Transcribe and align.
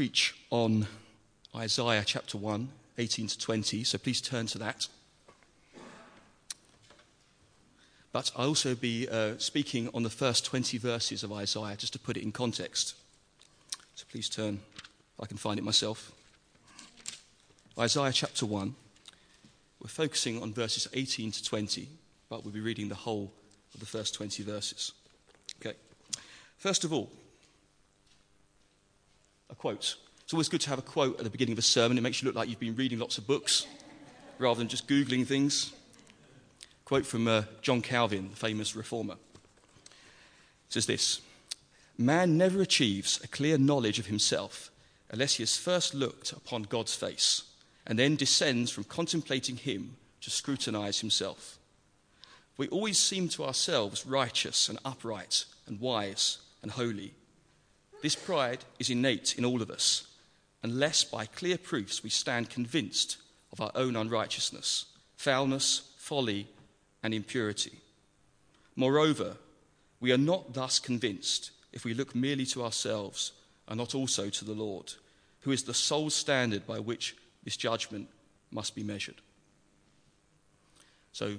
preach 0.00 0.34
on 0.48 0.86
Isaiah 1.54 2.02
chapter 2.06 2.38
1, 2.38 2.70
18 2.96 3.26
to 3.26 3.38
20, 3.38 3.84
so 3.84 3.98
please 3.98 4.22
turn 4.22 4.46
to 4.46 4.56
that. 4.56 4.88
But 8.10 8.32
I'll 8.34 8.48
also 8.48 8.74
be 8.74 9.06
uh, 9.10 9.36
speaking 9.36 9.90
on 9.92 10.02
the 10.02 10.08
first 10.08 10.46
20 10.46 10.78
verses 10.78 11.22
of 11.22 11.30
Isaiah, 11.34 11.76
just 11.76 11.92
to 11.92 11.98
put 11.98 12.16
it 12.16 12.22
in 12.22 12.32
context. 12.32 12.94
So 13.94 14.06
please 14.10 14.30
turn, 14.30 14.60
I 15.22 15.26
can 15.26 15.36
find 15.36 15.58
it 15.58 15.64
myself. 15.64 16.12
Isaiah 17.78 18.10
chapter 18.10 18.46
1. 18.46 18.74
We're 19.82 19.88
focusing 19.88 20.40
on 20.40 20.54
verses 20.54 20.88
18 20.94 21.30
to 21.32 21.44
20, 21.44 21.90
but 22.30 22.42
we'll 22.42 22.54
be 22.54 22.60
reading 22.60 22.88
the 22.88 22.94
whole 22.94 23.30
of 23.74 23.80
the 23.80 23.86
first 23.86 24.14
20 24.14 24.44
verses. 24.44 24.92
Okay. 25.60 25.76
First 26.56 26.84
of 26.84 26.92
all, 26.94 27.10
a 29.50 29.54
quote. 29.54 29.96
It's 30.22 30.32
always 30.32 30.48
good 30.48 30.60
to 30.62 30.70
have 30.70 30.78
a 30.78 30.82
quote 30.82 31.18
at 31.18 31.24
the 31.24 31.30
beginning 31.30 31.52
of 31.52 31.58
a 31.58 31.62
sermon. 31.62 31.98
It 31.98 32.02
makes 32.02 32.22
you 32.22 32.26
look 32.26 32.36
like 32.36 32.48
you've 32.48 32.60
been 32.60 32.76
reading 32.76 32.98
lots 32.98 33.18
of 33.18 33.26
books 33.26 33.66
rather 34.38 34.58
than 34.58 34.68
just 34.68 34.88
Googling 34.88 35.26
things. 35.26 35.72
Quote 36.84 37.04
from 37.04 37.28
uh, 37.28 37.42
John 37.62 37.82
Calvin, 37.82 38.30
the 38.30 38.36
famous 38.36 38.74
reformer. 38.74 39.14
It 39.14 40.72
says 40.72 40.86
this 40.86 41.20
Man 41.98 42.38
never 42.38 42.62
achieves 42.62 43.20
a 43.22 43.28
clear 43.28 43.58
knowledge 43.58 43.98
of 43.98 44.06
himself 44.06 44.70
unless 45.10 45.34
he 45.34 45.42
has 45.42 45.56
first 45.56 45.94
looked 45.94 46.32
upon 46.32 46.62
God's 46.62 46.94
face 46.94 47.42
and 47.86 47.98
then 47.98 48.16
descends 48.16 48.70
from 48.70 48.84
contemplating 48.84 49.56
him 49.56 49.96
to 50.20 50.30
scrutinize 50.30 51.00
himself. 51.00 51.58
We 52.56 52.68
always 52.68 52.98
seem 52.98 53.28
to 53.30 53.44
ourselves 53.44 54.06
righteous 54.06 54.68
and 54.68 54.78
upright 54.84 55.46
and 55.66 55.80
wise 55.80 56.38
and 56.62 56.70
holy. 56.70 57.14
This 58.02 58.16
pride 58.16 58.64
is 58.78 58.90
innate 58.90 59.36
in 59.36 59.44
all 59.44 59.60
of 59.60 59.70
us, 59.70 60.06
unless 60.62 61.04
by 61.04 61.26
clear 61.26 61.58
proofs 61.58 62.02
we 62.02 62.10
stand 62.10 62.48
convinced 62.48 63.18
of 63.52 63.60
our 63.60 63.72
own 63.74 63.96
unrighteousness, 63.96 64.86
foulness, 65.16 65.92
folly, 65.98 66.48
and 67.02 67.12
impurity. 67.12 67.78
Moreover, 68.76 69.36
we 70.00 70.12
are 70.12 70.18
not 70.18 70.54
thus 70.54 70.78
convinced 70.78 71.50
if 71.72 71.84
we 71.84 71.94
look 71.94 72.14
merely 72.14 72.46
to 72.46 72.64
ourselves 72.64 73.32
and 73.68 73.78
not 73.78 73.94
also 73.94 74.30
to 74.30 74.44
the 74.44 74.54
Lord, 74.54 74.94
who 75.40 75.52
is 75.52 75.64
the 75.64 75.74
sole 75.74 76.10
standard 76.10 76.66
by 76.66 76.78
which 76.78 77.16
this 77.44 77.56
judgment 77.56 78.08
must 78.50 78.74
be 78.74 78.82
measured. 78.82 79.20
So, 81.12 81.36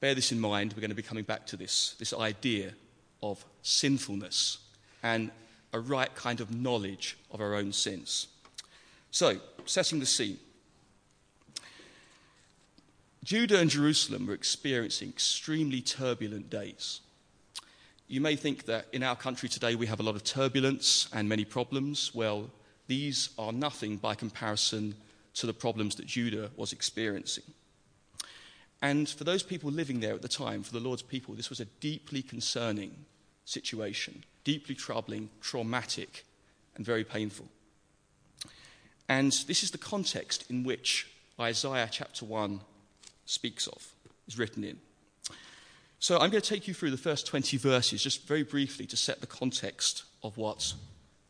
bear 0.00 0.14
this 0.14 0.30
in 0.30 0.40
mind. 0.40 0.72
We're 0.72 0.80
going 0.80 0.90
to 0.90 0.96
be 0.96 1.02
coming 1.02 1.24
back 1.24 1.46
to 1.46 1.56
this, 1.56 1.94
this 1.98 2.12
idea 2.12 2.74
of 3.22 3.44
sinfulness 3.62 4.58
and 5.02 5.30
a 5.72 5.80
right 5.80 6.14
kind 6.14 6.40
of 6.40 6.54
knowledge 6.54 7.16
of 7.30 7.40
our 7.40 7.54
own 7.54 7.72
sins. 7.72 8.28
So, 9.10 9.36
setting 9.66 10.00
the 10.00 10.06
scene. 10.06 10.38
Judah 13.24 13.58
and 13.58 13.68
Jerusalem 13.68 14.26
were 14.26 14.34
experiencing 14.34 15.10
extremely 15.10 15.82
turbulent 15.82 16.48
days. 16.48 17.00
You 18.06 18.22
may 18.22 18.36
think 18.36 18.64
that 18.64 18.86
in 18.92 19.02
our 19.02 19.16
country 19.16 19.50
today 19.50 19.74
we 19.74 19.86
have 19.86 20.00
a 20.00 20.02
lot 20.02 20.14
of 20.14 20.24
turbulence 20.24 21.08
and 21.12 21.28
many 21.28 21.44
problems. 21.44 22.14
Well, 22.14 22.50
these 22.86 23.30
are 23.38 23.52
nothing 23.52 23.98
by 23.98 24.14
comparison 24.14 24.94
to 25.34 25.46
the 25.46 25.52
problems 25.52 25.94
that 25.96 26.06
Judah 26.06 26.50
was 26.56 26.72
experiencing. 26.72 27.44
And 28.80 29.08
for 29.08 29.24
those 29.24 29.42
people 29.42 29.70
living 29.70 30.00
there 30.00 30.14
at 30.14 30.22
the 30.22 30.28
time, 30.28 30.62
for 30.62 30.72
the 30.72 30.80
Lord's 30.80 31.02
people, 31.02 31.34
this 31.34 31.50
was 31.50 31.60
a 31.60 31.66
deeply 31.80 32.22
concerning 32.22 32.94
situation, 33.44 34.24
deeply 34.48 34.74
troubling, 34.74 35.28
traumatic, 35.42 36.24
and 36.74 36.86
very 36.86 37.04
painful. 37.04 37.46
And 39.06 39.30
this 39.46 39.62
is 39.62 39.72
the 39.72 39.76
context 39.76 40.50
in 40.50 40.64
which 40.64 41.06
Isaiah 41.38 41.86
chapter 41.92 42.24
1 42.24 42.62
speaks 43.26 43.66
of, 43.66 43.86
is 44.26 44.38
written 44.38 44.64
in. 44.64 44.78
So 45.98 46.14
I'm 46.14 46.30
going 46.30 46.40
to 46.40 46.48
take 46.48 46.66
you 46.66 46.72
through 46.72 46.92
the 46.92 46.96
first 46.96 47.26
20 47.26 47.58
verses 47.58 48.02
just 48.02 48.26
very 48.26 48.42
briefly 48.42 48.86
to 48.86 48.96
set 48.96 49.20
the 49.20 49.26
context 49.26 50.04
of 50.22 50.38
what 50.38 50.72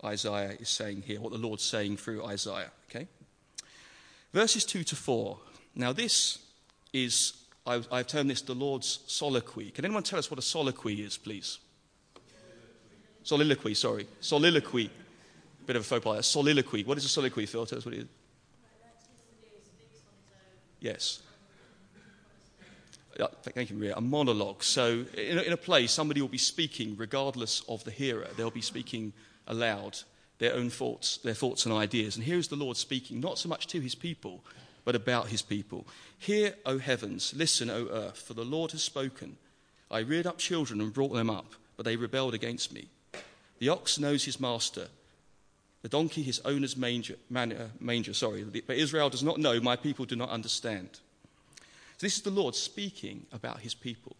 Isaiah 0.04 0.56
is 0.60 0.68
saying 0.68 1.02
here, 1.04 1.20
what 1.20 1.32
the 1.32 1.38
Lord's 1.38 1.64
saying 1.64 1.96
through 1.96 2.24
Isaiah. 2.24 2.70
Okay? 2.88 3.08
Verses 4.32 4.64
2 4.64 4.84
to 4.84 4.94
4. 4.94 5.36
Now, 5.74 5.92
this 5.92 6.38
is, 6.92 7.32
I've, 7.66 7.88
I've 7.90 8.06
termed 8.06 8.30
this 8.30 8.42
the 8.42 8.54
Lord's 8.54 9.00
soliloquy. 9.08 9.72
Can 9.72 9.84
anyone 9.84 10.04
tell 10.04 10.20
us 10.20 10.30
what 10.30 10.38
a 10.38 10.42
soliloquy 10.42 11.02
is, 11.02 11.16
please? 11.16 11.58
Soliloquy, 13.28 13.74
sorry. 13.74 14.06
Soliloquy. 14.20 14.88
Bit 15.66 15.76
of 15.76 15.82
a 15.82 15.84
faux 15.84 16.02
pas. 16.02 16.26
Soliloquy. 16.26 16.82
What 16.84 16.96
is 16.96 17.04
a 17.04 17.10
soliloquy, 17.10 17.44
Phil? 17.44 17.66
Tell 17.66 17.76
us 17.76 17.84
what 17.84 17.94
it 17.94 18.00
is. 18.00 18.06
Yes. 20.80 21.20
Thank 23.42 23.68
you, 23.68 23.76
Maria. 23.76 23.96
A 23.98 24.00
monologue. 24.00 24.62
So, 24.62 25.04
in 25.14 25.36
a, 25.36 25.42
in 25.42 25.52
a 25.52 25.58
play, 25.58 25.86
somebody 25.86 26.22
will 26.22 26.28
be 26.28 26.38
speaking 26.38 26.96
regardless 26.96 27.62
of 27.68 27.84
the 27.84 27.90
hearer. 27.90 28.28
They'll 28.38 28.50
be 28.50 28.62
speaking 28.62 29.12
aloud 29.46 29.98
their 30.38 30.54
own 30.54 30.70
thoughts, 30.70 31.18
their 31.18 31.34
thoughts 31.34 31.66
and 31.66 31.74
ideas. 31.74 32.16
And 32.16 32.24
here 32.24 32.38
is 32.38 32.48
the 32.48 32.56
Lord 32.56 32.78
speaking, 32.78 33.20
not 33.20 33.38
so 33.38 33.50
much 33.50 33.66
to 33.66 33.80
his 33.80 33.94
people, 33.94 34.42
but 34.86 34.94
about 34.94 35.28
his 35.28 35.42
people. 35.42 35.86
Hear, 36.16 36.54
O 36.64 36.78
heavens, 36.78 37.34
listen, 37.36 37.68
O 37.68 37.88
earth, 37.88 38.22
for 38.22 38.32
the 38.32 38.42
Lord 38.42 38.72
has 38.72 38.82
spoken. 38.82 39.36
I 39.90 39.98
reared 39.98 40.26
up 40.26 40.38
children 40.38 40.80
and 40.80 40.94
brought 40.94 41.12
them 41.12 41.28
up, 41.28 41.52
but 41.76 41.84
they 41.84 41.96
rebelled 41.96 42.32
against 42.32 42.72
me. 42.72 42.88
The 43.58 43.68
ox 43.70 43.98
knows 43.98 44.24
his 44.24 44.40
master, 44.40 44.88
the 45.82 45.88
donkey 45.88 46.22
his 46.22 46.40
owner's 46.44 46.76
manger, 46.76 47.16
man, 47.30 47.52
uh, 47.52 47.68
manger 47.80 48.14
sorry, 48.14 48.44
but 48.44 48.76
Israel 48.76 49.10
does 49.10 49.22
not 49.22 49.38
know, 49.38 49.60
my 49.60 49.76
people 49.76 50.04
do 50.04 50.16
not 50.16 50.30
understand. 50.30 50.88
So 51.98 52.06
this 52.06 52.16
is 52.16 52.22
the 52.22 52.30
Lord 52.30 52.54
speaking 52.54 53.26
about 53.32 53.60
his 53.60 53.74
people. 53.74 54.16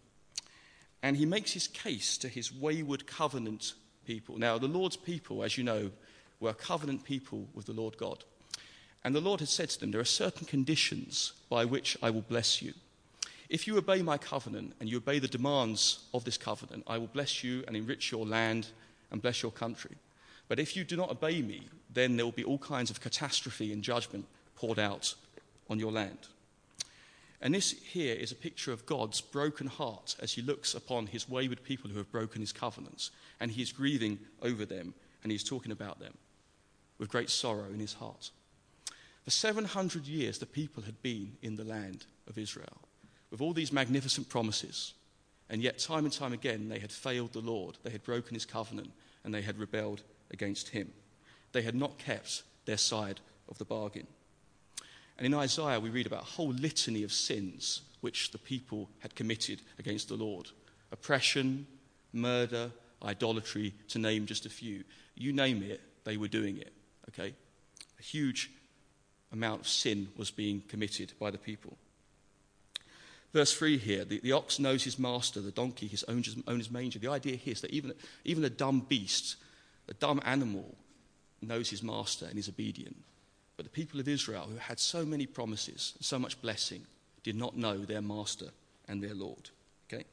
And 1.01 1.15
he 1.15 1.25
makes 1.25 1.53
his 1.53 1.67
case 1.67 2.17
to 2.17 2.27
his 2.27 2.53
wayward 2.53 3.07
covenant 3.07 3.73
people. 4.05 4.37
Now, 4.37 4.57
the 4.57 4.67
Lord's 4.67 4.97
people, 4.97 5.43
as 5.43 5.57
you 5.57 5.63
know, 5.63 5.91
were 6.41 6.53
covenant 6.53 7.05
people 7.05 7.47
with 7.53 7.65
the 7.65 7.73
Lord 7.73 7.97
God. 7.97 8.23
And 9.03 9.15
the 9.15 9.21
Lord 9.21 9.39
had 9.39 9.49
said 9.49 9.69
to 9.69 9.79
them, 9.79 9.91
There 9.91 10.01
are 10.01 10.05
certain 10.05 10.45
conditions 10.45 11.33
by 11.49 11.63
which 11.63 11.97
I 12.03 12.09
will 12.09 12.21
bless 12.21 12.61
you. 12.61 12.73
If 13.47 13.65
you 13.65 13.77
obey 13.77 14.01
my 14.01 14.17
covenant 14.17 14.73
and 14.79 14.89
you 14.89 14.97
obey 14.97 15.19
the 15.19 15.27
demands 15.27 16.05
of 16.13 16.25
this 16.25 16.37
covenant, 16.37 16.83
I 16.85 16.97
will 16.97 17.07
bless 17.07 17.43
you 17.43 17.63
and 17.65 17.75
enrich 17.77 18.11
your 18.11 18.25
land 18.25 18.67
and 19.11 19.21
bless 19.21 19.41
your 19.41 19.51
country. 19.51 19.95
But 20.47 20.59
if 20.59 20.75
you 20.75 20.83
do 20.83 20.97
not 20.97 21.11
obey 21.11 21.41
me, 21.41 21.67
then 21.93 22.15
there 22.15 22.25
will 22.25 22.31
be 22.31 22.43
all 22.43 22.57
kinds 22.57 22.89
of 22.89 23.01
catastrophe 23.01 23.71
and 23.71 23.83
judgment 23.83 24.25
poured 24.55 24.79
out 24.79 25.13
on 25.69 25.79
your 25.79 25.91
land. 25.91 26.27
And 27.41 27.53
this 27.53 27.71
here 27.71 28.15
is 28.15 28.31
a 28.31 28.35
picture 28.35 28.73
of 28.73 28.85
God's 28.85 29.21
broken 29.21 29.67
heart 29.67 30.15
as 30.19 30.33
he 30.33 30.41
looks 30.41 30.73
upon 30.73 31.07
his 31.07 31.29
wayward 31.29 31.63
people 31.63 31.89
who 31.89 31.97
have 31.97 32.11
broken 32.11 32.41
his 32.41 32.51
covenants. 32.51 33.11
And 33.39 33.51
he 33.51 33.61
is 33.61 33.71
grieving 33.71 34.19
over 34.41 34.65
them 34.65 34.93
and 35.23 35.31
he's 35.31 35.43
talking 35.43 35.71
about 35.71 35.99
them 35.99 36.13
with 36.97 37.09
great 37.09 37.29
sorrow 37.29 37.67
in 37.73 37.79
his 37.79 37.93
heart. 37.93 38.31
For 39.23 39.31
700 39.31 40.05
years, 40.05 40.39
the 40.39 40.45
people 40.45 40.83
had 40.83 41.01
been 41.01 41.37
in 41.41 41.55
the 41.55 41.63
land 41.63 42.05
of 42.27 42.37
Israel 42.37 42.81
with 43.31 43.41
all 43.41 43.53
these 43.53 43.71
magnificent 43.71 44.27
promises. 44.27 44.93
And 45.49 45.61
yet, 45.63 45.79
time 45.79 46.05
and 46.05 46.13
time 46.13 46.33
again, 46.33 46.69
they 46.69 46.79
had 46.79 46.91
failed 46.91 47.33
the 47.33 47.39
Lord. 47.39 47.77
They 47.83 47.89
had 47.89 48.03
broken 48.03 48.35
his 48.35 48.45
covenant 48.45 48.91
and 49.23 49.33
they 49.33 49.41
had 49.41 49.57
rebelled 49.57 50.03
against 50.31 50.69
him. 50.69 50.91
They 51.51 51.63
had 51.63 51.75
not 51.75 51.97
kept 51.97 52.43
their 52.65 52.77
side 52.77 53.19
of 53.47 53.57
the 53.57 53.65
bargain. 53.65 54.07
And 55.17 55.25
in 55.25 55.33
Isaiah, 55.33 55.79
we 55.79 55.89
read 55.89 56.05
about 56.05 56.21
a 56.21 56.25
whole 56.25 56.51
litany 56.51 57.03
of 57.03 57.11
sins 57.11 57.81
which 58.01 58.31
the 58.31 58.37
people 58.37 58.89
had 58.99 59.15
committed 59.15 59.61
against 59.77 60.07
the 60.07 60.15
Lord 60.15 60.49
oppression, 60.91 61.67
murder, 62.13 62.71
idolatry, 63.03 63.73
to 63.89 63.99
name 63.99 64.25
just 64.25 64.45
a 64.45 64.49
few. 64.49 64.83
You 65.15 65.33
name 65.33 65.61
it, 65.61 65.81
they 66.03 66.17
were 66.17 66.27
doing 66.27 66.57
it. 66.57 66.73
Okay? 67.09 67.33
A 67.99 68.03
huge 68.03 68.49
amount 69.31 69.61
of 69.61 69.67
sin 69.67 70.09
was 70.17 70.31
being 70.31 70.63
committed 70.67 71.13
by 71.19 71.29
the 71.29 71.37
people. 71.37 71.77
Verse 73.33 73.53
3 73.53 73.77
here 73.77 74.05
the, 74.05 74.19
the 74.19 74.31
ox 74.31 74.59
knows 74.59 74.83
his 74.83 74.97
master, 74.97 75.41
the 75.41 75.51
donkey 75.51 75.87
his 75.87 76.03
owner's, 76.05 76.35
owner's 76.47 76.71
manger. 76.71 76.99
The 76.99 77.11
idea 77.11 77.35
here 77.35 77.53
is 77.53 77.61
that 77.61 77.71
even, 77.71 77.93
even 78.25 78.43
a 78.43 78.49
dumb 78.49 78.85
beast, 78.87 79.35
a 79.87 79.93
dumb 79.93 80.21
animal, 80.25 80.75
knows 81.41 81.69
his 81.69 81.83
master 81.83 82.25
and 82.25 82.37
is 82.37 82.49
obedient. 82.49 82.97
But 83.55 83.65
the 83.65 83.71
people 83.71 83.99
of 83.99 84.07
Israel, 84.07 84.47
who 84.49 84.57
had 84.57 84.79
so 84.79 85.05
many 85.05 85.25
promises 85.25 85.93
and 85.97 86.05
so 86.05 86.17
much 86.17 86.41
blessing, 86.41 86.81
did 87.23 87.35
not 87.35 87.57
know 87.57 87.77
their 87.77 88.01
master 88.01 88.47
and 88.87 89.03
their 89.03 89.13
Lord. 89.13 89.49
Okay? 89.87 90.05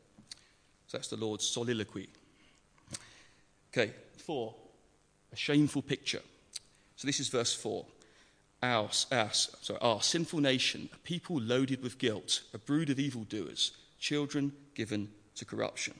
So 0.88 0.98
that's 0.98 1.08
the 1.08 1.16
Lord's 1.16 1.46
soliloquy. 1.46 2.08
Okay, 3.72 3.92
four, 4.16 4.54
a 5.32 5.36
shameful 5.36 5.82
picture. 5.82 6.22
So 6.96 7.06
this 7.06 7.20
is 7.20 7.28
verse 7.28 7.54
four. 7.54 7.84
Our, 8.66 8.90
our, 9.12 9.30
sorry, 9.32 9.78
our 9.80 10.02
sinful 10.02 10.40
nation, 10.40 10.88
a 10.92 10.98
people 10.98 11.40
loaded 11.40 11.84
with 11.84 11.98
guilt, 11.98 12.42
a 12.52 12.58
brood 12.58 12.90
of 12.90 12.98
evildoers, 12.98 13.70
children 14.00 14.52
given 14.74 15.08
to 15.36 15.44
corruption. 15.44 15.94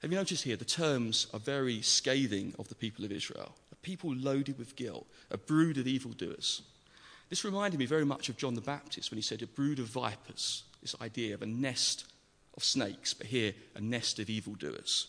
Have 0.00 0.10
you 0.10 0.16
noticed 0.16 0.44
here 0.44 0.56
the 0.56 0.64
terms 0.64 1.26
are 1.34 1.40
very 1.40 1.82
scathing 1.82 2.54
of 2.58 2.68
the 2.68 2.74
people 2.74 3.04
of 3.04 3.12
Israel? 3.12 3.54
A 3.70 3.76
people 3.76 4.14
loaded 4.14 4.58
with 4.58 4.76
guilt, 4.76 5.06
a 5.30 5.36
brood 5.36 5.76
of 5.76 5.86
evildoers. 5.86 6.62
This 7.28 7.44
reminded 7.44 7.78
me 7.78 7.84
very 7.84 8.06
much 8.06 8.30
of 8.30 8.38
John 8.38 8.54
the 8.54 8.62
Baptist 8.62 9.10
when 9.10 9.18
he 9.18 9.22
said 9.22 9.42
a 9.42 9.46
brood 9.46 9.80
of 9.80 9.88
vipers, 9.88 10.62
this 10.80 10.96
idea 11.02 11.34
of 11.34 11.42
a 11.42 11.46
nest 11.46 12.06
of 12.56 12.64
snakes, 12.64 13.12
but 13.12 13.26
here 13.26 13.52
a 13.74 13.80
nest 13.82 14.18
of 14.20 14.30
evildoers. 14.30 15.08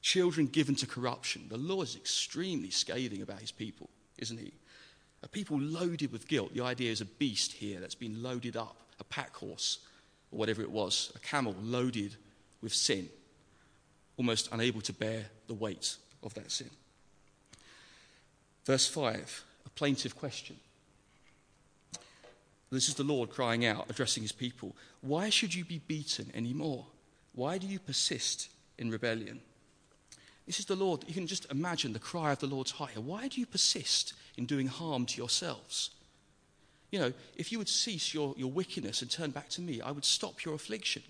Children 0.00 0.46
given 0.46 0.76
to 0.76 0.86
corruption. 0.86 1.46
The 1.48 1.56
law 1.56 1.82
is 1.82 1.96
extremely 1.96 2.70
scathing 2.70 3.20
about 3.20 3.40
his 3.40 3.50
people, 3.50 3.90
isn't 4.18 4.38
he? 4.38 4.52
A 5.22 5.28
people 5.28 5.58
loaded 5.58 6.12
with 6.12 6.28
guilt. 6.28 6.54
The 6.54 6.64
idea 6.64 6.90
is 6.90 7.00
a 7.00 7.06
beast 7.06 7.52
here 7.52 7.80
that's 7.80 7.94
been 7.94 8.22
loaded 8.22 8.56
up, 8.56 8.76
a 8.98 9.04
pack 9.04 9.34
horse, 9.36 9.78
or 10.30 10.38
whatever 10.38 10.62
it 10.62 10.70
was, 10.70 11.12
a 11.14 11.18
camel 11.20 11.54
loaded 11.62 12.16
with 12.60 12.72
sin, 12.72 13.08
almost 14.16 14.48
unable 14.52 14.80
to 14.80 14.92
bear 14.92 15.26
the 15.46 15.54
weight 15.54 15.96
of 16.22 16.34
that 16.34 16.50
sin. 16.50 16.70
Verse 18.64 18.88
5, 18.88 19.44
a 19.66 19.70
plaintive 19.70 20.16
question. 20.16 20.56
This 22.70 22.88
is 22.88 22.94
the 22.94 23.04
Lord 23.04 23.28
crying 23.28 23.66
out, 23.66 23.90
addressing 23.90 24.22
his 24.22 24.32
people. 24.32 24.74
Why 25.02 25.28
should 25.28 25.54
you 25.54 25.64
be 25.64 25.78
beaten 25.78 26.30
anymore? 26.34 26.86
Why 27.34 27.58
do 27.58 27.66
you 27.66 27.78
persist 27.78 28.48
in 28.78 28.90
rebellion? 28.90 29.40
This 30.46 30.58
is 30.58 30.66
the 30.66 30.76
Lord. 30.76 31.04
You 31.06 31.14
can 31.14 31.26
just 31.26 31.50
imagine 31.50 31.92
the 31.92 31.98
cry 31.98 32.32
of 32.32 32.40
the 32.40 32.46
Lord's 32.46 32.72
heart 32.72 32.92
here. 32.92 33.00
Why 33.00 33.28
do 33.28 33.40
you 33.40 33.46
persist 33.46 34.14
in 34.36 34.46
doing 34.46 34.66
harm 34.66 35.06
to 35.06 35.16
yourselves? 35.16 35.90
You 36.90 36.98
know, 36.98 37.12
if 37.36 37.52
you 37.52 37.58
would 37.58 37.68
cease 37.68 38.12
your, 38.12 38.34
your 38.36 38.50
wickedness 38.50 39.02
and 39.02 39.10
turn 39.10 39.30
back 39.30 39.48
to 39.50 39.60
me, 39.60 39.80
I 39.80 39.92
would 39.92 40.04
stop 40.04 40.44
your 40.44 40.54
affliction. 40.54 41.02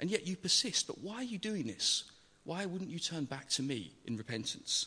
And 0.00 0.10
yet 0.10 0.26
you 0.26 0.36
persist. 0.36 0.86
But 0.86 0.98
why 0.98 1.16
are 1.16 1.22
you 1.22 1.38
doing 1.38 1.66
this? 1.66 2.04
Why 2.44 2.66
wouldn't 2.66 2.90
you 2.90 2.98
turn 2.98 3.24
back 3.24 3.48
to 3.50 3.62
me 3.62 3.92
in 4.04 4.16
repentance? 4.16 4.86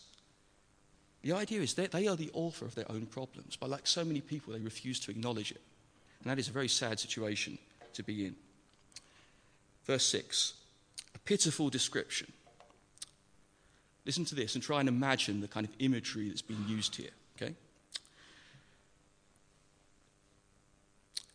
The 1.22 1.34
idea 1.34 1.62
is 1.62 1.74
that 1.76 1.92
they 1.92 2.08
are 2.08 2.16
the 2.16 2.32
author 2.34 2.66
of 2.66 2.76
their 2.76 2.90
own 2.90 3.06
problems, 3.06 3.58
but 3.58 3.70
like 3.70 3.86
so 3.86 4.06
many 4.06 4.22
people, 4.22 4.54
they 4.54 4.60
refuse 4.60 5.00
to 5.02 5.12
acknowledge 5.12 5.52
it. 5.52 5.62
And 6.22 6.32
that 6.32 6.40
is 6.40 6.48
a 6.48 6.54
very 6.54 6.68
sad 6.68 7.00
situation 7.00 7.58
to 7.94 8.04
be 8.04 8.26
in. 8.26 8.36
Verse 9.86 10.06
6 10.06 10.54
a 11.16 11.20
pitiful 11.20 11.70
description. 11.70 12.32
Listen 14.06 14.26
to 14.26 14.36
this 14.36 14.56
and 14.56 14.64
try 14.64 14.80
and 14.80 14.90
imagine 14.90 15.42
the 15.42 15.48
kind 15.48 15.66
of 15.66 15.74
imagery 15.80 16.30
that's 16.30 16.42
being 16.42 16.66
used 16.68 16.96
here, 16.96 17.12
okay? 17.36 17.54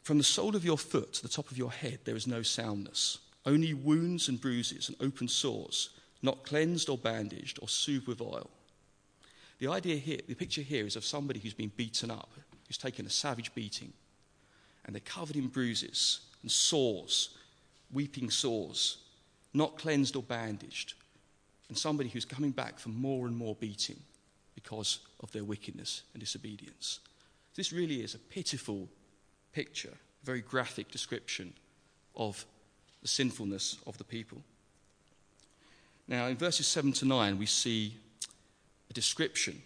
From 0.03 0.19
the 0.19 0.25
sole 0.25 0.55
of 0.55 0.65
your 0.65 0.79
foot 0.79 1.15
to 1.15 1.23
the 1.23 1.29
top 1.29 1.51
of 1.51 1.59
your 1.59 1.73
head, 1.73 2.01
there 2.05 2.17
is 2.17 2.27
no 2.27 2.43
soundness, 2.43 3.19
only 3.47 3.75
wounds 3.75 4.29
and 4.29 4.41
bruises 4.41 4.89
and 4.89 4.97
open 5.01 5.29
sores, 5.29 5.91
not 6.23 6.45
cleansed 6.45 6.89
or 6.89 6.99
bandaged 6.99 7.59
or 7.63 7.69
soothed 7.69 8.07
with 8.07 8.21
oil. 8.21 8.51
The 9.59 9.69
idea 9.69 9.97
here, 9.97 10.19
the 10.27 10.35
picture 10.35 10.63
here 10.63 10.87
is 10.87 10.97
of 10.97 11.05
somebody 11.05 11.41
who's 11.41 11.55
been 11.55 11.73
beaten 11.77 12.11
up, 12.11 12.31
who's 12.67 12.79
taken 12.79 13.07
a 13.07 13.11
savage 13.11 13.55
beating, 13.55 13.93
and 14.85 14.95
they're 14.95 15.01
covered 15.01 15.37
in 15.37 15.49
bruises 15.49 16.21
and 16.43 16.51
sores, 16.51 17.31
weeping 17.93 18.31
sores, 18.31 18.99
not 19.55 19.79
cleansed 19.79 20.17
or 20.17 20.23
bandaged, 20.23 20.95
and 21.69 21.79
somebody 21.79 22.09
who's 22.09 22.25
coming 22.25 22.51
back 22.51 22.79
for 22.79 22.91
more 22.91 23.27
and 23.27 23.37
more 23.37 23.55
beating 23.55 24.01
because 24.55 25.01
of 25.21 25.33
their 25.33 25.45
wickedness 25.45 26.03
and 26.13 26.21
disobedience. 26.21 27.01
This 27.55 27.73
really 27.73 28.03
is 28.03 28.15
a 28.15 28.19
pitiful 28.19 28.89
picture, 29.53 29.93
a 30.23 30.27
very 30.27 30.41
graphic 30.41 30.91
description 30.91 31.53
of 32.17 32.45
the 33.03 33.09
sinfulness 33.09 33.79
of 33.87 33.99
the 33.99 34.05
people. 34.05 34.43
Now, 36.09 36.27
in 36.27 36.37
verses 36.37 36.67
7 36.67 36.93
to 36.95 37.07
9, 37.07 37.39
we 37.39 37.47
see 37.47 37.97
a 38.91 38.93
description, 38.93 39.63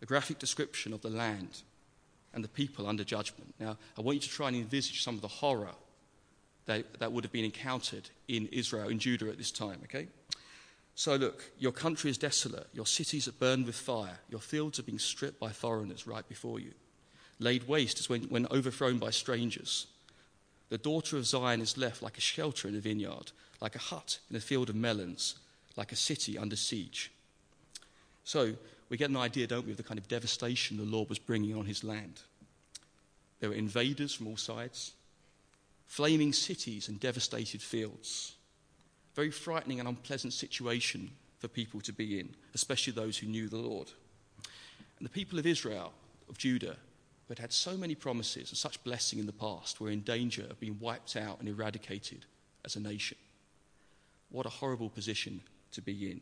a 0.00 0.06
graphic 0.06 0.38
description 0.38 0.92
of 0.92 1.02
the 1.02 1.10
land 1.10 1.62
and 2.34 2.44
the 2.44 2.48
people 2.48 2.86
under 2.86 3.04
judgment. 3.04 3.54
Now, 3.58 3.76
I 3.98 4.00
want 4.00 4.16
you 4.16 4.20
to 4.22 4.28
try 4.28 4.48
and 4.48 4.56
envisage 4.56 5.02
some 5.02 5.14
of 5.14 5.20
the 5.20 5.28
horror 5.28 5.74
that, 6.66 6.98
that 7.00 7.12
would 7.12 7.24
have 7.24 7.32
been 7.32 7.44
encountered 7.44 8.08
in 8.28 8.46
Israel, 8.52 8.88
in 8.88 8.98
Judah 8.98 9.28
at 9.28 9.38
this 9.38 9.50
time, 9.50 9.80
okay? 9.84 10.06
So, 10.94 11.16
look, 11.16 11.44
your 11.58 11.72
country 11.72 12.10
is 12.10 12.18
desolate, 12.18 12.68
your 12.72 12.86
cities 12.86 13.26
are 13.26 13.32
burned 13.32 13.66
with 13.66 13.74
fire, 13.74 14.18
your 14.28 14.40
fields 14.40 14.78
are 14.78 14.84
being 14.84 14.98
stripped 14.98 15.40
by 15.40 15.50
foreigners 15.50 16.06
right 16.06 16.28
before 16.28 16.60
you, 16.60 16.72
laid 17.38 17.66
waste 17.66 17.98
as 17.98 18.08
when, 18.08 18.22
when 18.24 18.46
overthrown 18.50 18.98
by 18.98 19.10
strangers. 19.10 19.86
The 20.68 20.78
daughter 20.78 21.16
of 21.16 21.26
Zion 21.26 21.60
is 21.60 21.78
left 21.78 22.02
like 22.02 22.18
a 22.18 22.22
shelter 22.22 22.68
in 22.68 22.76
a 22.76 22.80
vineyard, 22.80 23.32
like 23.60 23.74
a 23.74 23.78
hut 23.80 24.18
in 24.30 24.36
a 24.36 24.40
field 24.40 24.68
of 24.68 24.76
melons, 24.76 25.36
like 25.76 25.92
a 25.92 25.96
city 25.96 26.36
under 26.36 26.56
siege. 26.56 27.10
So, 28.24 28.54
we 28.88 28.98
get 28.98 29.08
an 29.08 29.16
idea, 29.16 29.46
don't 29.46 29.64
we, 29.64 29.70
of 29.70 29.78
the 29.78 29.82
kind 29.82 29.98
of 29.98 30.08
devastation 30.08 30.76
the 30.76 30.84
Lord 30.84 31.08
was 31.08 31.18
bringing 31.18 31.56
on 31.56 31.64
his 31.64 31.82
land. 31.82 32.20
There 33.40 33.48
were 33.48 33.56
invaders 33.56 34.14
from 34.14 34.26
all 34.26 34.36
sides, 34.36 34.92
flaming 35.86 36.34
cities 36.34 36.88
and 36.88 37.00
devastated 37.00 37.62
fields. 37.62 38.34
Very 39.14 39.30
frightening 39.30 39.78
and 39.78 39.88
unpleasant 39.88 40.32
situation 40.32 41.10
for 41.38 41.48
people 41.48 41.80
to 41.82 41.92
be 41.92 42.18
in, 42.20 42.30
especially 42.54 42.92
those 42.92 43.18
who 43.18 43.26
knew 43.26 43.48
the 43.48 43.56
Lord. 43.56 43.90
And 44.98 45.06
the 45.06 45.12
people 45.12 45.38
of 45.38 45.46
Israel, 45.46 45.92
of 46.28 46.38
Judah, 46.38 46.76
who 47.26 47.30
had 47.30 47.38
had 47.38 47.52
so 47.52 47.76
many 47.76 47.94
promises 47.94 48.50
and 48.50 48.56
such 48.56 48.82
blessing 48.84 49.18
in 49.18 49.26
the 49.26 49.32
past, 49.32 49.80
were 49.80 49.90
in 49.90 50.00
danger 50.00 50.44
of 50.48 50.60
being 50.60 50.78
wiped 50.80 51.16
out 51.16 51.40
and 51.40 51.48
eradicated 51.48 52.24
as 52.64 52.76
a 52.76 52.80
nation. 52.80 53.18
What 54.30 54.46
a 54.46 54.50
horrible 54.50 54.88
position 54.88 55.42
to 55.72 55.82
be 55.82 56.10
in. 56.10 56.20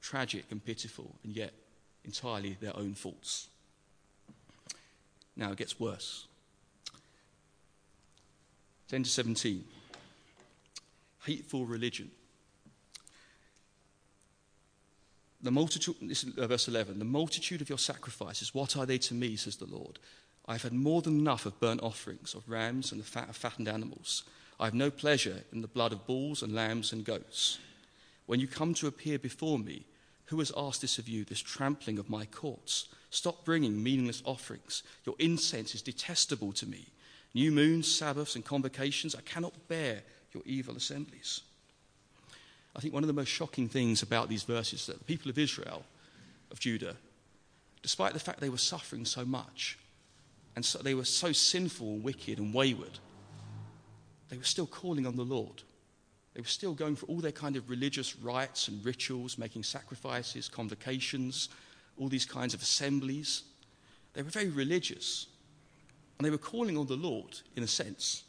Tragic 0.00 0.44
and 0.50 0.64
pitiful, 0.64 1.16
and 1.24 1.34
yet 1.34 1.52
entirely 2.04 2.56
their 2.60 2.76
own 2.76 2.94
faults. 2.94 3.48
Now 5.36 5.50
it 5.50 5.58
gets 5.58 5.78
worse. 5.78 6.26
10 8.88 9.02
to 9.02 9.10
17. 9.10 9.64
Hateful 11.26 11.66
religion. 11.66 12.10
The 15.42 15.50
multitude, 15.50 15.96
uh, 16.38 16.46
verse 16.46 16.68
11, 16.68 16.98
the 16.98 17.04
multitude 17.04 17.60
of 17.60 17.68
your 17.68 17.78
sacrifices, 17.78 18.54
what 18.54 18.76
are 18.76 18.86
they 18.86 18.98
to 18.98 19.14
me, 19.14 19.36
says 19.36 19.56
the 19.56 19.66
Lord? 19.66 19.98
I 20.46 20.52
have 20.52 20.62
had 20.62 20.72
more 20.72 21.02
than 21.02 21.18
enough 21.18 21.44
of 21.44 21.60
burnt 21.60 21.82
offerings, 21.82 22.34
of 22.34 22.48
rams 22.48 22.92
and 22.92 23.00
the 23.00 23.04
fat 23.04 23.28
of 23.28 23.36
fattened 23.36 23.68
animals. 23.68 24.22
I 24.58 24.64
have 24.64 24.74
no 24.74 24.90
pleasure 24.90 25.42
in 25.52 25.60
the 25.60 25.68
blood 25.68 25.92
of 25.92 26.06
bulls 26.06 26.42
and 26.42 26.54
lambs 26.54 26.92
and 26.92 27.04
goats. 27.04 27.58
When 28.26 28.40
you 28.40 28.46
come 28.46 28.72
to 28.74 28.86
appear 28.86 29.18
before 29.18 29.58
me, 29.58 29.84
who 30.26 30.38
has 30.38 30.52
asked 30.56 30.80
this 30.80 30.98
of 30.98 31.08
you, 31.08 31.24
this 31.24 31.40
trampling 31.40 31.98
of 31.98 32.10
my 32.10 32.24
courts? 32.24 32.88
Stop 33.10 33.44
bringing 33.44 33.82
meaningless 33.82 34.22
offerings. 34.24 34.82
Your 35.04 35.14
incense 35.18 35.74
is 35.74 35.82
detestable 35.82 36.52
to 36.54 36.66
me. 36.66 36.86
New 37.34 37.52
moons, 37.52 37.92
Sabbaths, 37.92 38.34
and 38.34 38.44
convocations, 38.44 39.14
I 39.14 39.20
cannot 39.20 39.68
bear 39.68 40.02
your 40.36 40.44
evil 40.44 40.76
assemblies. 40.76 41.40
I 42.76 42.80
think 42.80 42.92
one 42.92 43.02
of 43.02 43.08
the 43.08 43.14
most 43.14 43.28
shocking 43.28 43.68
things 43.68 44.02
about 44.02 44.28
these 44.28 44.42
verses 44.42 44.80
is 44.80 44.86
that 44.86 44.98
the 44.98 45.04
people 45.04 45.30
of 45.30 45.38
Israel, 45.38 45.82
of 46.50 46.60
Judah, 46.60 46.94
despite 47.82 48.12
the 48.12 48.20
fact 48.20 48.40
they 48.40 48.50
were 48.50 48.58
suffering 48.58 49.06
so 49.06 49.24
much, 49.24 49.78
and 50.54 50.64
so 50.64 50.78
they 50.78 50.94
were 50.94 51.04
so 51.04 51.32
sinful 51.32 51.86
and 51.86 52.04
wicked 52.04 52.38
and 52.38 52.52
wayward, 52.52 52.98
they 54.28 54.36
were 54.36 54.44
still 54.44 54.66
calling 54.66 55.06
on 55.06 55.16
the 55.16 55.24
Lord. 55.24 55.62
They 56.34 56.40
were 56.42 56.46
still 56.46 56.74
going 56.74 56.96
for 56.96 57.06
all 57.06 57.20
their 57.20 57.32
kind 57.32 57.56
of 57.56 57.70
religious 57.70 58.14
rites 58.16 58.68
and 58.68 58.84
rituals, 58.84 59.38
making 59.38 59.62
sacrifices, 59.62 60.48
convocations, 60.48 61.48
all 61.96 62.08
these 62.08 62.26
kinds 62.26 62.52
of 62.52 62.60
assemblies. 62.60 63.44
They 64.12 64.22
were 64.22 64.28
very 64.28 64.50
religious. 64.50 65.28
And 66.18 66.26
they 66.26 66.30
were 66.30 66.38
calling 66.38 66.76
on 66.76 66.86
the 66.86 66.96
Lord, 66.96 67.40
in 67.56 67.62
a 67.62 67.66
sense. 67.66 68.24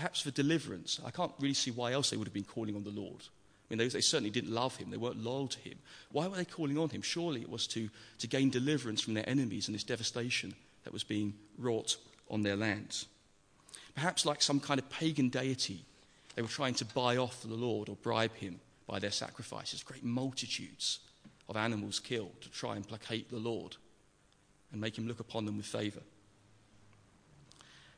Perhaps 0.00 0.22
for 0.22 0.30
deliverance. 0.30 0.98
I 1.04 1.10
can't 1.10 1.30
really 1.38 1.52
see 1.52 1.70
why 1.70 1.92
else 1.92 2.08
they 2.08 2.16
would 2.16 2.26
have 2.26 2.32
been 2.32 2.42
calling 2.42 2.74
on 2.74 2.84
the 2.84 2.90
Lord. 2.90 3.20
I 3.20 3.64
mean, 3.68 3.78
they, 3.78 3.88
they, 3.88 4.00
certainly 4.00 4.30
didn't 4.30 4.50
love 4.50 4.74
him. 4.76 4.88
They 4.90 4.96
weren't 4.96 5.22
loyal 5.22 5.48
to 5.48 5.58
him. 5.58 5.74
Why 6.10 6.26
were 6.26 6.36
they 6.36 6.46
calling 6.46 6.78
on 6.78 6.88
him? 6.88 7.02
Surely 7.02 7.42
it 7.42 7.50
was 7.50 7.66
to, 7.66 7.90
to 8.20 8.26
gain 8.26 8.48
deliverance 8.48 9.02
from 9.02 9.12
their 9.12 9.28
enemies 9.28 9.68
and 9.68 9.74
this 9.74 9.84
devastation 9.84 10.54
that 10.84 10.94
was 10.94 11.04
being 11.04 11.34
wrought 11.58 11.98
on 12.30 12.40
their 12.40 12.56
lands. 12.56 13.08
Perhaps 13.94 14.24
like 14.24 14.40
some 14.40 14.58
kind 14.58 14.80
of 14.80 14.88
pagan 14.88 15.28
deity 15.28 15.84
they 16.34 16.40
were 16.40 16.48
trying 16.48 16.74
to 16.76 16.86
buy 16.86 17.18
off 17.18 17.42
the 17.42 17.54
Lord 17.54 17.90
or 17.90 17.96
bribe 17.96 18.34
him 18.36 18.58
by 18.86 19.00
their 19.00 19.10
sacrifices. 19.10 19.82
Great 19.82 20.02
multitudes 20.02 21.00
of 21.46 21.58
animals 21.58 22.00
killed 22.00 22.40
to 22.40 22.50
try 22.50 22.74
and 22.74 22.88
placate 22.88 23.28
the 23.28 23.36
Lord 23.36 23.76
and 24.72 24.80
make 24.80 24.96
him 24.96 25.06
look 25.06 25.20
upon 25.20 25.44
them 25.44 25.58
with 25.58 25.66
favor. 25.66 26.00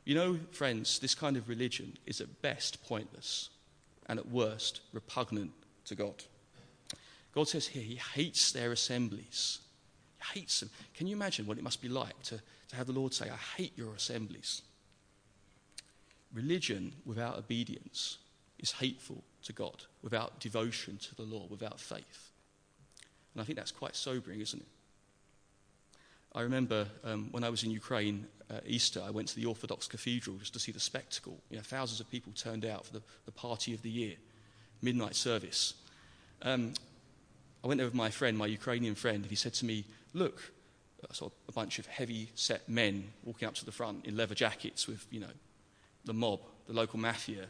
You 0.05 0.15
know, 0.15 0.39
friends, 0.51 0.99
this 0.99 1.15
kind 1.15 1.37
of 1.37 1.47
religion 1.47 1.97
is 2.05 2.19
at 2.19 2.41
best 2.41 2.83
pointless 2.83 3.49
and 4.07 4.19
at 4.19 4.29
worst 4.29 4.81
repugnant 4.91 5.51
to 5.85 5.95
God. 5.95 6.23
God 7.33 7.47
says 7.47 7.67
here 7.67 7.81
he 7.81 7.99
hates 8.13 8.51
their 8.51 8.71
assemblies. 8.71 9.59
He 10.17 10.39
hates 10.39 10.59
them. 10.59 10.69
Can 10.93 11.07
you 11.07 11.15
imagine 11.15 11.47
what 11.47 11.57
it 11.57 11.63
must 11.63 11.81
be 11.81 11.89
like 11.89 12.21
to, 12.23 12.41
to 12.69 12.75
have 12.75 12.87
the 12.87 12.93
Lord 12.93 13.13
say, 13.13 13.29
I 13.29 13.57
hate 13.57 13.77
your 13.77 13.93
assemblies? 13.93 14.61
Religion 16.33 16.93
without 17.05 17.37
obedience 17.37 18.17
is 18.59 18.71
hateful 18.71 19.23
to 19.43 19.53
God, 19.53 19.83
without 20.01 20.39
devotion 20.39 20.97
to 20.97 21.15
the 21.15 21.23
Lord, 21.23 21.49
without 21.49 21.79
faith. 21.79 22.31
And 23.33 23.41
I 23.41 23.45
think 23.45 23.57
that's 23.57 23.71
quite 23.71 23.95
sobering, 23.95 24.41
isn't 24.41 24.59
it? 24.61 24.67
I 26.35 26.41
remember 26.41 26.87
um, 27.03 27.27
when 27.31 27.43
I 27.43 27.49
was 27.49 27.63
in 27.63 27.71
Ukraine 27.71 28.27
uh, 28.49 28.59
Easter, 28.65 29.01
I 29.05 29.11
went 29.11 29.27
to 29.29 29.35
the 29.35 29.45
Orthodox 29.45 29.87
Cathedral 29.87 30.37
just 30.37 30.53
to 30.53 30.59
see 30.59 30.71
the 30.71 30.79
spectacle. 30.79 31.39
You 31.49 31.57
know, 31.57 31.63
thousands 31.63 31.99
of 31.99 32.09
people 32.09 32.33
turned 32.33 32.65
out 32.65 32.85
for 32.85 32.93
the, 32.93 33.01
the 33.25 33.31
party 33.31 33.73
of 33.73 33.81
the 33.83 33.89
year, 33.89 34.15
midnight 34.81 35.15
service. 35.15 35.75
Um, 36.41 36.73
I 37.63 37.67
went 37.67 37.77
there 37.77 37.87
with 37.87 37.93
my 37.93 38.09
friend, 38.09 38.37
my 38.37 38.47
Ukrainian 38.47 38.95
friend, 38.95 39.17
and 39.17 39.29
he 39.29 39.35
said 39.35 39.53
to 39.55 39.65
me, 39.65 39.85
Look, 40.13 40.51
I 41.09 41.13
saw 41.13 41.29
a 41.47 41.51
bunch 41.51 41.79
of 41.79 41.85
heavy 41.85 42.29
set 42.35 42.67
men 42.67 43.11
walking 43.23 43.47
up 43.47 43.55
to 43.55 43.65
the 43.65 43.71
front 43.71 44.05
in 44.05 44.17
leather 44.17 44.35
jackets 44.35 44.87
with, 44.87 45.05
you 45.11 45.19
know, 45.19 45.33
the 46.05 46.13
mob, 46.13 46.41
the 46.67 46.73
local 46.73 46.99
mafia. 46.99 47.45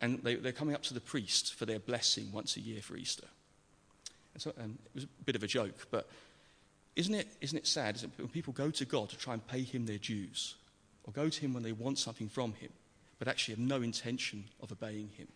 And 0.00 0.22
they, 0.22 0.34
they're 0.34 0.52
coming 0.52 0.74
up 0.74 0.82
to 0.84 0.94
the 0.94 1.00
priest 1.00 1.54
for 1.54 1.66
their 1.66 1.78
blessing 1.78 2.30
once 2.32 2.56
a 2.56 2.60
year 2.60 2.80
for 2.80 2.96
Easter. 2.96 3.26
And 4.34 4.42
so 4.42 4.52
um, 4.60 4.78
it 4.86 4.94
was 4.94 5.04
a 5.04 5.24
bit 5.24 5.36
of 5.36 5.42
a 5.42 5.46
joke, 5.46 5.86
but 5.90 6.08
isn't 6.96 7.14
it, 7.14 7.28
isn't 7.40 7.58
it 7.58 7.66
sad 7.66 7.96
isn't 7.96 8.12
it, 8.16 8.22
when 8.22 8.28
people 8.28 8.52
go 8.52 8.70
to 8.70 8.84
God 8.84 9.08
to 9.10 9.16
try 9.16 9.34
and 9.34 9.46
pay 9.46 9.62
him 9.62 9.86
their 9.86 9.98
dues, 9.98 10.54
or 11.04 11.12
go 11.12 11.28
to 11.28 11.40
him 11.40 11.52
when 11.52 11.62
they 11.62 11.72
want 11.72 11.98
something 11.98 12.28
from 12.28 12.52
him, 12.54 12.70
but 13.18 13.28
actually 13.28 13.54
have 13.54 13.64
no 13.64 13.82
intention 13.82 14.44
of 14.60 14.72
obeying 14.72 15.08
him? 15.16 15.28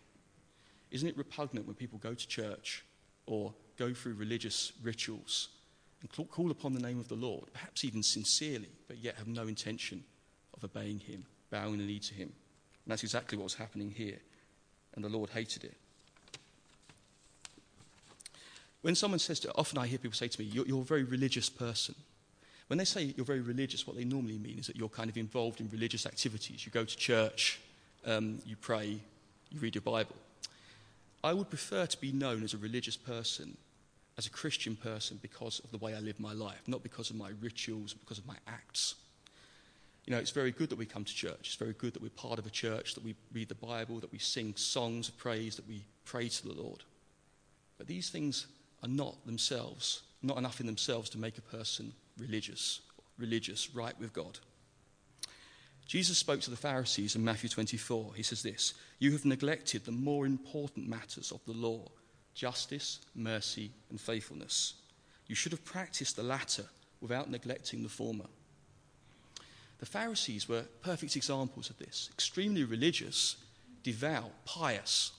Isn't 0.91 1.09
it 1.09 1.17
repugnant 1.17 1.67
when 1.67 1.75
people 1.75 1.99
go 1.99 2.13
to 2.13 2.27
church 2.27 2.83
or 3.25 3.53
go 3.77 3.93
through 3.93 4.15
religious 4.15 4.71
rituals 4.81 5.49
and 6.01 6.29
call 6.29 6.49
upon 6.49 6.73
the 6.73 6.79
name 6.79 6.99
of 6.99 7.09
the 7.09 7.15
Lord, 7.15 7.51
perhaps 7.53 7.83
even 7.83 8.01
sincerely, 8.01 8.69
but 8.87 8.97
yet 8.97 9.15
have 9.15 9.27
no 9.27 9.47
intention 9.47 10.03
of 10.55 10.63
obeying 10.63 10.99
him, 10.99 11.25
bowing 11.51 11.77
the 11.77 11.85
knee 11.85 11.99
to 11.99 12.13
him? 12.13 12.31
And 12.85 12.91
that's 12.91 13.03
exactly 13.03 13.37
what 13.37 13.43
was 13.43 13.53
happening 13.53 13.91
here, 13.91 14.17
and 14.95 15.03
the 15.03 15.09
Lord 15.09 15.29
hated 15.29 15.65
it. 15.65 15.75
When 18.81 18.95
someone 18.95 19.19
says 19.19 19.39
to, 19.41 19.51
often 19.55 19.77
I 19.77 19.87
hear 19.87 19.97
people 19.97 20.15
say 20.15 20.27
to 20.27 20.41
me, 20.41 20.47
you're, 20.47 20.65
you're, 20.65 20.81
a 20.81 20.85
very 20.85 21.03
religious 21.03 21.49
person. 21.49 21.95
When 22.67 22.77
they 22.77 22.85
say 22.85 23.13
you're 23.17 23.25
very 23.25 23.41
religious, 23.41 23.85
what 23.85 23.97
they 23.97 24.05
normally 24.05 24.37
mean 24.37 24.59
is 24.59 24.67
that 24.67 24.75
you're 24.75 24.89
kind 24.89 25.09
of 25.09 25.17
involved 25.17 25.59
in 25.59 25.69
religious 25.69 26.05
activities. 26.05 26.65
You 26.65 26.71
go 26.71 26.85
to 26.85 26.97
church, 26.97 27.59
um, 28.05 28.39
you 28.45 28.55
pray, 28.55 28.99
you 29.49 29.59
read 29.59 29.75
your 29.75 29.81
Bible. 29.81 30.15
I 31.23 31.33
would 31.33 31.49
prefer 31.49 31.85
to 31.85 31.99
be 31.99 32.11
known 32.11 32.43
as 32.43 32.53
a 32.53 32.57
religious 32.57 32.95
person, 32.95 33.57
as 34.17 34.27
a 34.27 34.29
Christian 34.29 34.75
person, 34.75 35.19
because 35.21 35.59
of 35.59 35.71
the 35.71 35.77
way 35.77 35.95
I 35.95 35.99
live 35.99 36.19
my 36.19 36.31
life, 36.31 36.61
not 36.67 36.83
because 36.83 37.09
of 37.09 37.17
my 37.17 37.31
rituals, 37.41 37.93
because 37.93 38.17
of 38.17 38.27
my 38.27 38.35
acts. 38.47 38.95
You 40.05 40.15
know, 40.15 40.19
it's 40.19 40.31
very 40.31 40.51
good 40.51 40.69
that 40.69 40.77
we 40.77 40.85
come 40.85 41.03
to 41.03 41.13
church. 41.13 41.39
It's 41.41 41.55
very 41.55 41.73
good 41.73 41.93
that 41.93 42.01
we're 42.01 42.09
part 42.09 42.39
of 42.39 42.45
a 42.45 42.49
church, 42.49 42.93
that 42.95 43.03
we 43.03 43.15
read 43.33 43.49
the 43.49 43.55
Bible, 43.55 43.99
that 43.99 44.11
we 44.11 44.19
sing 44.19 44.53
songs 44.55 45.09
of 45.09 45.17
praise, 45.17 45.57
that 45.57 45.67
we 45.67 45.83
pray 46.05 46.29
to 46.29 46.47
the 46.47 46.53
Lord. 46.53 46.83
But 47.77 47.87
these 47.87 48.09
things 48.09 48.47
are 48.83 48.89
not 48.89 49.25
themselves, 49.25 50.03
not 50.21 50.37
enough 50.37 50.59
in 50.59 50.65
themselves 50.65 51.09
to 51.11 51.17
make 51.17 51.37
a 51.37 51.41
person 51.41 51.93
religious, 52.17 52.81
religious, 53.17 53.73
right 53.73 53.97
with 53.99 54.13
God. 54.13 54.39
Jesus 55.85 56.17
spoke 56.17 56.41
to 56.41 56.51
the 56.51 56.55
Pharisees 56.55 57.15
in 57.15 57.23
Matthew 57.23 57.49
24. 57.49 58.13
He 58.15 58.23
says 58.23 58.43
this 58.43 58.75
You 58.99 59.11
have 59.13 59.25
neglected 59.25 59.85
the 59.85 59.91
more 59.91 60.25
important 60.25 60.87
matters 60.87 61.31
of 61.31 61.43
the 61.45 61.53
law 61.53 61.87
justice, 62.35 62.99
mercy, 63.15 63.71
and 63.89 63.99
faithfulness. 63.99 64.75
You 65.27 65.35
should 65.35 65.51
have 65.51 65.65
practiced 65.65 66.15
the 66.15 66.23
latter 66.23 66.65
without 67.01 67.29
neglecting 67.29 67.83
the 67.83 67.89
former. 67.89 68.27
The 69.79 69.85
Pharisees 69.85 70.47
were 70.47 70.65
perfect 70.81 71.15
examples 71.15 71.69
of 71.69 71.77
this 71.79 72.09
extremely 72.13 72.63
religious, 72.63 73.37
devout, 73.83 74.31
pious, 74.45 75.11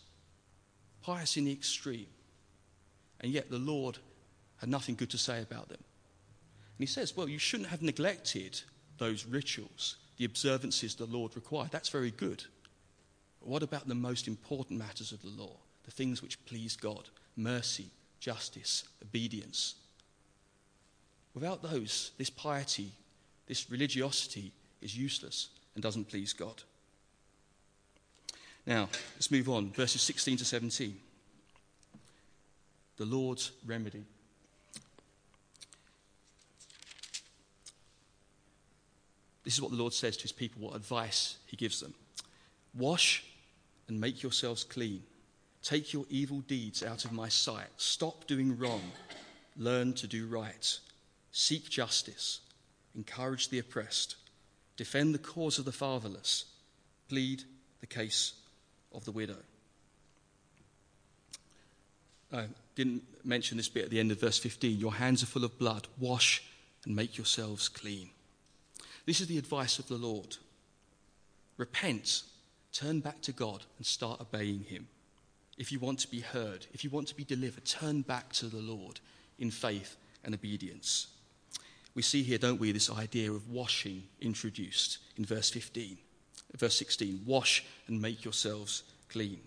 pious 1.03 1.37
in 1.37 1.47
the 1.47 1.53
extreme 1.53 2.07
and 3.21 3.33
yet 3.33 3.51
the 3.51 3.59
Lord 3.59 3.99
had 4.59 4.69
nothing 4.69 4.95
good 4.95 5.11
to 5.11 5.19
say 5.19 5.43
about 5.43 5.69
them. 5.69 5.79
And 5.79 6.79
he 6.79 6.87
says, 6.87 7.17
Well, 7.17 7.29
you 7.29 7.39
shouldn't 7.39 7.69
have 7.69 7.83
neglected 7.83 8.61
those 8.99 9.27
rituals, 9.27 9.97
the 10.17 10.25
observances 10.25 10.95
the 10.95 11.07
Lord 11.07 11.35
required. 11.35 11.71
That's 11.71 11.89
very 11.89 12.11
good. 12.11 12.45
But 13.41 13.49
what 13.49 13.63
about 13.63 13.89
the 13.89 13.95
most 13.95 14.29
important 14.29 14.79
matters 14.79 15.13
of 15.13 15.23
the 15.23 15.29
law? 15.29 15.57
The 15.85 15.91
things 15.91 16.23
which 16.23 16.45
please 16.45 16.77
God 16.77 17.09
mercy, 17.37 17.87
justice, 18.19 18.85
obedience. 19.03 19.77
Without 21.35 21.63
those, 21.63 22.11
this 22.19 22.29
piety, 22.29 22.93
this 23.47 23.71
religiosity 23.71 24.53
is 24.83 24.97
useless 24.97 25.49
and 25.75 25.83
doesn't 25.83 26.09
please 26.09 26.33
God. 26.33 26.63
Now, 28.67 28.89
let's 29.15 29.31
move 29.31 29.49
on. 29.49 29.73
Verses 29.73 30.03
16 30.03 30.39
to 30.39 30.45
17 30.45 30.97
the 33.01 33.07
Lord's 33.07 33.53
remedy. 33.65 34.05
This 39.43 39.55
is 39.55 39.63
what 39.63 39.71
the 39.71 39.79
Lord 39.79 39.95
says 39.95 40.19
to 40.19 40.23
his 40.25 40.33
people, 40.33 40.61
what 40.61 40.77
advice 40.77 41.39
he 41.47 41.57
gives 41.57 41.81
them. 41.81 41.95
Wash 42.77 43.25
and 43.89 43.99
make 43.99 44.23
yourselves 44.23 44.65
clean. 44.65 45.03
Take 45.63 45.95
your 45.95 46.05
evil 46.11 46.41
deeds 46.41 46.83
out 46.83 47.07
of 47.07 47.13
my 47.13 47.31
sight. 47.31 47.69
Stop 47.79 48.27
doing 48.27 48.59
wrong. 48.59 48.83
Learn 49.57 49.95
to 49.95 50.07
do 50.07 50.27
right. 50.27 50.79
Seek 51.33 51.71
justice. 51.71 52.41
Encourage 52.95 53.49
the 53.49 53.61
oppressed. 53.61 54.17
Defend 54.77 55.15
the 55.15 55.19
cause 55.19 55.59
of 55.59 55.65
the 55.65 55.73
fatherless. 55.73 56.45
Plead 57.09 57.45
the 57.81 57.87
case 57.87 58.35
of 58.93 59.07
the 59.07 59.13
widow. 59.13 59.39
Uh, 62.33 62.43
didn't 62.85 63.03
mention 63.27 63.59
this 63.59 63.69
bit 63.69 63.85
at 63.85 63.91
the 63.91 64.01
end 64.01 64.11
of 64.11 64.19
verse 64.19 64.39
15. 64.39 64.79
Your 64.79 64.95
hands 64.95 65.23
are 65.23 65.27
full 65.27 65.45
of 65.45 65.59
blood. 65.59 65.87
Wash 65.99 66.43
and 66.87 66.97
make 66.97 67.19
yourselves 67.19 67.69
clean. 67.69 68.09
This 69.05 69.21
is 69.21 69.27
the 69.27 69.37
advice 69.37 69.79
of 69.79 69.87
the 69.87 69.99
Lord. 69.99 70.39
Repent, 71.59 72.23
turn 72.73 73.01
back 73.01 73.21
to 73.21 73.33
God, 73.33 73.65
and 73.77 73.85
start 73.85 74.23
obeying 74.23 74.61
Him. 74.61 74.89
If 75.59 75.71
you 75.71 75.79
want 75.79 75.99
to 75.99 76.09
be 76.09 76.21
heard, 76.21 76.65
if 76.73 76.83
you 76.83 76.89
want 76.89 77.07
to 77.09 77.15
be 77.15 77.23
delivered, 77.23 77.67
turn 77.67 78.01
back 78.01 78.33
to 78.35 78.47
the 78.47 78.63
Lord 78.63 79.01
in 79.39 79.51
faith 79.51 79.99
and 80.25 80.35
obedience. 80.35 81.09
We 81.95 82.01
see 82.01 82.23
here, 82.23 82.39
don't 82.39 82.61
we, 82.61 82.73
this 82.73 82.91
idea 82.91 83.31
of 83.31 83.51
washing 83.51 84.05
introduced 84.23 84.97
in 85.19 85.27
verse 85.27 85.51
15. 85.51 85.99
Verse 86.57 86.79
16 86.79 87.25
Wash 87.27 87.63
and 87.89 88.01
make 88.01 88.25
yourselves 88.25 88.85
clean. 89.11 89.41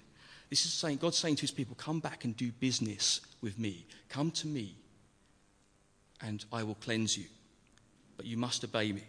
This 0.54 0.68
is 0.68 0.74
saying, 0.74 0.98
God 0.98 1.16
saying 1.16 1.38
to 1.38 1.42
his 1.42 1.50
people, 1.50 1.74
Come 1.74 2.00
back 2.00 2.26
and 2.26 2.38
do 2.38 2.52
business 2.52 3.22
with 3.42 3.58
me. 3.58 3.88
Come 4.08 4.30
to 4.30 4.46
me, 4.46 4.76
and 6.22 6.46
I 6.54 6.62
will 6.62 6.76
cleanse 6.76 7.18
you. 7.18 7.26
But 8.18 8.28
you 8.28 8.38
must 8.38 8.64
obey 8.64 8.92
me. 8.92 9.02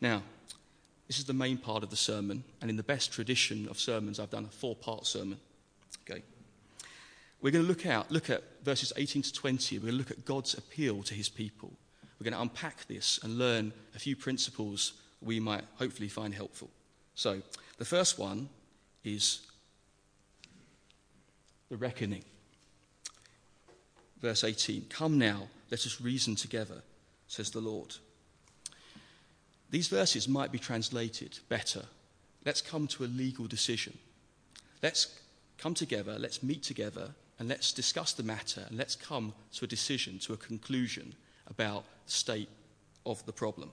Now, 0.00 0.22
this 1.08 1.18
is 1.18 1.26
the 1.26 1.34
main 1.34 1.58
part 1.58 1.82
of 1.82 1.90
the 1.90 1.96
sermon, 1.96 2.42
and 2.62 2.70
in 2.70 2.78
the 2.78 2.82
best 2.82 3.12
tradition 3.12 3.68
of 3.68 3.78
sermons, 3.78 4.18
I've 4.18 4.30
done 4.30 4.46
a 4.46 4.48
four 4.48 4.74
part 4.74 5.04
sermon. 5.04 5.36
Okay. 6.08 6.22
We're 7.42 7.52
going 7.52 7.66
to 7.66 7.68
look, 7.68 7.84
out, 7.84 8.10
look 8.10 8.30
at 8.30 8.42
verses 8.64 8.94
18 8.96 9.20
to 9.20 9.32
20. 9.34 9.76
We're 9.76 9.82
going 9.82 9.92
to 9.92 9.98
look 9.98 10.10
at 10.10 10.24
God's 10.24 10.54
appeal 10.54 11.02
to 11.02 11.12
his 11.12 11.28
people. 11.28 11.74
We're 12.18 12.24
going 12.24 12.32
to 12.32 12.40
unpack 12.40 12.86
this 12.86 13.20
and 13.22 13.36
learn 13.36 13.74
a 13.94 13.98
few 13.98 14.16
principles 14.16 14.94
we 15.20 15.38
might 15.38 15.64
hopefully 15.74 16.08
find 16.08 16.32
helpful. 16.32 16.70
So, 17.14 17.42
the 17.76 17.84
first 17.84 18.18
one 18.18 18.48
is 19.04 19.46
the 21.68 21.76
reckoning. 21.76 22.24
Verse 24.20 24.44
18 24.44 24.86
Come 24.88 25.18
now, 25.18 25.48
let 25.70 25.86
us 25.86 26.00
reason 26.00 26.34
together, 26.34 26.82
says 27.26 27.50
the 27.50 27.60
Lord. 27.60 27.94
These 29.70 29.88
verses 29.88 30.28
might 30.28 30.50
be 30.50 30.58
translated 30.58 31.38
better. 31.48 31.84
Let's 32.44 32.62
come 32.62 32.86
to 32.88 33.04
a 33.04 33.06
legal 33.06 33.46
decision. 33.46 33.98
Let's 34.82 35.18
come 35.58 35.74
together, 35.74 36.16
let's 36.18 36.42
meet 36.42 36.62
together, 36.62 37.10
and 37.38 37.48
let's 37.48 37.72
discuss 37.72 38.12
the 38.12 38.22
matter, 38.22 38.64
and 38.68 38.78
let's 38.78 38.96
come 38.96 39.34
to 39.54 39.64
a 39.64 39.68
decision, 39.68 40.18
to 40.20 40.32
a 40.32 40.36
conclusion 40.36 41.14
about 41.48 41.84
the 42.06 42.12
state 42.12 42.48
of 43.04 43.24
the 43.26 43.32
problem. 43.32 43.70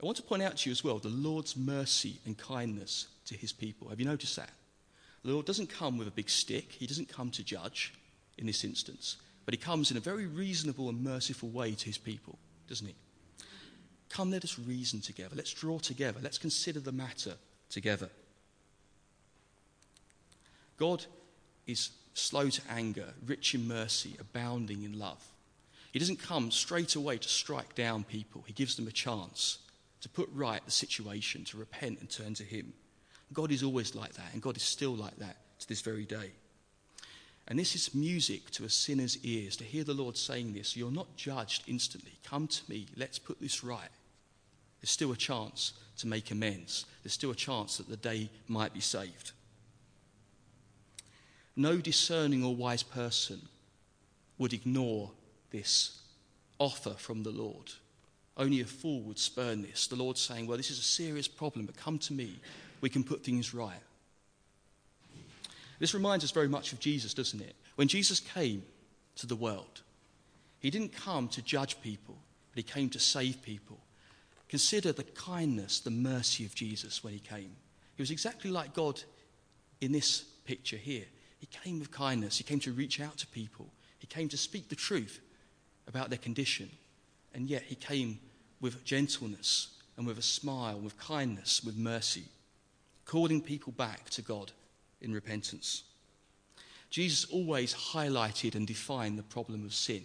I 0.00 0.04
want 0.04 0.16
to 0.16 0.22
point 0.22 0.42
out 0.42 0.56
to 0.58 0.70
you 0.70 0.72
as 0.72 0.82
well 0.82 0.98
the 0.98 1.08
Lord's 1.08 1.56
mercy 1.56 2.18
and 2.24 2.36
kindness 2.36 3.06
to 3.32 3.38
his 3.38 3.52
people. 3.52 3.88
Have 3.88 4.00
you 4.00 4.06
noticed 4.06 4.36
that? 4.36 4.50
The 5.24 5.32
Lord 5.32 5.46
doesn't 5.46 5.68
come 5.68 5.98
with 5.98 6.08
a 6.08 6.12
big 6.12 6.28
stick, 6.28 6.72
he 6.72 6.86
doesn't 6.86 7.08
come 7.08 7.30
to 7.32 7.44
judge 7.44 7.94
in 8.38 8.46
this 8.46 8.64
instance, 8.64 9.16
but 9.44 9.54
he 9.54 9.58
comes 9.58 9.90
in 9.90 9.96
a 9.96 10.00
very 10.00 10.26
reasonable 10.26 10.88
and 10.88 11.02
merciful 11.02 11.48
way 11.48 11.72
to 11.72 11.86
his 11.86 11.98
people, 11.98 12.38
doesn't 12.68 12.86
he? 12.86 12.94
Come, 14.08 14.30
let 14.30 14.44
us 14.44 14.58
reason 14.58 15.00
together. 15.00 15.34
Let's 15.34 15.54
draw 15.54 15.78
together. 15.78 16.20
Let's 16.22 16.38
consider 16.38 16.80
the 16.80 16.92
matter 16.92 17.34
together. 17.70 18.10
God 20.76 21.04
is 21.66 21.90
slow 22.14 22.50
to 22.50 22.62
anger, 22.68 23.14
rich 23.24 23.54
in 23.54 23.66
mercy, 23.66 24.16
abounding 24.20 24.82
in 24.82 24.98
love. 24.98 25.24
He 25.92 25.98
doesn't 25.98 26.18
come 26.18 26.50
straight 26.50 26.94
away 26.94 27.18
to 27.18 27.28
strike 27.28 27.74
down 27.74 28.04
people, 28.04 28.44
He 28.46 28.52
gives 28.52 28.76
them 28.76 28.88
a 28.88 28.92
chance 28.92 29.58
to 30.00 30.08
put 30.08 30.28
right 30.32 30.64
the 30.64 30.70
situation, 30.70 31.44
to 31.44 31.56
repent 31.56 32.00
and 32.00 32.10
turn 32.10 32.34
to 32.34 32.44
Him. 32.44 32.72
God 33.34 33.52
is 33.52 33.62
always 33.62 33.94
like 33.94 34.12
that, 34.14 34.32
and 34.32 34.42
God 34.42 34.56
is 34.56 34.62
still 34.62 34.94
like 34.94 35.16
that 35.18 35.36
to 35.60 35.68
this 35.68 35.80
very 35.80 36.04
day. 36.04 36.32
And 37.48 37.58
this 37.58 37.74
is 37.74 37.94
music 37.94 38.50
to 38.52 38.64
a 38.64 38.68
sinner's 38.68 39.18
ears 39.24 39.56
to 39.56 39.64
hear 39.64 39.84
the 39.84 39.94
Lord 39.94 40.16
saying 40.16 40.52
this. 40.52 40.76
You're 40.76 40.92
not 40.92 41.16
judged 41.16 41.64
instantly. 41.66 42.12
Come 42.24 42.46
to 42.46 42.62
me. 42.68 42.86
Let's 42.96 43.18
put 43.18 43.40
this 43.40 43.64
right. 43.64 43.90
There's 44.80 44.90
still 44.90 45.12
a 45.12 45.16
chance 45.16 45.72
to 45.98 46.06
make 46.06 46.30
amends. 46.30 46.86
There's 47.02 47.12
still 47.12 47.30
a 47.30 47.36
chance 47.36 47.76
that 47.76 47.88
the 47.88 47.96
day 47.96 48.30
might 48.48 48.72
be 48.72 48.80
saved. 48.80 49.32
No 51.56 51.78
discerning 51.78 52.44
or 52.44 52.54
wise 52.54 52.82
person 52.82 53.42
would 54.38 54.52
ignore 54.52 55.10
this 55.50 56.00
offer 56.58 56.94
from 56.96 57.22
the 57.22 57.30
Lord. 57.30 57.72
Only 58.36 58.60
a 58.60 58.64
fool 58.64 59.02
would 59.02 59.18
spurn 59.18 59.62
this. 59.62 59.86
The 59.86 59.96
Lord 59.96 60.16
saying, 60.16 60.46
Well, 60.46 60.56
this 60.56 60.70
is 60.70 60.78
a 60.78 60.82
serious 60.82 61.28
problem, 61.28 61.66
but 61.66 61.76
come 61.76 61.98
to 62.00 62.12
me. 62.12 62.36
We 62.82 62.90
can 62.90 63.02
put 63.02 63.24
things 63.24 63.54
right. 63.54 63.80
This 65.78 65.94
reminds 65.94 66.24
us 66.24 66.30
very 66.30 66.48
much 66.48 66.72
of 66.72 66.80
Jesus, 66.80 67.14
doesn't 67.14 67.40
it? 67.40 67.54
When 67.76 67.88
Jesus 67.88 68.20
came 68.20 68.62
to 69.16 69.26
the 69.26 69.34
world, 69.36 69.80
he 70.58 70.70
didn't 70.70 70.92
come 70.92 71.28
to 71.28 71.42
judge 71.42 71.80
people, 71.80 72.16
but 72.52 72.62
he 72.62 72.62
came 72.62 72.90
to 72.90 73.00
save 73.00 73.42
people. 73.42 73.78
Consider 74.48 74.92
the 74.92 75.04
kindness, 75.04 75.80
the 75.80 75.90
mercy 75.90 76.44
of 76.44 76.54
Jesus 76.54 77.02
when 77.02 77.14
he 77.14 77.18
came. 77.18 77.56
He 77.96 78.02
was 78.02 78.10
exactly 78.10 78.50
like 78.50 78.74
God 78.74 79.02
in 79.80 79.92
this 79.92 80.20
picture 80.44 80.76
here. 80.76 81.06
He 81.38 81.46
came 81.46 81.80
with 81.80 81.90
kindness, 81.90 82.38
he 82.38 82.44
came 82.44 82.60
to 82.60 82.72
reach 82.72 83.00
out 83.00 83.16
to 83.18 83.26
people, 83.28 83.66
he 83.98 84.06
came 84.06 84.28
to 84.28 84.36
speak 84.36 84.68
the 84.68 84.76
truth 84.76 85.20
about 85.88 86.10
their 86.10 86.18
condition. 86.18 86.70
And 87.34 87.48
yet 87.48 87.62
he 87.62 87.74
came 87.74 88.20
with 88.60 88.84
gentleness 88.84 89.68
and 89.96 90.06
with 90.06 90.18
a 90.18 90.22
smile, 90.22 90.78
with 90.78 90.98
kindness, 90.98 91.64
with 91.64 91.76
mercy, 91.76 92.24
calling 93.12 93.42
people 93.42 93.74
back 93.74 94.08
to 94.08 94.22
God 94.22 94.52
in 95.02 95.12
repentance. 95.12 95.82
Jesus 96.88 97.26
always 97.30 97.74
highlighted 97.74 98.54
and 98.54 98.66
defined 98.66 99.18
the 99.18 99.22
problem 99.22 99.66
of 99.66 99.74
sin. 99.74 100.02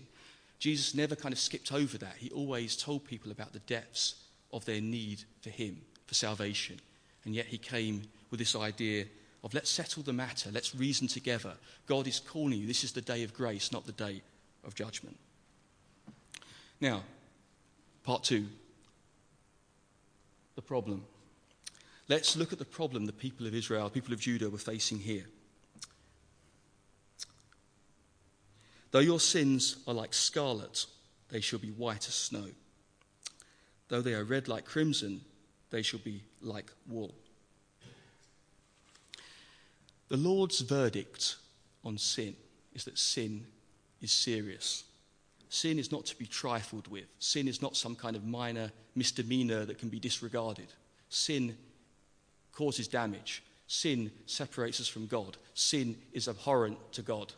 Jesus 0.60 0.94
never 0.94 1.16
kind 1.16 1.32
of 1.32 1.40
skipped 1.40 1.72
over 1.72 1.98
that. 2.00 2.16
He 2.18 2.30
always 2.32 2.76
told 2.76 3.06
people 3.06 3.32
about 3.32 3.54
the 3.54 3.60
depths 3.60 4.16
of 4.52 4.66
their 4.66 4.82
need 4.82 5.24
for 5.42 5.50
Him, 5.50 5.78
for 6.06 6.16
salvation. 6.16 6.82
And 7.24 7.34
yet 7.34 7.46
He 7.46 7.58
came 7.58 8.02
with 8.30 8.40
this 8.40 8.58
idea 8.58 9.06
of 9.42 9.54
let's 9.54 9.70
settle 9.70 10.04
the 10.04 10.12
matter, 10.12 10.50
let's 10.52 10.76
reason 10.76 11.08
together. 11.08 11.54
God 11.86 12.08
is 12.08 12.20
calling 12.20 12.60
you. 12.60 12.68
This 12.68 12.84
is 12.84 12.92
the 12.92 13.00
day 13.00 13.24
of 13.24 13.34
grace, 13.34 13.72
not 13.72 13.86
the 13.86 13.94
day 13.94 14.22
of 14.66 14.76
judgment. 14.76 15.16
Now, 16.82 17.04
part 18.04 18.26
two 18.26 18.48
the 20.56 20.62
problem. 20.62 21.06
Let's 22.10 22.38
look 22.38 22.54
at 22.54 22.60
the 22.60 22.66
problem 22.66 23.06
the 23.06 23.12
people 23.12 23.48
of 23.48 23.54
Israel, 23.54 23.90
people 23.90 24.14
of 24.14 24.20
Judah, 24.20 24.50
were 24.50 24.58
facing 24.58 25.00
here. 25.00 25.26
Though 28.92 29.00
your 29.00 29.20
sins 29.20 29.78
are 29.88 29.94
like 29.94 30.14
scarlet, 30.14 30.86
they 31.30 31.42
shall 31.42 31.60
be 31.60 31.72
white 31.72 32.08
as 32.08 32.14
snow. 32.14 32.46
Though 33.90 34.02
they 34.02 34.14
are 34.14 34.24
red 34.24 34.48
like 34.48 34.66
crimson, 34.66 35.22
they 35.70 35.82
shall 35.82 36.00
be 36.00 36.24
like 36.42 36.72
wool. 36.88 37.14
The 40.08 40.18
Lord's 40.18 40.62
verdict 40.62 41.36
on 41.84 41.98
sin 41.98 42.36
is 42.74 42.86
that 42.86 42.98
sin 42.98 43.46
is 44.02 44.12
serious. 44.12 44.86
Sin 45.50 45.80
is 45.80 45.92
not 45.92 46.06
to 46.06 46.18
be 46.18 46.26
trifled 46.26 46.88
with. 46.88 47.06
Sin 47.20 47.48
is 47.48 47.62
not 47.62 47.76
some 47.76 47.96
kind 47.96 48.16
of 48.16 48.26
minor 48.26 48.72
misdemeanor 48.96 49.66
that 49.66 49.80
can 49.80 49.90
be 49.90 50.00
disregarded. 50.00 50.68
Sin 51.10 51.58
causes 52.58 52.88
damage. 52.88 53.44
Sin 53.68 54.12
separates 54.26 54.82
us 54.82 54.88
from 54.88 55.06
God. 55.06 55.38
Sin 55.54 55.96
is 56.12 56.28
abhorrent 56.28 56.78
to 56.94 57.04
God. 57.04 57.34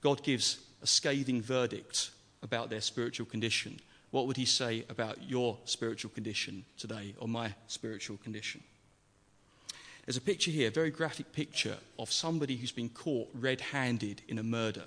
God 0.00 0.22
gives 0.22 0.58
a 0.82 0.86
scathing 0.86 1.42
verdict 1.42 2.10
about 2.42 2.70
their 2.70 2.80
spiritual 2.80 3.26
condition. 3.26 3.80
What 4.12 4.26
would 4.26 4.36
he 4.36 4.46
say 4.46 4.84
about 4.88 5.28
your 5.28 5.58
spiritual 5.66 6.10
condition 6.10 6.64
today 6.78 7.14
or 7.18 7.28
my 7.28 7.52
spiritual 7.66 8.16
condition? 8.16 8.62
There's 10.06 10.16
a 10.16 10.22
picture 10.22 10.52
here, 10.52 10.68
a 10.68 10.70
very 10.70 10.90
graphic 10.90 11.32
picture 11.32 11.76
of 11.98 12.10
somebody 12.10 12.56
who's 12.56 12.72
been 12.72 12.88
caught 12.88 13.28
red 13.34 13.60
handed 13.60 14.22
in 14.28 14.38
a 14.38 14.42
murder. 14.42 14.84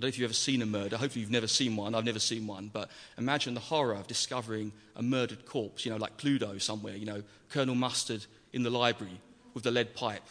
I 0.00 0.04
don't 0.04 0.06
know 0.06 0.08
if 0.14 0.18
you've 0.18 0.28
ever 0.28 0.32
seen 0.32 0.62
a 0.62 0.66
murder. 0.66 0.96
Hopefully, 0.96 1.20
you've 1.20 1.30
never 1.30 1.46
seen 1.46 1.76
one. 1.76 1.94
I've 1.94 2.06
never 2.06 2.18
seen 2.18 2.46
one. 2.46 2.70
But 2.72 2.90
imagine 3.18 3.52
the 3.52 3.60
horror 3.60 3.92
of 3.92 4.06
discovering 4.06 4.72
a 4.96 5.02
murdered 5.02 5.44
corpse, 5.44 5.84
you 5.84 5.90
know, 5.90 5.98
like 5.98 6.16
Cluedo 6.16 6.58
somewhere, 6.58 6.96
you 6.96 7.04
know, 7.04 7.22
Colonel 7.50 7.74
Mustard 7.74 8.24
in 8.54 8.62
the 8.62 8.70
library 8.70 9.20
with 9.52 9.62
the 9.64 9.70
lead 9.70 9.94
pipe. 9.94 10.22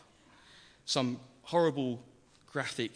Some 0.86 1.20
horrible, 1.44 2.02
graphic 2.52 2.94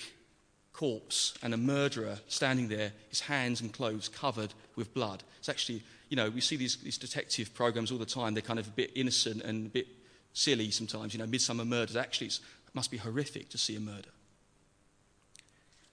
corpse 0.73 1.35
and 1.43 1.53
a 1.53 1.57
murderer 1.57 2.17
standing 2.27 2.69
there, 2.69 2.91
his 3.09 3.19
hands 3.19 3.61
and 3.61 3.71
clothes 3.71 4.09
covered 4.09 4.55
with 4.75 4.95
blood. 4.95 5.21
It's 5.37 5.49
actually, 5.49 5.83
you 6.09 6.15
know, 6.15 6.31
we 6.31 6.41
see 6.41 6.55
these, 6.55 6.77
these 6.77 6.97
detective 6.97 7.53
programs 7.53 7.91
all 7.91 7.99
the 7.99 8.05
time. 8.07 8.33
They're 8.33 8.41
kind 8.41 8.57
of 8.57 8.67
a 8.67 8.71
bit 8.71 8.93
innocent 8.95 9.43
and 9.43 9.67
a 9.67 9.69
bit 9.69 9.85
silly 10.33 10.71
sometimes, 10.71 11.13
you 11.13 11.19
know, 11.19 11.27
Midsomer 11.27 11.67
Murders. 11.67 11.95
Actually, 11.95 12.27
it 12.29 12.39
must 12.73 12.89
be 12.89 12.97
horrific 12.97 13.49
to 13.49 13.59
see 13.59 13.75
a 13.75 13.79
murder. 13.79 14.09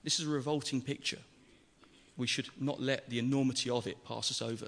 This 0.03 0.19
is 0.19 0.27
a 0.27 0.29
revolting 0.29 0.81
picture. 0.81 1.19
We 2.17 2.27
should 2.27 2.47
not 2.59 2.81
let 2.81 3.09
the 3.09 3.19
enormity 3.19 3.69
of 3.69 3.87
it 3.87 4.03
pass 4.05 4.31
us 4.31 4.41
over. 4.41 4.67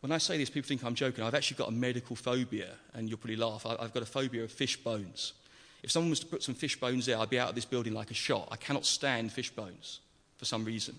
When 0.00 0.12
I 0.12 0.18
say 0.18 0.38
this, 0.38 0.48
people 0.48 0.68
think 0.68 0.82
I'm 0.82 0.94
joking. 0.94 1.24
I've 1.24 1.34
actually 1.34 1.58
got 1.58 1.68
a 1.68 1.72
medical 1.72 2.16
phobia, 2.16 2.70
and 2.94 3.08
you'll 3.08 3.18
probably 3.18 3.36
laugh. 3.36 3.66
I've 3.66 3.92
got 3.92 4.02
a 4.02 4.06
phobia 4.06 4.44
of 4.44 4.50
fish 4.50 4.76
bones. 4.78 5.34
If 5.82 5.90
someone 5.90 6.10
was 6.10 6.20
to 6.20 6.26
put 6.26 6.42
some 6.42 6.54
fish 6.54 6.78
bones 6.78 7.06
there, 7.06 7.18
I'd 7.18 7.30
be 7.30 7.38
out 7.38 7.50
of 7.50 7.54
this 7.54 7.64
building 7.64 7.92
like 7.92 8.10
a 8.10 8.14
shot. 8.14 8.48
I 8.50 8.56
cannot 8.56 8.86
stand 8.86 9.32
fish 9.32 9.50
bones 9.50 10.00
for 10.36 10.44
some 10.44 10.64
reason. 10.64 10.98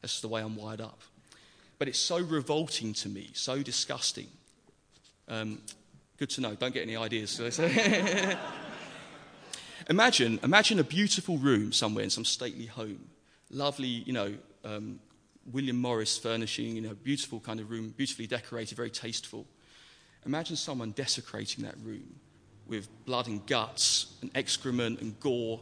That's 0.00 0.14
just 0.14 0.22
the 0.22 0.28
way 0.28 0.40
I'm 0.40 0.56
wired 0.56 0.80
up. 0.80 1.00
But 1.78 1.88
it's 1.88 1.98
so 1.98 2.18
revolting 2.18 2.92
to 2.94 3.08
me, 3.08 3.30
so 3.34 3.62
disgusting. 3.62 4.26
Um, 5.28 5.60
good 6.18 6.30
to 6.30 6.40
know. 6.40 6.54
Don't 6.54 6.74
get 6.74 6.82
any 6.82 6.96
ideas. 6.96 7.40
Imagine, 9.90 10.38
imagine 10.44 10.78
a 10.78 10.84
beautiful 10.84 11.36
room 11.36 11.72
somewhere 11.72 12.04
in 12.04 12.10
some 12.10 12.24
stately 12.24 12.66
home. 12.66 13.10
Lovely, 13.50 13.88
you 13.88 14.12
know, 14.12 14.32
um, 14.64 15.00
William 15.50 15.80
Morris 15.80 16.16
furnishing, 16.16 16.76
you 16.76 16.80
know, 16.80 16.94
beautiful 16.94 17.40
kind 17.40 17.58
of 17.58 17.72
room, 17.72 17.92
beautifully 17.96 18.28
decorated, 18.28 18.76
very 18.76 18.90
tasteful. 18.90 19.46
Imagine 20.24 20.54
someone 20.54 20.92
desecrating 20.92 21.64
that 21.64 21.74
room 21.82 22.14
with 22.68 22.88
blood 23.04 23.26
and 23.26 23.44
guts 23.46 24.14
and 24.22 24.30
excrement 24.36 25.00
and 25.00 25.18
gore. 25.18 25.60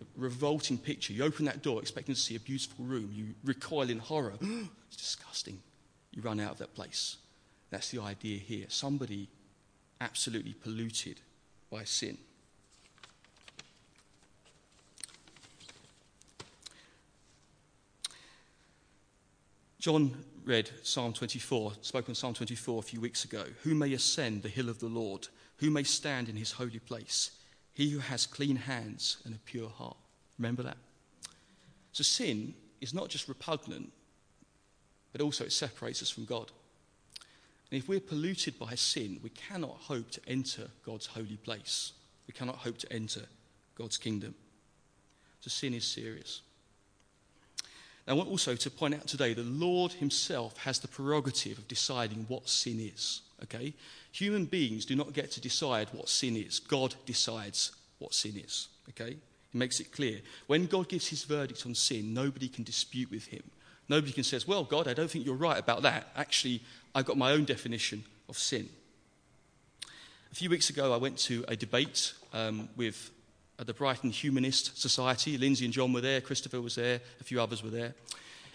A 0.00 0.04
revolting 0.16 0.76
picture. 0.76 1.12
You 1.12 1.22
open 1.22 1.44
that 1.44 1.62
door 1.62 1.80
expecting 1.80 2.16
to 2.16 2.20
see 2.20 2.34
a 2.34 2.40
beautiful 2.40 2.84
room. 2.84 3.10
You 3.12 3.34
recoil 3.44 3.90
in 3.90 4.00
horror. 4.00 4.34
it's 4.40 4.96
disgusting. 4.96 5.60
You 6.12 6.22
run 6.22 6.40
out 6.40 6.52
of 6.52 6.58
that 6.58 6.74
place. 6.74 7.16
That's 7.70 7.90
the 7.92 8.00
idea 8.00 8.38
here. 8.38 8.66
Somebody 8.68 9.28
absolutely 10.00 10.54
polluted 10.54 11.20
by 11.70 11.84
sin. 11.84 12.18
John 19.78 20.24
read 20.44 20.70
Psalm 20.82 21.12
24, 21.12 21.72
spoke 21.82 22.08
on 22.08 22.14
Psalm 22.16 22.34
24 22.34 22.80
a 22.80 22.82
few 22.82 23.00
weeks 23.00 23.24
ago. 23.24 23.44
Who 23.62 23.76
may 23.76 23.92
ascend 23.92 24.42
the 24.42 24.48
hill 24.48 24.68
of 24.68 24.80
the 24.80 24.88
Lord? 24.88 25.28
Who 25.58 25.70
may 25.70 25.84
stand 25.84 26.28
in 26.28 26.34
his 26.34 26.50
holy 26.50 26.80
place? 26.80 27.30
He 27.74 27.90
who 27.90 28.00
has 28.00 28.26
clean 28.26 28.56
hands 28.56 29.18
and 29.24 29.36
a 29.36 29.38
pure 29.38 29.68
heart. 29.68 29.96
Remember 30.36 30.64
that? 30.64 30.78
So 31.92 32.02
sin 32.02 32.54
is 32.80 32.92
not 32.92 33.08
just 33.08 33.28
repugnant, 33.28 33.92
but 35.12 35.20
also 35.20 35.44
it 35.44 35.52
separates 35.52 36.02
us 36.02 36.10
from 36.10 36.24
God. 36.24 36.50
And 37.70 37.80
if 37.80 37.88
we're 37.88 38.00
polluted 38.00 38.58
by 38.58 38.74
sin, 38.74 39.20
we 39.22 39.30
cannot 39.30 39.76
hope 39.76 40.10
to 40.10 40.20
enter 40.26 40.68
God's 40.84 41.06
holy 41.06 41.36
place. 41.36 41.92
We 42.26 42.34
cannot 42.34 42.56
hope 42.56 42.78
to 42.78 42.92
enter 42.92 43.26
God's 43.76 43.96
kingdom. 43.96 44.34
So 45.40 45.50
sin 45.50 45.72
is 45.72 45.84
serious. 45.84 46.40
I 48.08 48.14
want 48.14 48.30
also 48.30 48.54
to 48.54 48.70
point 48.70 48.94
out 48.94 49.06
today 49.06 49.34
the 49.34 49.42
Lord 49.42 49.92
Himself 49.92 50.56
has 50.58 50.78
the 50.78 50.88
prerogative 50.88 51.58
of 51.58 51.68
deciding 51.68 52.24
what 52.28 52.48
sin 52.48 52.80
is. 52.80 53.22
Okay? 53.42 53.74
Human 54.12 54.46
beings 54.46 54.84
do 54.84 54.96
not 54.96 55.12
get 55.12 55.30
to 55.32 55.40
decide 55.40 55.88
what 55.92 56.08
sin 56.08 56.36
is. 56.36 56.58
God 56.58 56.94
decides 57.06 57.72
what 57.98 58.14
sin 58.14 58.36
is. 58.36 58.68
Okay? 58.90 59.16
He 59.50 59.58
makes 59.58 59.80
it 59.80 59.92
clear. 59.92 60.20
When 60.46 60.66
God 60.66 60.88
gives 60.88 61.08
his 61.08 61.24
verdict 61.24 61.64
on 61.66 61.74
sin, 61.74 62.14
nobody 62.14 62.48
can 62.48 62.64
dispute 62.64 63.10
with 63.10 63.26
him. 63.26 63.42
Nobody 63.88 64.12
can 64.12 64.24
say, 64.24 64.38
Well, 64.46 64.64
God, 64.64 64.88
I 64.88 64.94
don't 64.94 65.10
think 65.10 65.24
you're 65.24 65.34
right 65.34 65.58
about 65.58 65.82
that. 65.82 66.08
Actually, 66.16 66.62
I've 66.94 67.06
got 67.06 67.16
my 67.16 67.32
own 67.32 67.44
definition 67.44 68.04
of 68.28 68.38
sin. 68.38 68.68
A 70.30 70.34
few 70.34 70.50
weeks 70.50 70.68
ago, 70.68 70.92
I 70.92 70.98
went 70.98 71.16
to 71.18 71.44
a 71.48 71.56
debate 71.56 72.12
um, 72.34 72.68
with 72.76 73.10
the 73.66 73.74
Brighton 73.74 74.10
Humanist 74.10 74.80
Society. 74.80 75.36
Lindsay 75.36 75.64
and 75.64 75.74
John 75.74 75.92
were 75.92 76.00
there, 76.00 76.20
Christopher 76.20 76.60
was 76.60 76.76
there, 76.76 77.00
a 77.20 77.24
few 77.24 77.40
others 77.40 77.62
were 77.62 77.70
there. 77.70 77.94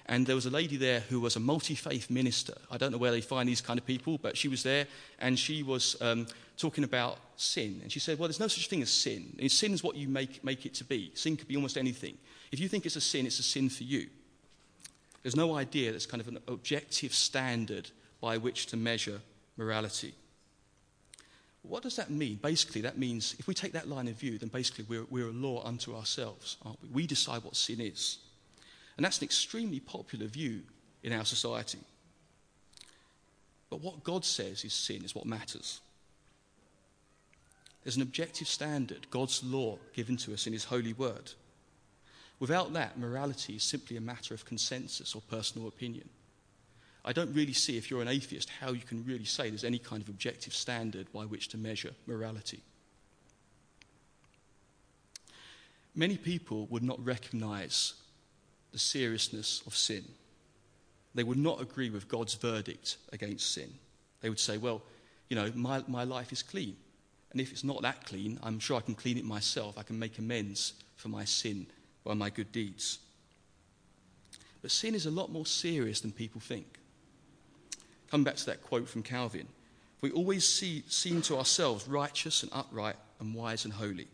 And 0.06 0.28
there 0.28 0.36
was 0.36 0.46
a 0.46 0.50
lady 0.50 0.76
there 0.76 1.02
who 1.02 1.22
was 1.22 1.36
a 1.36 1.40
multi 1.40 1.76
faith 1.76 2.10
minister. 2.10 2.54
I 2.70 2.78
don't 2.78 2.92
know 2.92 2.98
where 2.98 3.12
they 3.12 3.22
find 3.22 3.48
these 3.48 3.62
kind 3.62 3.80
of 3.80 3.86
people, 3.86 4.18
but 4.18 4.36
she 4.36 4.50
was 4.50 4.64
there 4.64 4.86
and 5.20 5.40
she 5.40 5.64
was 5.64 5.96
um, 6.02 6.28
talking 6.58 6.84
about 6.84 7.20
sin. 7.38 7.80
And 7.82 7.92
she 7.92 8.00
said, 8.00 8.20
Well, 8.20 8.28
there's 8.28 8.40
no 8.40 8.48
such 8.48 8.68
thing 8.68 8.82
as 8.82 8.92
sin. 8.92 9.36
And 9.40 9.50
sin 9.50 9.74
is 9.74 9.82
what 9.84 9.96
you 9.96 10.10
make, 10.10 10.44
make 10.44 10.66
it 10.66 10.74
to 10.76 10.84
be. 10.84 11.12
Sin 11.14 11.38
could 11.38 11.48
be 11.48 11.56
almost 11.56 11.78
anything. 11.78 12.18
If 12.52 12.60
you 12.60 12.68
think 12.68 12.86
it's 12.86 12.98
a 12.98 13.02
sin, 13.02 13.26
it's 13.26 13.40
a 13.40 13.44
sin 13.44 13.70
for 13.70 13.84
you. 13.84 14.08
There's 15.22 15.38
no 15.38 15.56
idea 15.56 15.94
that's 15.94 16.06
kind 16.06 16.20
of 16.20 16.28
an 16.28 16.40
objective 16.50 17.14
standard 17.14 17.90
by 18.20 18.38
which 18.38 18.66
to 18.68 18.78
measure 18.78 19.22
morality. 19.56 20.14
What 21.64 21.84
does 21.84 21.96
that 21.96 22.10
mean? 22.10 22.40
Basically, 22.42 22.82
that 22.82 22.98
means 22.98 23.36
if 23.40 23.48
we 23.48 23.54
take 23.54 23.72
that 23.74 23.88
line 23.88 24.10
of 24.10 24.16
view, 24.16 24.38
then 24.38 24.50
basically 24.50 24.86
we're, 24.88 25.06
we're 25.10 25.30
a 25.30 25.32
law 25.32 25.66
unto 25.66 25.96
ourselves, 25.96 26.58
aren't 26.64 26.82
we? 26.84 26.90
We 26.90 27.08
decide 27.08 27.44
what 27.44 27.56
sin 27.56 27.80
is. 27.80 28.20
And 28.98 29.06
that's 29.06 29.20
an 29.20 29.26
extremely 29.26 29.80
popular 29.80 30.28
view 30.28 30.62
in 31.04 31.14
our 31.14 31.26
society. 31.26 31.80
But 33.70 33.82
what 33.82 34.04
God 34.04 34.26
says 34.26 34.64
is 34.66 34.74
sin 34.74 35.04
is 35.04 35.16
what 35.16 35.26
matters. 35.26 35.80
There's 37.84 37.96
an 37.96 38.02
objective 38.02 38.48
standard, 38.48 39.10
God's 39.10 39.44
law 39.44 39.78
given 39.94 40.18
to 40.18 40.34
us 40.34 40.46
in 40.46 40.54
His 40.54 40.66
holy 40.66 40.94
word. 40.94 41.32
Without 42.40 42.74
that, 42.74 43.00
morality 43.00 43.56
is 43.56 43.64
simply 43.64 43.98
a 43.98 44.02
matter 44.02 44.34
of 44.34 44.46
consensus 44.46 45.16
or 45.16 45.22
personal 45.30 45.68
opinion. 45.68 46.10
I 47.06 47.12
don't 47.12 47.34
really 47.34 47.54
see, 47.54 47.78
if 47.78 47.92
you're 47.92 48.02
an 48.02 48.08
atheist, 48.08 48.50
how 48.62 48.72
you 48.72 48.82
can 48.82 49.04
really 49.06 49.26
say 49.26 49.50
there's 49.50 49.66
any 49.66 49.80
kind 49.80 50.02
of 50.02 50.08
objective 50.08 50.54
standard 50.54 51.12
by 51.12 51.26
which 51.26 51.50
to 51.50 51.58
measure 51.58 51.92
morality. 52.08 52.62
Many 55.96 56.18
people 56.18 56.66
would 56.68 56.84
not 56.84 57.04
recognize 57.06 57.94
the 58.72 58.80
seriousness 58.80 59.62
of 59.68 59.76
sin. 59.76 60.04
They 61.14 61.24
would 61.24 61.38
not 61.38 61.62
agree 61.62 61.90
with 61.90 62.08
God's 62.08 62.34
verdict 62.36 62.98
against 63.12 63.54
sin. 63.54 63.72
They 64.22 64.30
would 64.30 64.40
say, 64.40 64.58
well, 64.58 64.82
you 65.30 65.36
know, 65.36 65.52
my, 65.54 65.84
my 65.88 66.06
life 66.06 66.32
is 66.32 66.42
clean. 66.42 66.76
And 67.32 67.42
if 67.42 67.52
it's 67.52 67.64
not 67.64 67.82
that 67.82 68.06
clean, 68.06 68.40
I'm 68.42 68.60
sure 68.60 68.78
I 68.78 68.82
can 68.82 68.96
clean 68.96 69.18
it 69.18 69.26
myself. 69.26 69.78
I 69.78 69.84
can 69.84 70.00
make 70.00 70.18
amends 70.20 70.74
for 70.96 71.10
my 71.10 71.26
sin 71.26 71.68
by 72.04 72.14
my 72.14 72.30
good 72.30 72.52
deeds. 72.52 73.00
But 74.62 74.72
sin 74.72 74.96
is 74.96 75.06
a 75.06 75.12
lot 75.12 75.32
more 75.32 75.46
serious 75.46 76.00
than 76.00 76.12
people 76.12 76.40
think. 76.40 76.80
Come 78.14 78.24
back 78.24 78.36
to 78.36 78.46
that 78.46 78.62
quote 78.62 78.88
from 78.88 79.02
Calvin. 79.02 79.48
We 80.02 80.12
always 80.12 80.48
see, 80.48 80.84
seem 80.88 81.24
to 81.24 81.36
ourselves 81.36 81.88
righteous 81.88 82.44
and 82.44 82.52
upright 82.54 82.96
and 83.20 83.34
wise 83.34 83.66
and 83.66 83.74
holy. 83.74 84.06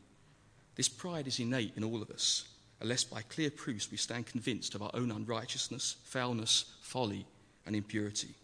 This 0.76 0.88
pride 0.88 1.28
is 1.28 1.38
innate 1.38 1.74
in 1.76 1.84
all 1.84 2.02
of 2.02 2.10
us, 2.10 2.48
unless 2.80 3.04
by 3.04 3.24
clear 3.24 3.52
proofs 3.52 3.92
we 3.92 3.98
stand 3.98 4.26
convinced 4.26 4.74
of 4.74 4.82
our 4.82 4.92
own 4.94 5.12
unrighteousness, 5.12 5.98
foulness, 6.06 6.78
folly, 6.82 7.26
and 7.66 7.76
impurity. 7.76 8.36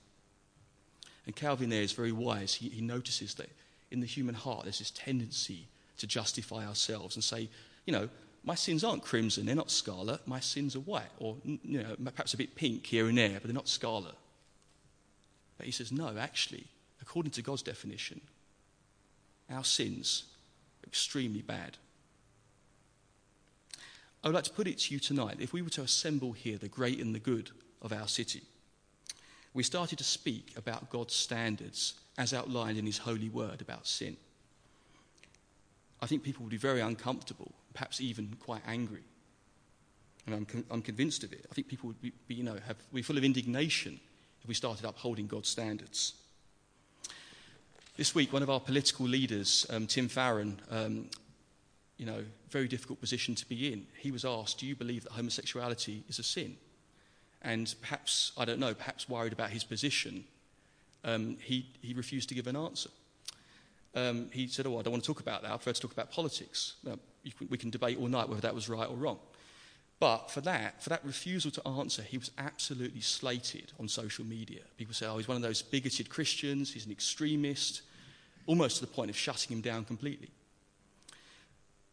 And 1.25 1.33
Calvin 1.33 1.69
there 1.69 1.83
is 1.83 1.93
very 1.93 2.11
wise. 2.11 2.55
He, 2.55 2.67
he 2.67 2.81
notices 2.81 3.35
that 3.35 3.49
in 3.91 4.01
the 4.01 4.05
human 4.05 4.35
heart 4.35 4.63
there's 4.63 4.79
this 4.79 4.91
tendency 4.91 5.69
to 5.99 6.05
justify 6.05 6.67
ourselves 6.67 7.15
and 7.15 7.23
say, 7.23 7.47
you 7.85 7.93
know, 7.93 8.09
my 8.43 8.55
sins 8.55 8.83
aren't 8.83 9.03
crimson, 9.03 9.45
they're 9.45 9.55
not 9.55 9.71
scarlet, 9.71 10.27
my 10.27 10.41
sins 10.41 10.75
are 10.75 10.81
white, 10.81 11.13
or 11.17 11.37
you 11.45 11.81
know, 11.81 11.95
perhaps 12.11 12.33
a 12.33 12.37
bit 12.37 12.55
pink 12.55 12.85
here 12.85 13.07
and 13.07 13.17
there, 13.17 13.35
but 13.35 13.43
they're 13.43 13.53
not 13.53 13.69
scarlet. 13.69 14.15
But 15.57 15.65
he 15.65 15.71
says, 15.71 15.91
no, 15.91 16.17
actually, 16.17 16.65
according 17.01 17.31
to 17.33 17.41
God's 17.41 17.61
definition, 17.61 18.21
our 19.49 19.63
sins 19.63 20.23
are 20.83 20.87
extremely 20.87 21.41
bad. 21.41 21.77
I 24.23 24.27
would 24.27 24.35
like 24.35 24.43
to 24.45 24.51
put 24.51 24.67
it 24.67 24.79
to 24.79 24.93
you 24.93 24.99
tonight 24.99 25.37
if 25.39 25.53
we 25.53 25.61
were 25.61 25.69
to 25.71 25.83
assemble 25.83 26.31
here 26.31 26.57
the 26.57 26.67
great 26.67 26.99
and 26.99 27.13
the 27.13 27.19
good 27.19 27.51
of 27.81 27.93
our 27.93 28.07
city, 28.07 28.41
we 29.53 29.63
started 29.63 29.99
to 29.99 30.03
speak 30.03 30.53
about 30.57 30.89
God's 30.89 31.13
standards 31.13 31.93
as 32.17 32.33
outlined 32.33 32.77
in 32.77 32.85
His 32.85 32.97
holy 32.97 33.29
word 33.29 33.61
about 33.61 33.87
sin. 33.87 34.17
I 36.01 36.07
think 36.07 36.23
people 36.23 36.43
would 36.43 36.51
be 36.51 36.57
very 36.57 36.81
uncomfortable, 36.81 37.51
perhaps 37.73 38.01
even 38.01 38.35
quite 38.39 38.61
angry. 38.67 39.03
And 40.25 40.35
I'm, 40.35 40.45
con- 40.45 40.65
I'm 40.71 40.81
convinced 40.81 41.23
of 41.23 41.31
it. 41.31 41.45
I 41.49 41.53
think 41.53 41.67
people 41.67 41.87
would 41.87 42.01
be, 42.01 42.11
be, 42.27 42.35
you 42.35 42.43
know, 42.43 42.57
have, 42.65 42.77
be 42.91 43.01
full 43.01 43.17
of 43.17 43.23
indignation 43.23 43.99
if 44.45 44.47
we 44.47 44.53
started 44.53 44.85
upholding 44.85 45.25
God's 45.25 45.49
standards. 45.49 46.13
This 47.97 48.13
week, 48.13 48.31
one 48.31 48.43
of 48.43 48.49
our 48.51 48.59
political 48.59 49.07
leaders, 49.07 49.65
um, 49.71 49.87
Tim 49.87 50.07
Farron, 50.07 50.59
um, 50.69 51.09
you 51.97 52.05
know, 52.05 52.23
very 52.51 52.67
difficult 52.67 53.01
position 53.01 53.33
to 53.33 53.49
be 53.49 53.73
in. 53.73 53.87
He 53.97 54.11
was 54.11 54.23
asked, 54.23 54.59
Do 54.59 54.67
you 54.67 54.75
believe 54.75 55.03
that 55.05 55.13
homosexuality 55.13 56.03
is 56.07 56.19
a 56.19 56.23
sin? 56.23 56.57
And 57.41 57.73
perhaps, 57.81 58.33
I 58.37 58.45
don't 58.45 58.59
know, 58.59 58.75
perhaps 58.75 59.09
worried 59.09 59.33
about 59.33 59.49
his 59.49 59.63
position, 59.63 60.25
um, 61.03 61.37
he, 61.41 61.65
he 61.81 61.95
refused 61.95 62.29
to 62.29 62.35
give 62.35 62.45
an 62.45 62.55
answer. 62.55 62.91
Um, 63.95 64.29
he 64.31 64.47
said, 64.47 64.67
Oh, 64.67 64.77
I 64.77 64.83
don't 64.83 64.91
want 64.91 65.03
to 65.03 65.07
talk 65.07 65.21
about 65.21 65.41
that. 65.41 65.49
I 65.49 65.55
prefer 65.55 65.73
to 65.73 65.81
talk 65.81 65.91
about 65.91 66.11
politics. 66.11 66.75
Now, 66.83 66.99
can, 67.35 67.47
we 67.49 67.57
can 67.57 67.71
debate 67.71 67.97
all 67.97 68.07
night 68.07 68.29
whether 68.29 68.41
that 68.41 68.53
was 68.53 68.69
right 68.69 68.87
or 68.87 68.95
wrong. 68.95 69.17
But 69.99 70.29
for 70.29 70.41
that, 70.41 70.83
for 70.83 70.89
that 70.89 71.05
refusal 71.05 71.51
to 71.51 71.67
answer, 71.67 72.01
he 72.01 72.17
was 72.17 72.31
absolutely 72.37 73.01
slated 73.01 73.71
on 73.79 73.87
social 73.87 74.25
media. 74.25 74.61
People 74.77 74.93
say, 74.93 75.05
oh, 75.05 75.17
he's 75.17 75.27
one 75.27 75.37
of 75.37 75.43
those 75.43 75.61
bigoted 75.61 76.09
Christians, 76.09 76.73
he's 76.73 76.85
an 76.85 76.91
extremist, 76.91 77.81
almost 78.45 78.77
to 78.77 78.85
the 78.85 78.91
point 78.91 79.09
of 79.09 79.17
shutting 79.17 79.55
him 79.55 79.61
down 79.61 79.85
completely. 79.85 80.29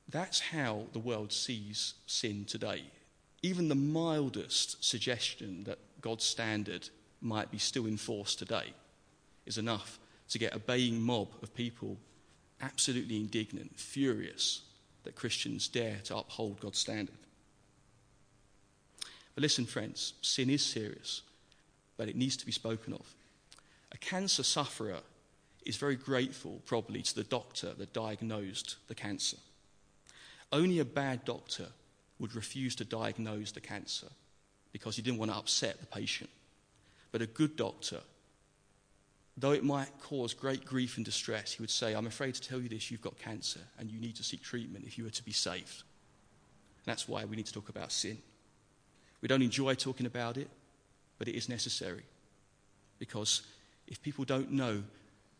That's 0.08 0.40
how 0.40 0.86
the 0.92 0.98
world 0.98 1.32
sees 1.32 1.94
sin 2.06 2.44
today. 2.44 2.82
Even 3.42 3.68
the 3.68 3.74
mildest 3.74 4.84
suggestion 4.84 5.64
that 5.64 5.78
God's 6.00 6.24
standard 6.24 6.88
might 7.20 7.50
be 7.50 7.58
still 7.58 7.86
enforced 7.86 8.38
today 8.38 8.74
is 9.46 9.58
enough 9.58 9.98
to 10.28 10.38
get 10.38 10.54
a 10.54 10.58
baying 10.58 11.00
mob 11.00 11.28
of 11.42 11.54
people 11.54 11.96
absolutely 12.60 13.16
indignant, 13.16 13.78
furious 13.78 14.62
that 15.04 15.14
Christians 15.14 15.68
dare 15.68 15.98
to 16.04 16.16
uphold 16.16 16.60
God's 16.60 16.78
standard. 16.78 17.16
But 19.34 19.42
listen, 19.42 19.64
friends, 19.64 20.14
sin 20.22 20.50
is 20.50 20.64
serious, 20.64 21.22
but 21.96 22.08
it 22.08 22.16
needs 22.16 22.36
to 22.36 22.46
be 22.46 22.52
spoken 22.52 22.92
of. 22.92 23.14
A 23.92 23.98
cancer 23.98 24.42
sufferer 24.42 25.00
is 25.64 25.76
very 25.76 25.96
grateful, 25.96 26.60
probably, 26.66 27.02
to 27.02 27.14
the 27.14 27.24
doctor 27.24 27.72
that 27.74 27.92
diagnosed 27.92 28.76
the 28.88 28.94
cancer. 28.94 29.36
Only 30.50 30.80
a 30.80 30.84
bad 30.84 31.24
doctor 31.24 31.68
would 32.18 32.34
refuse 32.34 32.74
to 32.76 32.84
diagnose 32.84 33.52
the 33.52 33.60
cancer 33.60 34.08
because 34.72 34.96
he 34.96 35.02
didn't 35.02 35.18
want 35.18 35.30
to 35.30 35.36
upset 35.36 35.80
the 35.80 35.86
patient. 35.86 36.30
But 37.10 37.22
a 37.22 37.26
good 37.26 37.56
doctor, 37.56 38.00
though 39.36 39.52
it 39.52 39.64
might 39.64 39.98
cause 40.00 40.34
great 40.34 40.64
grief 40.64 40.96
and 40.96 41.04
distress, 41.04 41.52
he 41.52 41.62
would 41.62 41.70
say, 41.70 41.94
I'm 41.94 42.06
afraid 42.06 42.34
to 42.34 42.40
tell 42.40 42.60
you 42.60 42.68
this, 42.68 42.90
you've 42.90 43.02
got 43.02 43.18
cancer 43.18 43.60
and 43.78 43.90
you 43.90 44.00
need 44.00 44.16
to 44.16 44.24
seek 44.24 44.42
treatment 44.42 44.84
if 44.86 44.98
you 44.98 45.06
are 45.06 45.10
to 45.10 45.24
be 45.24 45.32
saved. 45.32 45.82
And 46.84 46.86
that's 46.86 47.08
why 47.08 47.24
we 47.24 47.36
need 47.36 47.46
to 47.46 47.52
talk 47.52 47.68
about 47.68 47.92
sin. 47.92 48.18
We 49.22 49.28
don't 49.28 49.42
enjoy 49.42 49.74
talking 49.74 50.04
about 50.04 50.36
it, 50.36 50.50
but 51.18 51.28
it 51.28 51.36
is 51.36 51.48
necessary. 51.48 52.02
Because 52.98 53.42
if 53.86 54.02
people 54.02 54.24
don't 54.24 54.50
know 54.50 54.82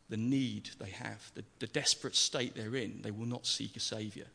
the 0.09 0.16
need 0.16 0.71
they 0.79 0.90
have, 0.90 1.31
the, 1.35 1.45
the 1.59 1.66
desperate 1.66 2.16
state 2.16 2.55
they're 2.55 2.77
in, 2.77 3.01
they 3.03 3.11
will 3.11 3.27
not 3.27 3.47
seek 3.47 3.77
a 3.77 3.81
Saviour. 3.81 4.27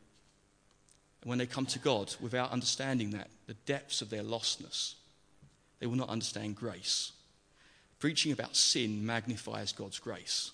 And 1.22 1.28
when 1.28 1.38
they 1.38 1.46
come 1.46 1.66
to 1.66 1.78
God 1.78 2.14
without 2.20 2.52
understanding 2.52 3.10
that, 3.10 3.28
the 3.46 3.54
depths 3.54 4.02
of 4.02 4.10
their 4.10 4.22
lostness, 4.22 4.94
they 5.80 5.86
will 5.86 5.96
not 5.96 6.10
understand 6.10 6.56
grace. 6.56 7.12
Preaching 7.98 8.32
about 8.32 8.54
sin 8.54 9.04
magnifies 9.04 9.72
God's 9.72 9.98
grace 9.98 10.52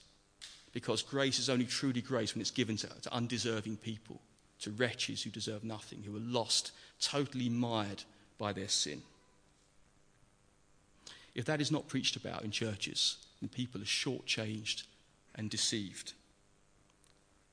because 0.75 1.03
grace 1.03 1.39
is 1.39 1.49
only 1.49 1.65
truly 1.65 2.03
grace 2.03 2.35
when 2.35 2.41
it's 2.41 2.51
given 2.51 2.77
to, 2.77 2.89
to 3.03 3.15
undeserving 3.15 3.77
people, 3.77 4.21
to 4.61 4.73
wretches 4.73 5.23
who 5.23 5.31
deserve 5.31 5.63
nothing, 5.63 6.03
who 6.03 6.17
are 6.17 6.21
lost, 6.21 6.73
totally 7.01 7.49
mired 7.49 8.03
by 8.39 8.53
their 8.53 8.69
sin. 8.69 9.03
If 11.35 11.45
that 11.47 11.61
is 11.61 11.71
not 11.71 11.89
preached 11.89 12.17
about 12.17 12.43
in 12.43 12.51
churches, 12.51 13.17
then 13.41 13.49
people 13.49 13.81
are 13.81 13.87
shortchanged 13.87 14.85
and 15.35 15.51
deceived. 15.51 16.13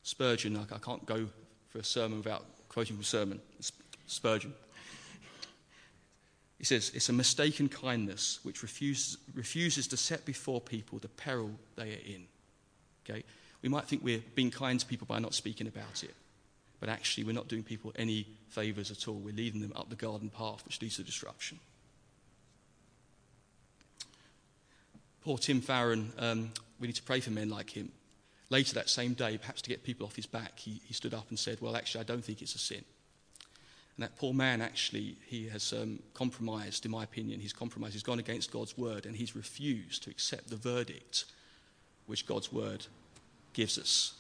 Spurgeon, 0.04 0.58
I 0.58 0.78
can't 0.78 1.06
go 1.06 1.28
for 1.70 1.80
a 1.80 1.84
sermon 1.84 2.20
without 2.20 2.46
quoting 2.70 2.96
from 2.96 3.04
sermon. 3.04 3.40
Spurgeon. 4.08 4.54
He 6.58 6.66
says, 6.66 6.92
It's 6.94 7.10
a 7.10 7.14
mistaken 7.14 7.70
kindness 7.70 8.40
which 8.44 8.62
refuses, 8.62 9.18
refuses 9.34 9.88
to 9.88 9.98
set 9.98 10.26
before 10.26 10.62
people 10.62 11.00
the 11.00 11.08
peril 11.08 11.52
they 11.76 11.94
are 11.94 12.06
in. 12.06 12.26
Okay? 13.04 13.24
We 13.64 13.70
might 13.70 13.86
think 13.86 14.04
we're 14.04 14.24
being 14.36 14.52
kind 14.52 14.80
to 14.80 14.86
people 14.86 15.08
by 15.08 15.20
not 15.20 15.34
speaking 15.34 15.68
about 15.68 16.04
it 16.04 16.14
but 16.82 16.90
actually 16.90 17.24
we're 17.24 17.32
not 17.32 17.48
doing 17.48 17.64
people 17.64 17.94
any 17.96 18.28
favours 18.50 18.92
at 18.92 19.08
all. 19.08 19.16
We're 19.16 19.36
leading 19.36 19.62
them 19.62 19.72
up 19.76 19.90
the 19.90 19.96
garden 19.96 20.30
path, 20.30 20.66
which 20.66 20.82
leads 20.82 20.98
to 20.98 21.04
destruction. 21.04 21.60
Poor 25.24 25.38
Tim 25.38 25.62
Farron, 25.62 26.12
um, 26.18 26.52
we 26.80 26.88
need 26.88 26.96
to 26.96 27.04
pray 27.04 27.20
for 27.20 27.30
men 27.30 27.50
like 27.50 27.70
him. 27.70 27.92
Later 28.50 28.74
that 28.74 28.90
same 28.90 29.14
day, 29.14 29.38
perhaps 29.38 29.62
to 29.62 29.70
get 29.70 29.84
people 29.84 30.06
off 30.06 30.16
his 30.16 30.26
back, 30.26 30.58
he, 30.58 30.82
he 30.84 30.94
stood 30.94 31.14
up 31.14 31.30
and 31.30 31.38
said, 31.38 31.60
Well, 31.62 31.78
actually, 31.78 32.02
I 32.02 32.06
don't 32.06 32.26
think 32.26 32.42
it's 32.42 32.56
a 32.56 32.60
sin. 32.60 32.84
And 33.96 34.04
that 34.04 34.18
poor 34.18 34.34
man, 34.34 34.62
actually, 34.62 35.18
he 35.28 35.48
has 35.50 35.74
um, 35.74 36.00
compromised, 36.16 36.86
in 36.86 36.92
my 36.92 37.04
opinion. 37.04 37.40
He's 37.40 37.54
compromised. 37.54 37.94
He's 37.94 38.04
gone 38.04 38.20
against 38.20 38.52
God's 38.52 38.76
word 38.76 39.06
and 39.06 39.16
he's 39.16 39.36
refused 39.36 40.04
to 40.04 40.10
accept 40.10 40.50
the 40.50 40.56
verdict 40.56 41.26
which 42.08 42.26
God's 42.26 42.52
word 42.52 42.88
gives 43.54 43.78
us. 43.78 44.14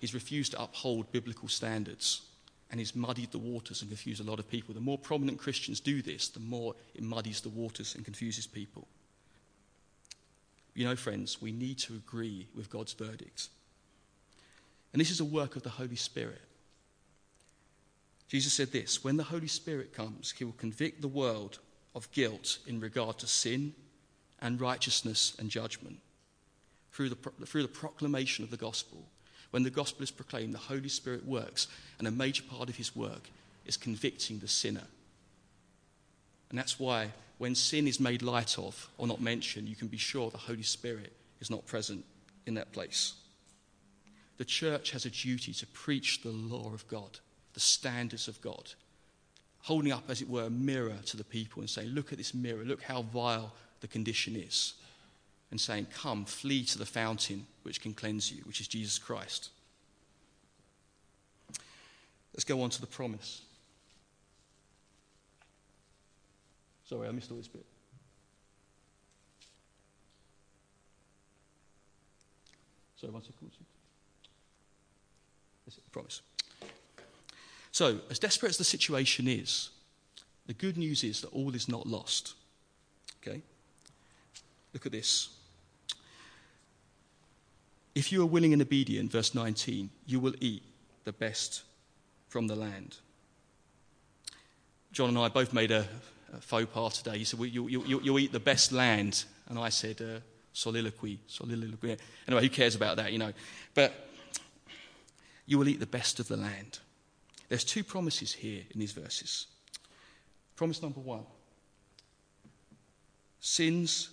He's 0.00 0.14
refused 0.14 0.52
to 0.52 0.62
uphold 0.62 1.12
biblical 1.12 1.48
standards 1.48 2.22
and 2.70 2.80
he's 2.80 2.96
muddied 2.96 3.30
the 3.32 3.38
waters 3.38 3.82
and 3.82 3.90
confused 3.90 4.20
a 4.20 4.28
lot 4.28 4.38
of 4.38 4.48
people. 4.48 4.74
The 4.74 4.80
more 4.80 4.98
prominent 4.98 5.38
Christians 5.38 5.80
do 5.80 6.02
this, 6.02 6.28
the 6.28 6.40
more 6.40 6.74
it 6.94 7.02
muddies 7.02 7.40
the 7.40 7.48
waters 7.48 7.94
and 7.94 8.04
confuses 8.04 8.46
people. 8.46 8.86
You 10.74 10.86
know, 10.86 10.96
friends, 10.96 11.42
we 11.42 11.52
need 11.52 11.78
to 11.78 11.94
agree 11.94 12.48
with 12.54 12.70
God's 12.70 12.92
verdict. 12.92 13.48
And 14.92 15.00
this 15.00 15.10
is 15.10 15.20
a 15.20 15.24
work 15.24 15.56
of 15.56 15.62
the 15.62 15.68
Holy 15.68 15.96
Spirit. 15.96 16.40
Jesus 18.28 18.52
said 18.52 18.70
this 18.70 19.02
When 19.02 19.16
the 19.16 19.24
Holy 19.24 19.48
Spirit 19.48 19.92
comes, 19.92 20.30
he 20.30 20.44
will 20.44 20.52
convict 20.52 21.02
the 21.02 21.08
world 21.08 21.58
of 21.94 22.10
guilt 22.12 22.58
in 22.66 22.78
regard 22.78 23.18
to 23.18 23.26
sin 23.26 23.74
and 24.40 24.60
righteousness 24.60 25.34
and 25.38 25.50
judgment. 25.50 25.98
Through 26.92 27.10
the, 27.10 27.46
through 27.46 27.62
the 27.62 27.68
proclamation 27.68 28.44
of 28.44 28.50
the 28.50 28.56
gospel, 28.56 29.04
when 29.50 29.62
the 29.62 29.70
gospel 29.70 30.02
is 30.02 30.10
proclaimed, 30.10 30.54
the 30.54 30.58
Holy 30.58 30.88
Spirit 30.88 31.26
works, 31.26 31.66
and 31.98 32.06
a 32.06 32.12
major 32.12 32.42
part 32.42 32.68
of 32.68 32.76
his 32.76 32.94
work 32.94 33.30
is 33.66 33.76
convicting 33.76 34.38
the 34.38 34.48
sinner. 34.48 34.86
And 36.50 36.58
that's 36.58 36.78
why 36.78 37.10
when 37.38 37.54
sin 37.54 37.86
is 37.86 38.00
made 38.00 38.22
light 38.22 38.58
of 38.58 38.88
or 38.98 39.06
not 39.06 39.20
mentioned, 39.20 39.68
you 39.68 39.76
can 39.76 39.88
be 39.88 39.96
sure 39.96 40.30
the 40.30 40.38
Holy 40.38 40.62
Spirit 40.62 41.12
is 41.40 41.50
not 41.50 41.66
present 41.66 42.04
in 42.46 42.54
that 42.54 42.72
place. 42.72 43.14
The 44.38 44.44
church 44.44 44.92
has 44.92 45.04
a 45.04 45.10
duty 45.10 45.52
to 45.54 45.66
preach 45.68 46.22
the 46.22 46.30
law 46.30 46.72
of 46.72 46.86
God, 46.88 47.18
the 47.54 47.60
standards 47.60 48.28
of 48.28 48.40
God, 48.40 48.72
holding 49.62 49.92
up, 49.92 50.04
as 50.08 50.22
it 50.22 50.28
were, 50.28 50.44
a 50.44 50.50
mirror 50.50 50.96
to 51.06 51.16
the 51.16 51.24
people 51.24 51.60
and 51.60 51.68
saying, 51.68 51.88
Look 51.88 52.12
at 52.12 52.18
this 52.18 52.34
mirror, 52.34 52.64
look 52.64 52.82
how 52.82 53.02
vile 53.02 53.52
the 53.80 53.88
condition 53.88 54.36
is 54.36 54.74
and 55.50 55.60
saying, 55.60 55.86
Come, 55.94 56.24
flee 56.24 56.64
to 56.64 56.78
the 56.78 56.86
fountain 56.86 57.46
which 57.62 57.80
can 57.80 57.92
cleanse 57.92 58.30
you, 58.30 58.42
which 58.44 58.60
is 58.60 58.68
Jesus 58.68 58.98
Christ. 58.98 59.50
Let's 62.32 62.44
go 62.44 62.62
on 62.62 62.70
to 62.70 62.80
the 62.80 62.86
promise. 62.86 63.42
Sorry, 66.84 67.08
I 67.08 67.12
missed 67.12 67.30
all 67.30 67.36
this 67.36 67.48
bit. 67.48 67.64
Sorry, 72.96 73.12
one 73.12 73.22
second. 73.22 73.50
Promise. 75.92 76.22
So, 77.72 78.00
as 78.10 78.18
desperate 78.18 78.50
as 78.50 78.58
the 78.58 78.64
situation 78.64 79.26
is, 79.26 79.70
the 80.46 80.52
good 80.52 80.76
news 80.76 81.04
is 81.04 81.20
that 81.20 81.28
all 81.28 81.54
is 81.54 81.68
not 81.68 81.86
lost. 81.86 82.34
Okay? 83.22 83.40
Look 84.72 84.86
at 84.86 84.92
this. 84.92 85.30
If 87.94 88.12
you 88.12 88.22
are 88.22 88.26
willing 88.26 88.52
and 88.52 88.62
obedient, 88.62 89.10
verse 89.10 89.34
19, 89.34 89.90
you 90.06 90.20
will 90.20 90.34
eat 90.40 90.62
the 91.04 91.12
best 91.12 91.62
from 92.28 92.46
the 92.46 92.54
land. 92.54 92.98
John 94.92 95.08
and 95.08 95.18
I 95.18 95.28
both 95.28 95.52
made 95.52 95.70
a, 95.70 95.86
a 96.32 96.40
faux 96.40 96.66
pas 96.72 97.02
today. 97.02 97.18
He 97.18 97.24
said, 97.24 97.40
well, 97.40 97.48
you, 97.48 97.68
you, 97.68 98.00
you, 98.00 98.12
will 98.12 98.20
eat 98.20 98.32
the 98.32 98.40
best 98.40 98.70
land. 98.72 99.24
And 99.48 99.58
I 99.58 99.68
said, 99.68 100.00
uh, 100.00 100.20
soliloquy, 100.52 101.18
soliloquy. 101.26 101.96
Anyway, 102.28 102.42
who 102.42 102.48
cares 102.48 102.74
about 102.74 102.96
that, 102.96 103.12
you 103.12 103.18
know? 103.18 103.32
But 103.74 103.92
you 105.46 105.58
will 105.58 105.68
eat 105.68 105.80
the 105.80 105.86
best 105.86 106.20
of 106.20 106.28
the 106.28 106.36
land. 106.36 106.78
There's 107.48 107.64
two 107.64 107.82
promises 107.82 108.32
here 108.32 108.62
in 108.72 108.78
these 108.78 108.92
verses. 108.92 109.46
Promise 110.54 110.82
number 110.82 111.00
one 111.00 111.24
sins 113.40 114.10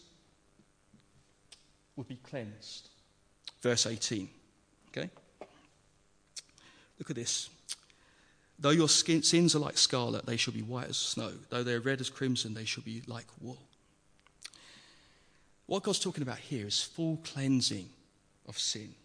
would 1.95 2.07
be 2.07 2.15
cleansed 2.15 2.89
verse 3.67 3.85
18. 3.85 4.29
Okay? 4.89 5.09
Look 6.99 7.09
at 7.09 7.17
this. 7.17 7.49
Though 8.57 8.69
your 8.69 8.87
skin, 8.87 9.23
sins 9.23 9.55
are 9.55 9.59
like 9.59 9.77
scarlet, 9.77 10.25
they 10.25 10.37
shall 10.37 10.53
be 10.53 10.61
white 10.61 10.87
as 10.87 10.97
snow. 10.97 11.31
Though 11.49 11.63
they're 11.63 11.81
red 11.81 11.99
as 11.99 12.09
crimson, 12.09 12.53
they 12.53 12.63
shall 12.63 12.83
be 12.83 13.03
like 13.07 13.25
wool. 13.41 13.61
What 15.65 15.83
God's 15.83 15.99
talking 15.99 16.23
about 16.23 16.39
here 16.39 16.65
is 16.65 16.81
full 16.81 17.19
cleansing 17.25 17.89
of 18.47 18.57
sin. 18.57 18.95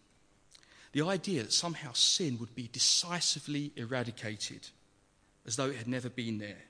The 0.93 1.03
idea 1.03 1.43
that 1.43 1.53
somehow 1.53 1.93
sin 1.93 2.39
would 2.39 2.55
be 2.55 2.69
decisively 2.73 3.73
eradicated 3.75 4.69
as 5.45 5.57
though 5.57 5.71
it 5.71 5.77
had 5.77 5.89
never 5.89 6.09
been 6.09 6.39
there. 6.39 6.63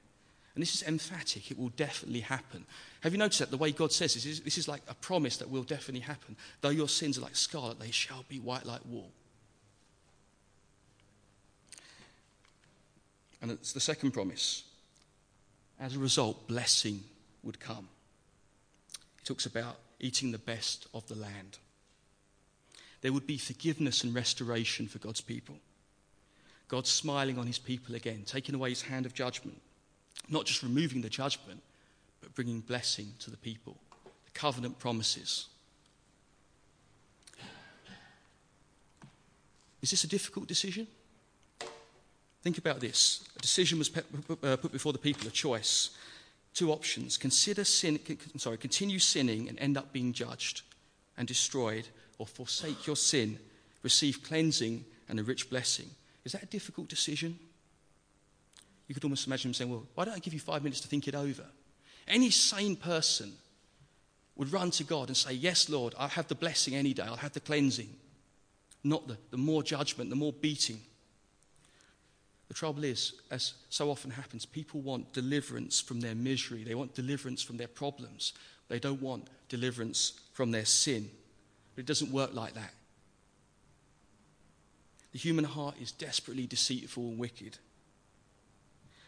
And 0.54 0.62
this 0.62 0.74
is 0.74 0.82
emphatic, 0.82 1.50
it 1.50 1.58
will 1.58 1.70
definitely 1.70 2.20
happen. 2.20 2.64
Have 3.02 3.12
you 3.12 3.18
noticed 3.18 3.40
that 3.40 3.50
the 3.50 3.56
way 3.56 3.72
God 3.72 3.92
says 3.92 4.14
this 4.14 4.26
is, 4.26 4.40
this 4.40 4.58
is 4.58 4.68
like 4.68 4.82
a 4.88 4.94
promise 4.94 5.36
that 5.38 5.50
will 5.50 5.64
definitely 5.64 6.00
happen. 6.00 6.36
Though 6.60 6.68
your 6.68 6.88
sins 6.88 7.18
are 7.18 7.22
like 7.22 7.34
scarlet, 7.34 7.80
they 7.80 7.90
shall 7.90 8.24
be 8.28 8.38
white 8.38 8.64
like 8.64 8.80
wool. 8.86 9.10
And 13.40 13.50
it's 13.50 13.72
the 13.72 13.80
second 13.80 14.12
promise. 14.12 14.62
As 15.80 15.96
a 15.96 15.98
result, 15.98 16.46
blessing 16.46 17.02
would 17.42 17.58
come. 17.58 17.88
He 19.18 19.24
talks 19.24 19.46
about 19.46 19.78
eating 19.98 20.30
the 20.30 20.38
best 20.38 20.86
of 20.94 21.06
the 21.08 21.16
land. 21.16 21.58
There 23.00 23.12
would 23.12 23.26
be 23.26 23.36
forgiveness 23.36 24.04
and 24.04 24.14
restoration 24.14 24.86
for 24.86 24.98
God's 24.98 25.20
people. 25.20 25.56
God 26.68 26.86
smiling 26.86 27.36
on 27.36 27.48
his 27.48 27.58
people 27.58 27.96
again, 27.96 28.22
taking 28.24 28.54
away 28.54 28.70
his 28.70 28.82
hand 28.82 29.06
of 29.06 29.12
judgment 29.12 29.60
not 30.28 30.46
just 30.46 30.62
removing 30.62 31.02
the 31.02 31.08
judgment, 31.08 31.62
but 32.22 32.34
bringing 32.34 32.60
blessing 32.60 33.12
to 33.18 33.30
the 33.30 33.36
people. 33.36 33.76
The 34.24 34.30
covenant 34.30 34.78
promises. 34.78 35.48
Is 39.82 39.90
this 39.90 40.04
a 40.04 40.08
difficult 40.08 40.46
decision? 40.46 40.86
Think 42.42 42.58
about 42.58 42.80
this. 42.80 43.28
A 43.36 43.40
decision 43.40 43.78
was 43.78 43.90
uh, 43.96 44.56
put 44.56 44.72
before 44.72 44.92
the 44.92 44.98
people, 44.98 45.28
a 45.28 45.30
choice. 45.30 45.90
Two 46.54 46.72
options. 46.72 47.16
Consider 47.16 47.64
sin, 47.64 47.98
sorry, 48.36 48.58
continue 48.58 48.98
sinning 48.98 49.48
and 49.48 49.58
end 49.58 49.76
up 49.76 49.92
being 49.92 50.12
judged 50.12 50.62
and 51.16 51.26
destroyed, 51.26 51.88
or 52.18 52.26
forsake 52.26 52.86
your 52.86 52.96
sin, 52.96 53.38
receive 53.82 54.22
cleansing 54.22 54.84
and 55.08 55.20
a 55.20 55.22
rich 55.22 55.50
blessing. 55.50 55.90
Is 56.24 56.32
that 56.32 56.42
a 56.42 56.46
difficult 56.46 56.88
decision? 56.88 57.38
You 58.86 58.94
could 58.94 59.04
almost 59.04 59.26
imagine 59.26 59.50
him 59.50 59.54
saying, 59.54 59.70
Well, 59.70 59.84
why 59.94 60.04
don't 60.04 60.14
I 60.14 60.18
give 60.18 60.34
you 60.34 60.40
five 60.40 60.62
minutes 60.62 60.80
to 60.82 60.88
think 60.88 61.08
it 61.08 61.14
over? 61.14 61.44
Any 62.08 62.30
sane 62.30 62.76
person 62.76 63.32
would 64.36 64.52
run 64.52 64.70
to 64.72 64.84
God 64.84 65.08
and 65.08 65.16
say, 65.16 65.32
Yes, 65.32 65.68
Lord, 65.68 65.94
I'll 65.98 66.08
have 66.08 66.28
the 66.28 66.34
blessing 66.34 66.74
any 66.74 66.94
day, 66.94 67.04
I'll 67.04 67.16
have 67.16 67.32
the 67.32 67.40
cleansing, 67.40 67.88
not 68.82 69.08
the, 69.08 69.16
the 69.30 69.36
more 69.36 69.62
judgment, 69.62 70.10
the 70.10 70.16
more 70.16 70.32
beating. 70.32 70.80
The 72.48 72.54
trouble 72.54 72.84
is, 72.84 73.14
as 73.30 73.54
so 73.70 73.90
often 73.90 74.10
happens, 74.10 74.44
people 74.44 74.80
want 74.82 75.14
deliverance 75.14 75.80
from 75.80 76.00
their 76.00 76.14
misery, 76.14 76.64
they 76.64 76.74
want 76.74 76.94
deliverance 76.94 77.42
from 77.42 77.56
their 77.56 77.68
problems, 77.68 78.34
they 78.68 78.78
don't 78.78 79.00
want 79.00 79.28
deliverance 79.48 80.20
from 80.32 80.50
their 80.50 80.66
sin. 80.66 81.10
But 81.74 81.84
it 81.84 81.86
doesn't 81.86 82.12
work 82.12 82.34
like 82.34 82.52
that. 82.54 82.74
The 85.12 85.18
human 85.18 85.44
heart 85.44 85.76
is 85.80 85.92
desperately 85.92 86.46
deceitful 86.46 87.02
and 87.02 87.18
wicked. 87.18 87.56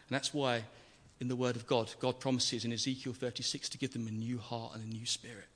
And 0.07 0.11
that's 0.11 0.33
why 0.33 0.63
in 1.19 1.27
the 1.27 1.35
Word 1.35 1.55
of 1.55 1.67
God, 1.67 1.93
God 1.99 2.19
promises 2.19 2.65
in 2.65 2.73
Ezekiel 2.73 3.13
36 3.13 3.69
to 3.69 3.77
give 3.77 3.93
them 3.93 4.07
a 4.07 4.11
new 4.11 4.37
heart 4.37 4.73
and 4.75 4.83
a 4.83 4.87
new 4.87 5.05
spirit. 5.05 5.47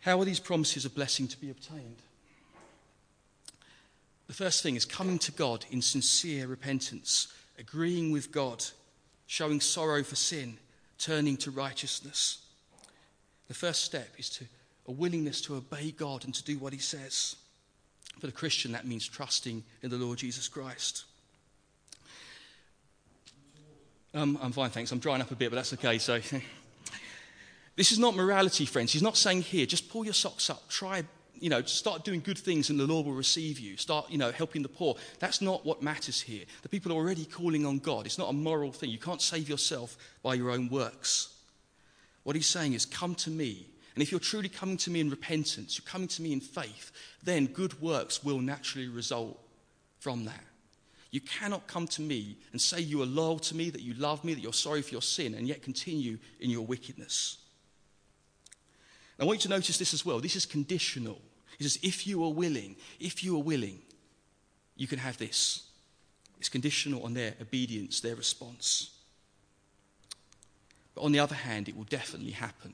How 0.00 0.20
are 0.20 0.24
these 0.24 0.40
promises 0.40 0.84
of 0.84 0.94
blessing 0.94 1.28
to 1.28 1.40
be 1.40 1.50
obtained? 1.50 2.02
The 4.26 4.34
first 4.34 4.62
thing 4.62 4.76
is 4.76 4.84
coming 4.84 5.18
to 5.20 5.32
God 5.32 5.64
in 5.70 5.82
sincere 5.82 6.46
repentance, 6.46 7.28
agreeing 7.58 8.12
with 8.12 8.32
God, 8.32 8.64
showing 9.26 9.60
sorrow 9.60 10.02
for 10.02 10.16
sin, 10.16 10.58
turning 10.98 11.36
to 11.38 11.50
righteousness. 11.50 12.38
The 13.48 13.54
first 13.54 13.84
step 13.84 14.08
is 14.18 14.30
to 14.30 14.44
a 14.88 14.92
willingness 14.92 15.40
to 15.42 15.56
obey 15.56 15.90
God 15.90 16.24
and 16.24 16.34
to 16.34 16.42
do 16.42 16.58
what 16.58 16.72
He 16.72 16.78
says. 16.78 17.36
For 18.18 18.26
the 18.26 18.32
Christian, 18.32 18.72
that 18.72 18.86
means 18.86 19.06
trusting 19.06 19.62
in 19.82 19.90
the 19.90 19.96
Lord 19.96 20.18
Jesus 20.18 20.48
Christ. 20.48 21.04
Um, 24.14 24.38
I'm 24.42 24.52
fine, 24.52 24.70
thanks. 24.70 24.92
I'm 24.92 24.98
drying 24.98 25.22
up 25.22 25.30
a 25.30 25.34
bit, 25.34 25.50
but 25.50 25.56
that's 25.56 25.72
okay. 25.72 25.98
So, 25.98 26.20
this 27.76 27.92
is 27.92 27.98
not 27.98 28.14
morality, 28.14 28.66
friends. 28.66 28.92
He's 28.92 29.02
not 29.02 29.16
saying 29.16 29.42
here, 29.42 29.64
just 29.64 29.88
pull 29.88 30.04
your 30.04 30.12
socks 30.12 30.50
up, 30.50 30.68
try, 30.68 31.04
you 31.40 31.48
know, 31.48 31.62
start 31.62 32.04
doing 32.04 32.20
good 32.20 32.38
things 32.38 32.68
and 32.68 32.78
the 32.78 32.86
Lord 32.86 33.06
will 33.06 33.14
receive 33.14 33.58
you. 33.58 33.78
Start, 33.78 34.10
you 34.10 34.18
know, 34.18 34.30
helping 34.30 34.62
the 34.62 34.68
poor. 34.68 34.96
That's 35.18 35.40
not 35.40 35.64
what 35.64 35.82
matters 35.82 36.20
here. 36.20 36.44
The 36.60 36.68
people 36.68 36.92
are 36.92 36.96
already 36.96 37.24
calling 37.24 37.64
on 37.64 37.78
God. 37.78 38.04
It's 38.04 38.18
not 38.18 38.28
a 38.28 38.34
moral 38.34 38.70
thing. 38.70 38.90
You 38.90 38.98
can't 38.98 39.22
save 39.22 39.48
yourself 39.48 39.96
by 40.22 40.34
your 40.34 40.50
own 40.50 40.68
works. 40.68 41.34
What 42.22 42.36
he's 42.36 42.46
saying 42.46 42.74
is, 42.74 42.84
come 42.84 43.14
to 43.16 43.30
me. 43.30 43.66
And 43.94 44.02
if 44.02 44.10
you're 44.10 44.20
truly 44.20 44.48
coming 44.48 44.76
to 44.78 44.90
me 44.90 45.00
in 45.00 45.10
repentance, 45.10 45.78
you're 45.78 45.90
coming 45.90 46.08
to 46.08 46.22
me 46.22 46.32
in 46.32 46.40
faith, 46.40 46.92
then 47.22 47.46
good 47.46 47.80
works 47.80 48.22
will 48.22 48.40
naturally 48.40 48.88
result 48.88 49.38
from 49.98 50.26
that. 50.26 50.44
You 51.12 51.20
cannot 51.20 51.66
come 51.66 51.86
to 51.88 52.02
me 52.02 52.38
and 52.52 52.60
say 52.60 52.80
you 52.80 53.02
are 53.02 53.06
loyal 53.06 53.38
to 53.40 53.54
me, 53.54 53.68
that 53.70 53.82
you 53.82 53.92
love 53.94 54.24
me, 54.24 54.32
that 54.32 54.40
you're 54.40 54.52
sorry 54.52 54.80
for 54.80 54.92
your 54.92 55.02
sin, 55.02 55.34
and 55.34 55.46
yet 55.46 55.62
continue 55.62 56.18
in 56.40 56.50
your 56.50 56.64
wickedness. 56.64 57.36
I 59.20 59.24
want 59.24 59.38
you 59.38 59.42
to 59.42 59.48
notice 59.50 59.78
this 59.78 59.92
as 59.92 60.06
well. 60.06 60.18
This 60.20 60.36
is 60.36 60.46
conditional. 60.46 61.20
He 61.58 61.64
says, 61.64 61.78
if 61.82 62.06
you 62.06 62.24
are 62.24 62.32
willing, 62.32 62.76
if 62.98 63.22
you 63.22 63.36
are 63.36 63.42
willing, 63.42 63.78
you 64.74 64.86
can 64.86 64.98
have 64.98 65.18
this. 65.18 65.68
It's 66.40 66.48
conditional 66.48 67.04
on 67.04 67.12
their 67.12 67.34
obedience, 67.40 68.00
their 68.00 68.16
response. 68.16 68.90
But 70.94 71.02
on 71.02 71.12
the 71.12 71.20
other 71.20 71.34
hand, 71.34 71.68
it 71.68 71.76
will 71.76 71.84
definitely 71.84 72.32
happen. 72.32 72.72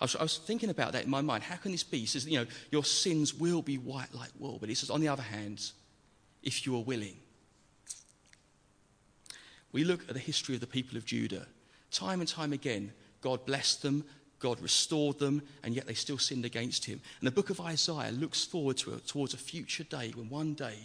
I 0.00 0.04
was, 0.04 0.16
I 0.16 0.22
was, 0.22 0.38
thinking 0.38 0.70
about 0.70 0.92
that 0.92 1.04
in 1.04 1.10
my 1.10 1.22
mind. 1.22 1.44
How 1.44 1.56
can 1.56 1.72
this 1.72 1.84
be? 1.84 2.00
He 2.00 2.06
says, 2.06 2.26
you 2.26 2.38
know, 2.38 2.46
your 2.70 2.84
sins 2.84 3.32
will 3.32 3.62
be 3.62 3.78
white 3.78 4.12
like 4.12 4.30
wool. 4.38 4.58
But 4.60 4.68
he 4.68 4.74
says, 4.74 4.90
on 4.90 5.00
the 5.00 5.08
other 5.08 5.22
hand, 5.22 5.70
if 6.42 6.66
you 6.66 6.76
are 6.76 6.82
willing. 6.82 7.16
We 9.72 9.84
look 9.84 10.02
at 10.08 10.14
the 10.14 10.20
history 10.20 10.54
of 10.54 10.60
the 10.60 10.66
people 10.66 10.96
of 10.96 11.04
Judah. 11.04 11.46
Time 11.90 12.20
and 12.20 12.28
time 12.28 12.52
again, 12.52 12.92
God 13.20 13.44
blessed 13.44 13.82
them, 13.82 14.04
God 14.38 14.60
restored 14.60 15.18
them, 15.18 15.42
and 15.62 15.74
yet 15.74 15.86
they 15.86 15.94
still 15.94 16.18
sinned 16.18 16.44
against 16.44 16.84
him. 16.84 17.00
And 17.20 17.26
the 17.26 17.32
book 17.32 17.50
of 17.50 17.60
Isaiah 17.60 18.12
looks 18.12 18.44
forward 18.44 18.76
to 18.78 18.94
it, 18.94 19.06
towards 19.06 19.34
a 19.34 19.38
future 19.38 19.84
day 19.84 20.12
when 20.14 20.28
one 20.28 20.54
day 20.54 20.76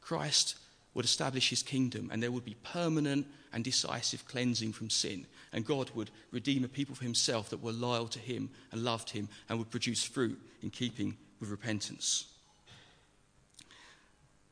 Christ 0.00 0.56
would 0.94 1.04
establish 1.04 1.50
his 1.50 1.62
kingdom 1.62 2.10
and 2.12 2.22
there 2.22 2.30
would 2.30 2.44
be 2.44 2.56
permanent 2.62 3.26
and 3.52 3.64
decisive 3.64 4.26
cleansing 4.26 4.72
from 4.72 4.90
sin. 4.90 5.26
And 5.52 5.64
God 5.66 5.90
would 5.94 6.10
redeem 6.30 6.64
a 6.64 6.68
people 6.68 6.94
for 6.94 7.04
himself 7.04 7.50
that 7.50 7.62
were 7.62 7.72
loyal 7.72 8.08
to 8.08 8.18
him 8.18 8.50
and 8.70 8.84
loved 8.84 9.10
him 9.10 9.28
and 9.48 9.58
would 9.58 9.70
produce 9.70 10.04
fruit 10.04 10.38
in 10.62 10.70
keeping 10.70 11.16
with 11.40 11.50
repentance. 11.50 12.26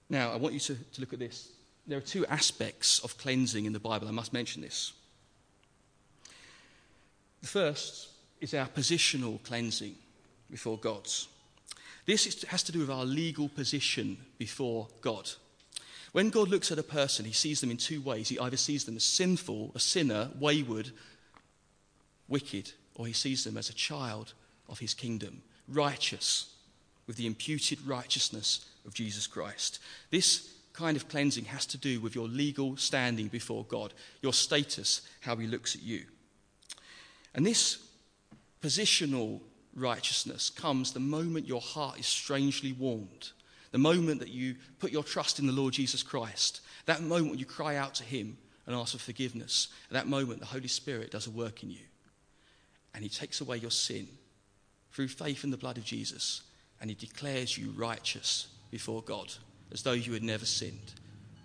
Now, 0.09 0.33
I 0.33 0.37
want 0.37 0.55
you 0.55 0.61
to, 0.61 0.75
to 0.75 1.01
look 1.01 1.13
at 1.13 1.19
this. 1.19 1.51
There 1.87 1.99
are 1.99 2.03
two 2.03 2.27
aspects 2.27 3.01
of 3.01 3.19
cleansing 3.19 3.65
in 3.65 3.73
the 3.73 3.81
Bible. 3.81 4.09
I 4.09 4.13
must 4.13 4.33
mention 4.33 4.63
this. 4.63 4.93
The 7.41 7.49
first 7.49 8.09
is 8.41 8.55
our 8.55 8.67
positional 8.67 9.43
cleansing 9.43 9.95
before 10.51 10.79
God. 10.79 11.09
This 12.07 12.27
is, 12.27 12.43
has 12.45 12.63
to 12.65 12.73
do 12.73 12.81
with 12.81 12.91
our 12.91 13.05
legal 13.05 13.49
position 13.49 14.19
before 14.39 14.89
God. 15.01 15.31
When 16.13 16.31
God 16.31 16.49
looks 16.49 16.73
at 16.73 16.79
a 16.79 16.83
person, 16.83 17.25
he 17.25 17.33
sees 17.33 17.61
them 17.61 17.71
in 17.71 17.77
two 17.77 18.01
ways. 18.01 18.29
He 18.29 18.39
either 18.39 18.57
sees 18.57 18.85
them 18.85 18.97
as 18.97 19.05
sinful, 19.05 19.73
a 19.75 19.79
sinner, 19.79 20.31
wayward, 20.39 20.91
wicked, 22.29 22.73
or 22.97 23.07
he 23.07 23.13
sees 23.13 23.45
them 23.45 23.57
as 23.57 23.71
a 23.71 23.75
child 23.75 24.33
of 24.69 24.81
his 24.81 24.93
kingdom, 24.93 25.43
righteous, 25.69 26.55
with 27.07 27.17
the 27.17 27.27
imputed 27.27 27.87
righteousness 27.87 28.67
of 28.87 28.95
Jesus 28.95 29.27
Christ. 29.27 29.79
This 30.11 30.53
kind 30.81 30.97
of 30.97 31.09
cleansing 31.09 31.45
has 31.45 31.67
to 31.67 31.77
do 31.77 32.01
with 32.01 32.15
your 32.15 32.27
legal 32.27 32.75
standing 32.79 33.29
before 33.29 33.65
God, 33.65 33.93
your 34.23 34.33
status, 34.33 35.03
how 35.21 35.37
he 35.37 35.47
looks 35.47 35.77
at 35.77 35.83
you. 35.83 36.05
And 37.35 37.45
this 37.45 37.87
positional 38.63 39.41
righteousness 39.75 40.49
comes 40.49 40.93
the 40.93 41.01
moment 41.01 41.47
your 41.47 41.61
heart 41.61 41.99
is 41.99 42.07
strangely 42.07 42.73
warmed, 42.73 43.31
the 43.73 43.79
moment 43.79 44.21
that 44.21 44.31
you 44.31 44.55
put 44.79 44.91
your 44.91 45.05
trust 45.05 45.39
in 45.39 45.47
the 45.47 45.53
Lord 45.53 45.75
Jesus 45.75 46.03
Christ, 46.03 46.63
that 46.87 47.03
moment 47.03 47.39
you 47.39 47.45
cry 47.45 47.77
out 47.77 47.95
to 47.97 48.05
Him 48.05 48.39
and 48.67 48.75
ask 48.75 48.93
for 48.93 48.99
forgiveness, 48.99 49.69
at 49.91 49.95
that 49.95 50.07
moment 50.09 50.41
the 50.41 50.47
Holy 50.47 50.69
Spirit 50.69 51.11
does 51.11 51.27
a 51.27 51.31
work 51.31 51.63
in 51.63 51.71
you. 51.71 51.85
And 52.95 53.05
He 53.05 53.11
takes 53.11 53.43
away 53.43 53.59
your 53.59 53.71
sin 53.71 54.09
through 54.93 55.09
faith 55.09 55.45
in 55.45 55.51
the 55.51 55.59
blood 55.59 55.77
of 55.77 55.85
Jesus, 55.85 56.43
and 56.81 56.89
He 56.89 56.97
declares 56.97 57.59
you 57.59 57.71
righteous 57.77 58.49
before 58.71 59.03
God, 59.03 59.35
as 59.73 59.83
though 59.83 59.93
you 59.93 60.13
had 60.13 60.23
never 60.23 60.45
sinned. 60.45 60.93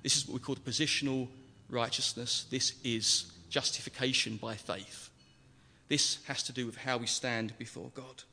This 0.04 0.18
is 0.18 0.28
what 0.28 0.34
we 0.36 0.40
call 0.40 0.56
the 0.56 0.62
positional 0.62 1.28
righteousness. 1.70 2.46
This 2.50 2.74
is 2.84 3.32
justification 3.50 4.38
by 4.38 4.56
faith. 4.56 5.10
This 5.88 6.20
has 6.26 6.44
to 6.44 6.52
do 6.52 6.66
with 6.66 6.78
how 6.78 6.98
we 6.98 7.08
stand 7.08 7.58
before 7.58 7.92
God. 7.94 8.24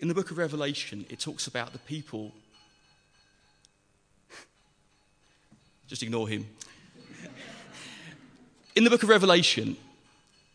In 0.00 0.08
the 0.08 0.14
book 0.14 0.30
of 0.30 0.38
Revelation, 0.38 1.06
it 1.08 1.20
talks 1.20 1.46
about 1.46 1.72
the 1.72 1.78
people. 1.78 2.32
Just 5.86 6.02
ignore 6.02 6.28
him. 6.28 6.46
In 8.74 8.82
the 8.82 8.90
book 8.90 9.04
of 9.04 9.08
Revelation, 9.08 9.76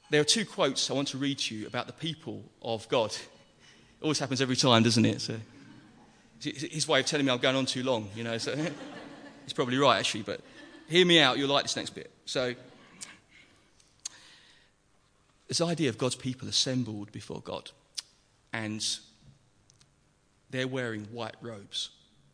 there 0.10 0.20
are 0.20 0.26
two 0.26 0.46
quotes 0.46 0.92
I 0.92 0.94
want 0.94 1.08
to 1.10 1.18
read 1.18 1.40
to 1.40 1.56
you 1.56 1.68
about 1.68 1.88
the 1.88 1.94
people 1.94 2.44
of 2.62 2.88
God. 2.90 3.12
It 3.12 4.04
always 4.04 4.20
happens 4.20 4.42
every 4.42 4.58
time, 4.58 4.84
doesn't 4.84 5.06
it? 5.06 5.22
So, 5.22 5.36
his 6.42 6.88
way 6.88 7.00
of 7.00 7.06
telling 7.06 7.26
me 7.26 7.32
I'm 7.32 7.40
going 7.40 7.56
on 7.56 7.66
too 7.66 7.84
long, 7.84 8.10
you 8.16 8.24
know. 8.24 8.38
So 8.38 8.56
he's 9.44 9.54
probably 9.54 9.78
right, 9.78 10.00
actually, 10.00 10.24
but 10.24 10.42
hear 10.88 11.06
me 11.06 11.20
out. 11.20 11.38
You'll 11.38 11.50
like 11.50 11.64
this 11.64 11.76
next 11.76 11.92
bit. 11.92 12.12
So, 12.26 12.56
this 15.48 15.62
idea 15.62 15.90
of 15.90 15.98
God's 15.98 16.16
people 16.16 16.48
assembled 16.48 17.12
before 17.12 17.42
God, 17.42 17.72
and 18.54 18.86
they're 20.50 20.68
wearing 20.68 21.06
white 21.06 21.36
robes, 21.42 21.90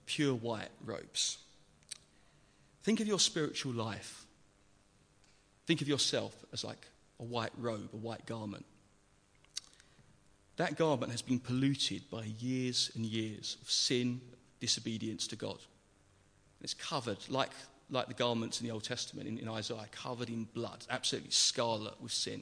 pure 0.05 0.33
white 0.33 0.69
robes. 0.83 1.37
Think 2.83 2.99
of 2.99 3.07
your 3.07 3.19
spiritual 3.19 3.73
life. 3.73 4.25
Think 5.65 5.81
of 5.81 5.87
yourself 5.87 6.45
as 6.53 6.63
like 6.63 6.87
a 7.19 7.23
white 7.23 7.51
robe, 7.57 7.89
a 7.93 7.97
white 7.97 8.25
garment. 8.25 8.65
That 10.57 10.77
garment 10.77 11.11
has 11.11 11.21
been 11.21 11.39
polluted 11.39 12.09
by 12.09 12.23
years 12.39 12.91
and 12.95 13.05
years 13.05 13.57
of 13.61 13.69
sin, 13.69 14.21
disobedience 14.59 15.27
to 15.27 15.35
God. 15.35 15.57
It's 16.61 16.73
covered, 16.73 17.17
like, 17.29 17.51
like 17.89 18.07
the 18.07 18.13
garments 18.13 18.61
in 18.61 18.67
the 18.67 18.73
Old 18.73 18.83
Testament 18.83 19.27
in, 19.27 19.37
in 19.37 19.49
Isaiah, 19.49 19.85
covered 19.91 20.29
in 20.29 20.45
blood, 20.53 20.85
absolutely 20.89 21.31
scarlet 21.31 22.01
with 22.01 22.11
sin. 22.11 22.41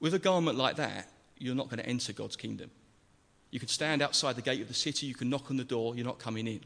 With 0.00 0.14
a 0.14 0.18
garment 0.18 0.56
like 0.56 0.76
that, 0.76 1.08
you're 1.38 1.54
not 1.54 1.68
going 1.68 1.82
to 1.82 1.86
enter 1.86 2.12
God's 2.12 2.36
kingdom. 2.36 2.70
You 3.50 3.58
can 3.58 3.68
stand 3.68 4.00
outside 4.00 4.36
the 4.36 4.42
gate 4.42 4.62
of 4.62 4.68
the 4.68 4.74
city, 4.74 5.06
you 5.06 5.14
can 5.14 5.28
knock 5.28 5.50
on 5.50 5.56
the 5.58 5.64
door, 5.64 5.94
you're 5.94 6.06
not 6.06 6.18
coming 6.18 6.46
in. 6.46 6.60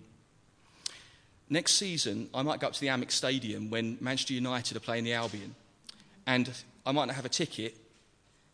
Next 1.51 1.75
season, 1.75 2.29
I 2.33 2.43
might 2.43 2.61
go 2.61 2.69
up 2.69 2.73
to 2.75 2.81
the 2.81 2.87
Amex 2.87 3.13
Stadium 3.13 3.71
when 3.71 3.99
Manchester 4.01 4.35
United 4.35 4.77
are 4.77 4.81
playing 4.81 5.05
the 5.05 5.15
Albion, 5.15 5.55
and 6.27 6.51
I 6.87 6.93
might 6.93 7.07
not 7.07 7.17
have 7.17 7.25
a 7.25 7.31
ticket, 7.31 7.77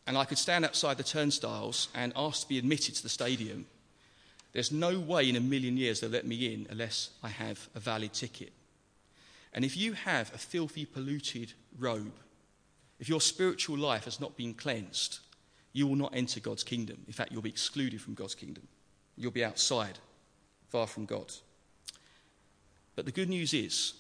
and 0.07 0.17
I 0.17 0.25
could 0.25 0.39
stand 0.39 0.65
outside 0.65 0.97
the 0.97 1.03
turnstiles 1.03 1.89
and 1.95 2.13
ask 2.17 2.43
to 2.43 2.49
be 2.49 2.59
admitted 2.59 2.95
to 2.97 3.03
the 3.03 3.09
stadium. 3.09 3.67
There's 4.53 4.73
no 4.73 4.99
way 4.99 5.29
in 5.29 5.37
a 5.37 5.41
million 5.41 5.77
years 5.77 6.01
they'll 6.01 6.11
let 6.11 6.27
me 6.27 6.53
in 6.53 6.67
unless 6.71 7.11
I 7.23 7.29
have 7.29 7.69
a 7.75 7.81
valid 7.81 8.13
ticket. 8.13 8.53
And 9.53 9.65
if 9.65 9.77
you 9.77 9.93
have 9.93 10.33
a 10.35 10.39
filthy, 10.39 10.85
polluted 10.85 11.53
robe, 11.79 12.13
if 12.99 13.09
your 13.09 13.21
spiritual 13.21 13.79
life 13.79 14.05
has 14.05 14.21
not 14.21 14.37
been 14.37 14.55
cleansed, 14.55 15.21
you 15.73 15.87
will 15.87 15.97
not 15.97 16.15
enter 16.15 16.41
God's 16.41 16.65
kingdom. 16.65 16.99
In 17.07 17.13
fact, 17.13 17.33
you'll 17.33 17.43
be 17.43 17.49
excluded 17.49 18.01
from 18.01 18.15
God's 18.15 18.35
kingdom. 18.35 18.67
You'll 19.17 19.31
be 19.31 19.45
outside, 19.45 19.99
far 20.69 20.87
from 20.87 21.07
God. 21.07 21.33
But 22.97 23.05
the 23.07 23.13
good 23.13 23.29
news 23.29 23.55
is, 23.55 23.95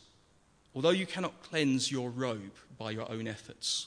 although 0.74 0.90
you 0.90 1.06
cannot 1.06 1.42
cleanse 1.42 1.90
your 1.90 2.10
robe 2.10 2.54
by 2.78 2.90
your 2.90 3.10
own 3.10 3.26
efforts, 3.26 3.86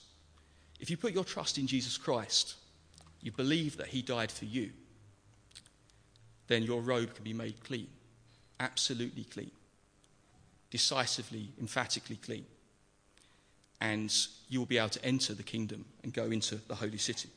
if 0.84 0.92
you 0.92 0.98
put 0.98 1.14
your 1.14 1.24
trust 1.24 1.58
in 1.58 1.66
Jesus 1.66 1.98
Christ, 1.98 2.56
you 3.22 3.32
believe 3.32 3.78
that 3.78 3.88
He 3.88 4.04
died 4.04 4.32
for 4.32 4.46
you, 4.46 4.70
then 6.46 6.62
your 6.62 6.82
robe 6.82 7.16
can 7.16 7.24
be 7.24 7.34
made 7.34 7.64
clean, 7.64 7.88
absolutely 8.60 9.24
clean, 9.24 9.52
decisively, 10.70 11.50
emphatically 11.60 12.18
clean 12.18 12.46
and 13.84 14.16
you 14.48 14.60
will 14.60 14.66
be 14.66 14.78
able 14.78 14.88
to 14.88 15.06
enter 15.06 15.34
the 15.34 15.44
kingdom 15.44 15.84
and 16.04 16.14
go 16.14 16.24
into 16.24 16.56
the 16.68 16.76
holy 16.76 16.98
city. 16.98 17.30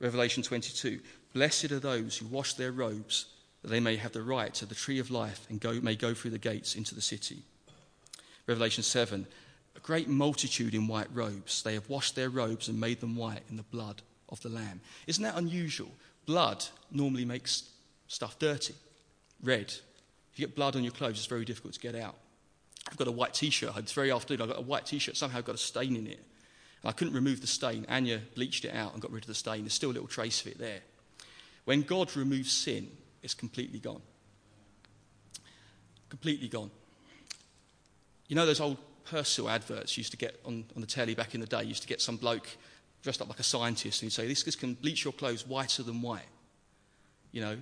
Revelation 0.00 0.42
22 0.42 1.00
Blessed 1.32 1.70
are 1.70 1.78
those 1.78 2.16
who 2.16 2.26
wash 2.26 2.54
their 2.54 2.72
robes, 2.72 3.26
that 3.62 3.68
they 3.68 3.78
may 3.78 3.96
have 3.96 4.12
the 4.12 4.22
right 4.22 4.52
to 4.54 4.66
the 4.66 4.74
tree 4.74 4.98
of 4.98 5.10
life 5.10 5.46
and 5.48 5.60
go, 5.60 5.80
may 5.80 5.94
go 5.94 6.12
through 6.12 6.32
the 6.32 6.38
gates 6.38 6.74
into 6.74 6.94
the 6.94 7.00
city. 7.00 7.42
Revelation 8.46 8.82
7 8.82 9.26
A 9.26 9.45
great 9.86 10.08
multitude 10.08 10.74
in 10.74 10.88
white 10.88 11.06
robes. 11.14 11.62
They 11.62 11.74
have 11.74 11.88
washed 11.88 12.16
their 12.16 12.28
robes 12.28 12.68
and 12.68 12.78
made 12.78 13.00
them 13.00 13.14
white 13.14 13.42
in 13.48 13.56
the 13.56 13.62
blood 13.62 14.02
of 14.28 14.42
the 14.42 14.48
Lamb. 14.48 14.80
Isn't 15.06 15.22
that 15.22 15.36
unusual? 15.36 15.92
Blood 16.26 16.64
normally 16.90 17.24
makes 17.24 17.70
stuff 18.08 18.36
dirty, 18.40 18.74
red. 19.40 19.72
If 20.32 20.40
you 20.40 20.46
get 20.46 20.56
blood 20.56 20.74
on 20.74 20.82
your 20.82 20.92
clothes, 20.92 21.18
it's 21.18 21.26
very 21.26 21.44
difficult 21.44 21.74
to 21.74 21.80
get 21.80 21.94
out. 21.94 22.16
I've 22.90 22.96
got 22.96 23.06
a 23.06 23.12
white 23.12 23.32
t-shirt. 23.32 23.76
It's 23.76 23.92
very 23.92 24.10
afternoon. 24.10 24.42
I've 24.42 24.48
got 24.48 24.58
a 24.58 24.62
white 24.62 24.86
t-shirt. 24.86 25.16
Somehow 25.16 25.38
I've 25.38 25.44
got 25.44 25.54
a 25.54 25.58
stain 25.58 25.94
in 25.94 26.08
it. 26.08 26.20
I 26.84 26.90
couldn't 26.92 27.14
remove 27.14 27.40
the 27.40 27.46
stain. 27.46 27.86
Anya 27.88 28.20
bleached 28.34 28.64
it 28.64 28.74
out 28.74 28.92
and 28.92 29.00
got 29.00 29.12
rid 29.12 29.22
of 29.22 29.28
the 29.28 29.34
stain. 29.34 29.62
There's 29.62 29.74
still 29.74 29.90
a 29.90 29.92
little 29.92 30.08
trace 30.08 30.40
of 30.40 30.48
it 30.48 30.58
there. 30.58 30.80
When 31.64 31.82
God 31.82 32.14
removes 32.16 32.52
sin, 32.52 32.90
it's 33.22 33.34
completely 33.34 33.78
gone. 33.78 34.02
Completely 36.08 36.48
gone. 36.48 36.70
You 38.28 38.34
know 38.34 38.46
those 38.46 38.60
old 38.60 38.78
Persil 39.06 39.50
adverts 39.50 39.96
used 39.96 40.10
to 40.10 40.16
get 40.16 40.40
on, 40.44 40.64
on 40.74 40.80
the 40.80 40.86
telly 40.86 41.14
back 41.14 41.34
in 41.34 41.40
the 41.40 41.46
day? 41.46 41.62
Used 41.64 41.82
to 41.82 41.88
get 41.88 42.00
some 42.00 42.16
bloke 42.16 42.48
dressed 43.02 43.22
up 43.22 43.28
like 43.28 43.40
a 43.40 43.44
scientist 43.44 44.02
and 44.02 44.10
he'd 44.10 44.14
say, 44.14 44.26
this, 44.26 44.42
this 44.42 44.56
can 44.56 44.74
bleach 44.74 45.04
your 45.04 45.12
clothes 45.12 45.46
whiter 45.46 45.82
than 45.82 46.02
white. 46.02 46.26
You 47.32 47.40
know, 47.40 47.56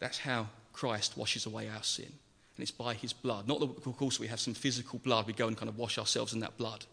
that's 0.00 0.18
how 0.18 0.48
Christ 0.72 1.16
washes 1.16 1.46
away 1.46 1.68
our 1.68 1.82
sin 1.82 2.06
and 2.06 2.62
it's 2.62 2.70
by 2.70 2.94
his 2.94 3.12
blood. 3.12 3.46
Not 3.46 3.60
that, 3.60 3.86
of 3.86 3.96
course, 3.96 4.18
we 4.18 4.26
have 4.26 4.40
some 4.40 4.54
physical 4.54 4.98
blood, 4.98 5.26
we 5.26 5.32
go 5.32 5.46
and 5.48 5.56
kind 5.56 5.68
of 5.68 5.78
wash 5.78 5.98
ourselves 5.98 6.32
in 6.32 6.40
that 6.40 6.58
blood. 6.58 6.84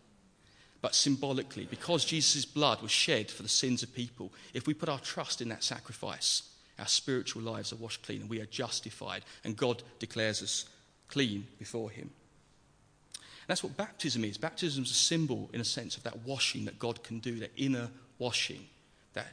But 0.82 0.96
symbolically, 0.96 1.66
because 1.66 2.06
Jesus' 2.06 2.46
blood 2.46 2.82
was 2.82 2.92
shed 2.92 3.30
for 3.30 3.44
the 3.44 3.50
sins 3.50 3.84
of 3.84 3.94
people, 3.94 4.32
if 4.54 4.68
we 4.68 4.74
put 4.74 4.88
our 4.88 5.00
trust 5.00 5.42
in 5.42 5.50
that 5.50 5.64
sacrifice 5.64 6.44
Our 6.80 6.88
spiritual 6.88 7.44
lives 7.44 7.74
are 7.74 7.78
washed 7.78 8.04
clean 8.04 8.22
and 8.22 8.30
we 8.30 8.40
are 8.40 8.46
justified, 8.46 9.24
and 9.44 9.58
God 9.58 9.84
declares 10.00 10.42
us 10.42 10.66
clean 11.10 11.46
before 11.58 11.90
Him. 11.90 12.10
That's 13.50 13.64
what 13.64 13.76
baptism 13.76 14.24
is. 14.24 14.38
Baptism 14.38 14.84
is 14.84 14.92
a 14.92 14.94
symbol, 14.94 15.50
in 15.52 15.60
a 15.60 15.66
sense, 15.66 15.98
of 15.98 16.04
that 16.04 16.20
washing 16.20 16.66
that 16.66 16.78
God 16.78 17.04
can 17.04 17.18
do, 17.18 17.40
that 17.40 17.50
inner 17.58 17.90
washing, 18.20 18.68
that 19.14 19.26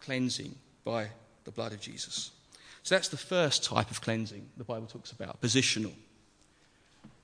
cleansing 0.00 0.54
by 0.84 1.08
the 1.44 1.50
blood 1.50 1.74
of 1.74 1.80
Jesus. 1.82 2.30
So 2.82 2.94
that's 2.94 3.08
the 3.08 3.18
first 3.18 3.62
type 3.62 3.90
of 3.90 4.00
cleansing 4.00 4.48
the 4.56 4.64
Bible 4.64 4.86
talks 4.86 5.12
about, 5.12 5.42
positional. 5.42 5.92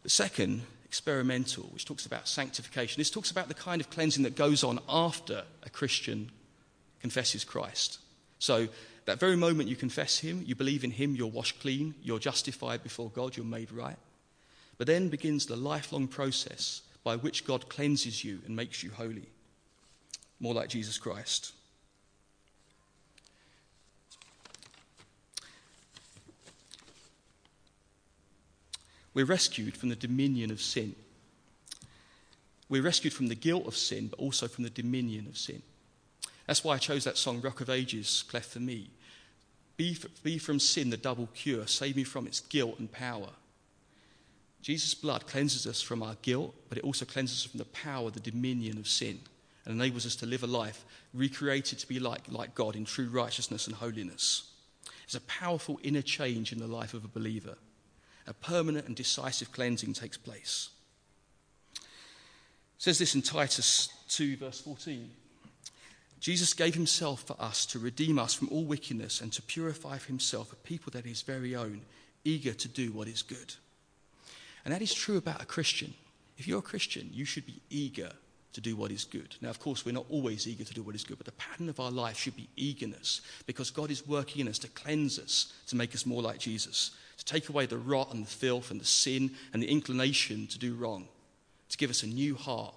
The 0.02 0.10
second, 0.10 0.60
experimental, 0.84 1.64
which 1.72 1.86
talks 1.86 2.04
about 2.04 2.28
sanctification. 2.28 3.00
This 3.00 3.08
talks 3.08 3.30
about 3.30 3.48
the 3.48 3.54
kind 3.54 3.80
of 3.80 3.88
cleansing 3.88 4.24
that 4.24 4.36
goes 4.36 4.62
on 4.62 4.80
after 4.86 5.44
a 5.62 5.70
Christian 5.70 6.30
confesses 7.00 7.42
Christ. 7.42 8.00
So, 8.38 8.68
that 9.06 9.18
very 9.18 9.36
moment 9.36 9.70
you 9.70 9.76
confess 9.76 10.18
Him, 10.18 10.42
you 10.44 10.54
believe 10.54 10.84
in 10.84 10.90
Him, 10.90 11.16
you're 11.16 11.26
washed 11.26 11.58
clean, 11.60 11.94
you're 12.02 12.18
justified 12.18 12.82
before 12.82 13.08
God, 13.08 13.34
you're 13.34 13.46
made 13.46 13.72
right. 13.72 13.96
But 14.76 14.86
then 14.86 15.08
begins 15.08 15.46
the 15.46 15.56
lifelong 15.56 16.08
process 16.08 16.82
by 17.04 17.16
which 17.16 17.44
God 17.44 17.68
cleanses 17.68 18.24
you 18.24 18.40
and 18.46 18.56
makes 18.56 18.82
you 18.82 18.90
holy, 18.90 19.28
more 20.40 20.54
like 20.54 20.68
Jesus 20.68 20.98
Christ. 20.98 21.52
We're 29.12 29.24
rescued 29.24 29.76
from 29.76 29.90
the 29.90 29.96
dominion 29.96 30.50
of 30.50 30.60
sin. 30.60 30.96
We're 32.68 32.82
rescued 32.82 33.12
from 33.12 33.28
the 33.28 33.36
guilt 33.36 33.68
of 33.68 33.76
sin, 33.76 34.08
but 34.08 34.18
also 34.18 34.48
from 34.48 34.64
the 34.64 34.70
dominion 34.70 35.26
of 35.28 35.38
sin. 35.38 35.62
That's 36.46 36.64
why 36.64 36.74
I 36.74 36.78
chose 36.78 37.04
that 37.04 37.16
song, 37.16 37.40
Rock 37.40 37.60
of 37.60 37.70
Ages, 37.70 38.24
Cleft 38.28 38.50
for 38.50 38.58
Me. 38.58 38.90
Be, 39.76 39.96
be 40.22 40.38
from 40.38 40.58
sin 40.58 40.90
the 40.90 40.96
double 40.96 41.28
cure, 41.34 41.66
save 41.66 41.96
me 41.96 42.04
from 42.04 42.26
its 42.26 42.40
guilt 42.40 42.78
and 42.78 42.90
power. 42.90 43.30
Jesus' 44.64 44.94
blood 44.94 45.26
cleanses 45.26 45.66
us 45.66 45.82
from 45.82 46.02
our 46.02 46.16
guilt, 46.22 46.54
but 46.70 46.78
it 46.78 46.84
also 46.84 47.04
cleanses 47.04 47.44
us 47.44 47.50
from 47.50 47.58
the 47.58 47.66
power, 47.66 48.10
the 48.10 48.18
dominion 48.18 48.78
of 48.78 48.88
sin, 48.88 49.20
and 49.66 49.74
enables 49.74 50.06
us 50.06 50.16
to 50.16 50.26
live 50.26 50.42
a 50.42 50.46
life 50.46 50.86
recreated 51.12 51.78
to 51.78 51.86
be 51.86 52.00
like, 52.00 52.22
like 52.28 52.54
God 52.54 52.74
in 52.74 52.86
true 52.86 53.10
righteousness 53.10 53.66
and 53.66 53.76
holiness. 53.76 54.50
It's 55.04 55.14
a 55.14 55.20
powerful 55.20 55.78
inner 55.82 56.00
change 56.00 56.50
in 56.50 56.60
the 56.60 56.66
life 56.66 56.94
of 56.94 57.04
a 57.04 57.08
believer. 57.08 57.58
A 58.26 58.32
permanent 58.32 58.86
and 58.86 58.96
decisive 58.96 59.52
cleansing 59.52 59.92
takes 59.92 60.16
place. 60.16 60.70
It 61.74 61.82
says 62.78 62.98
this 62.98 63.14
in 63.14 63.20
Titus 63.20 63.90
2, 64.08 64.38
verse 64.38 64.62
14. 64.62 65.10
Jesus 66.20 66.54
gave 66.54 66.74
himself 66.74 67.20
for 67.24 67.36
us 67.38 67.66
to 67.66 67.78
redeem 67.78 68.18
us 68.18 68.32
from 68.32 68.48
all 68.48 68.64
wickedness 68.64 69.20
and 69.20 69.30
to 69.34 69.42
purify 69.42 69.98
for 69.98 70.06
himself 70.06 70.54
a 70.54 70.56
people 70.56 70.90
that 70.92 71.04
is 71.04 71.20
very 71.20 71.54
own, 71.54 71.82
eager 72.24 72.54
to 72.54 72.68
do 72.68 72.92
what 72.92 73.08
is 73.08 73.20
good. 73.20 73.56
And 74.64 74.72
that 74.72 74.82
is 74.82 74.94
true 74.94 75.16
about 75.16 75.42
a 75.42 75.46
Christian. 75.46 75.94
If 76.38 76.48
you're 76.48 76.58
a 76.58 76.62
Christian, 76.62 77.10
you 77.12 77.24
should 77.24 77.46
be 77.46 77.60
eager 77.70 78.10
to 78.54 78.60
do 78.60 78.76
what 78.76 78.92
is 78.92 79.04
good. 79.04 79.34
Now, 79.40 79.50
of 79.50 79.58
course, 79.58 79.84
we're 79.84 79.92
not 79.92 80.06
always 80.08 80.46
eager 80.46 80.64
to 80.64 80.74
do 80.74 80.82
what 80.82 80.94
is 80.94 81.04
good, 81.04 81.18
but 81.18 81.26
the 81.26 81.32
pattern 81.32 81.68
of 81.68 81.80
our 81.80 81.90
life 81.90 82.16
should 82.16 82.36
be 82.36 82.48
eagerness 82.56 83.20
because 83.46 83.70
God 83.70 83.90
is 83.90 84.06
working 84.06 84.40
in 84.40 84.48
us 84.48 84.58
to 84.60 84.68
cleanse 84.68 85.18
us, 85.18 85.52
to 85.66 85.76
make 85.76 85.94
us 85.94 86.06
more 86.06 86.22
like 86.22 86.38
Jesus, 86.38 86.92
to 87.18 87.24
take 87.24 87.48
away 87.48 87.66
the 87.66 87.78
rot 87.78 88.14
and 88.14 88.24
the 88.24 88.30
filth 88.30 88.70
and 88.70 88.80
the 88.80 88.84
sin 88.84 89.32
and 89.52 89.62
the 89.62 89.70
inclination 89.70 90.46
to 90.46 90.58
do 90.58 90.74
wrong, 90.74 91.08
to 91.68 91.76
give 91.76 91.90
us 91.90 92.04
a 92.04 92.06
new 92.06 92.36
heart, 92.36 92.74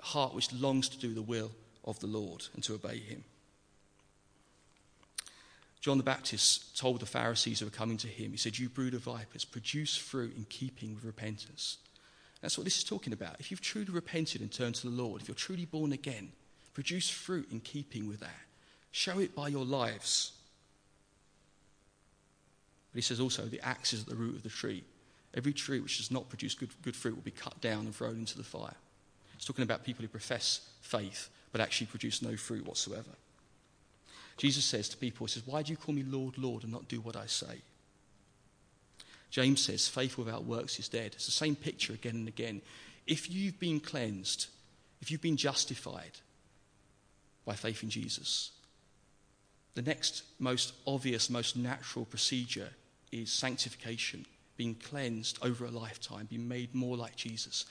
a 0.00 0.04
heart 0.04 0.34
which 0.34 0.52
longs 0.52 0.88
to 0.88 0.98
do 0.98 1.14
the 1.14 1.22
will 1.22 1.50
of 1.84 2.00
the 2.00 2.06
Lord 2.06 2.46
and 2.54 2.64
to 2.64 2.74
obey 2.74 2.98
Him. 2.98 3.22
John 5.86 5.98
the 5.98 6.02
Baptist 6.02 6.76
told 6.76 6.98
the 6.98 7.06
Pharisees 7.06 7.60
who 7.60 7.66
were 7.66 7.70
coming 7.70 7.96
to 7.98 8.08
him, 8.08 8.32
he 8.32 8.36
said, 8.36 8.58
You 8.58 8.68
brood 8.68 8.94
of 8.94 9.02
vipers, 9.02 9.44
produce 9.44 9.96
fruit 9.96 10.36
in 10.36 10.44
keeping 10.48 10.96
with 10.96 11.04
repentance. 11.04 11.78
That's 12.40 12.58
what 12.58 12.64
this 12.64 12.78
is 12.78 12.82
talking 12.82 13.12
about. 13.12 13.36
If 13.38 13.52
you've 13.52 13.60
truly 13.60 13.92
repented 13.92 14.40
and 14.40 14.50
turned 14.50 14.74
to 14.74 14.90
the 14.90 15.00
Lord, 15.00 15.22
if 15.22 15.28
you're 15.28 15.36
truly 15.36 15.64
born 15.64 15.92
again, 15.92 16.32
produce 16.74 17.08
fruit 17.08 17.52
in 17.52 17.60
keeping 17.60 18.08
with 18.08 18.18
that. 18.18 18.40
Show 18.90 19.20
it 19.20 19.36
by 19.36 19.46
your 19.46 19.64
lives. 19.64 20.32
But 22.90 22.98
he 22.98 23.02
says 23.02 23.20
also, 23.20 23.42
the 23.42 23.64
axe 23.64 23.92
is 23.92 24.00
at 24.00 24.08
the 24.08 24.16
root 24.16 24.34
of 24.34 24.42
the 24.42 24.48
tree. 24.48 24.82
Every 25.34 25.52
tree 25.52 25.78
which 25.78 25.98
does 25.98 26.10
not 26.10 26.28
produce 26.28 26.56
good, 26.56 26.70
good 26.82 26.96
fruit 26.96 27.14
will 27.14 27.22
be 27.22 27.30
cut 27.30 27.60
down 27.60 27.84
and 27.84 27.94
thrown 27.94 28.16
into 28.16 28.36
the 28.36 28.42
fire. 28.42 28.74
It's 29.36 29.44
talking 29.44 29.62
about 29.62 29.84
people 29.84 30.02
who 30.02 30.08
profess 30.08 30.68
faith 30.80 31.28
but 31.52 31.60
actually 31.60 31.86
produce 31.86 32.22
no 32.22 32.36
fruit 32.36 32.66
whatsoever. 32.66 33.12
Jesus 34.36 34.64
says 34.64 34.88
to 34.90 34.96
people, 34.96 35.26
He 35.26 35.32
says, 35.32 35.46
Why 35.46 35.62
do 35.62 35.70
you 35.70 35.76
call 35.76 35.94
me 35.94 36.02
Lord, 36.02 36.38
Lord, 36.38 36.62
and 36.62 36.72
not 36.72 36.88
do 36.88 37.00
what 37.00 37.16
I 37.16 37.26
say? 37.26 37.62
James 39.30 39.62
says, 39.62 39.88
Faith 39.88 40.18
without 40.18 40.44
works 40.44 40.78
is 40.78 40.88
dead. 40.88 41.12
It's 41.14 41.26
the 41.26 41.32
same 41.32 41.56
picture 41.56 41.92
again 41.92 42.16
and 42.16 42.28
again. 42.28 42.62
If 43.06 43.30
you've 43.30 43.58
been 43.58 43.80
cleansed, 43.80 44.46
if 45.00 45.10
you've 45.10 45.22
been 45.22 45.36
justified 45.36 46.18
by 47.44 47.54
faith 47.54 47.82
in 47.82 47.90
Jesus, 47.90 48.50
the 49.74 49.82
next 49.82 50.22
most 50.38 50.72
obvious, 50.86 51.30
most 51.30 51.56
natural 51.56 52.04
procedure 52.06 52.70
is 53.12 53.30
sanctification, 53.30 54.26
being 54.56 54.74
cleansed 54.74 55.38
over 55.42 55.64
a 55.64 55.70
lifetime, 55.70 56.26
being 56.26 56.48
made 56.48 56.74
more 56.74 56.96
like 56.96 57.14
Jesus, 57.14 57.66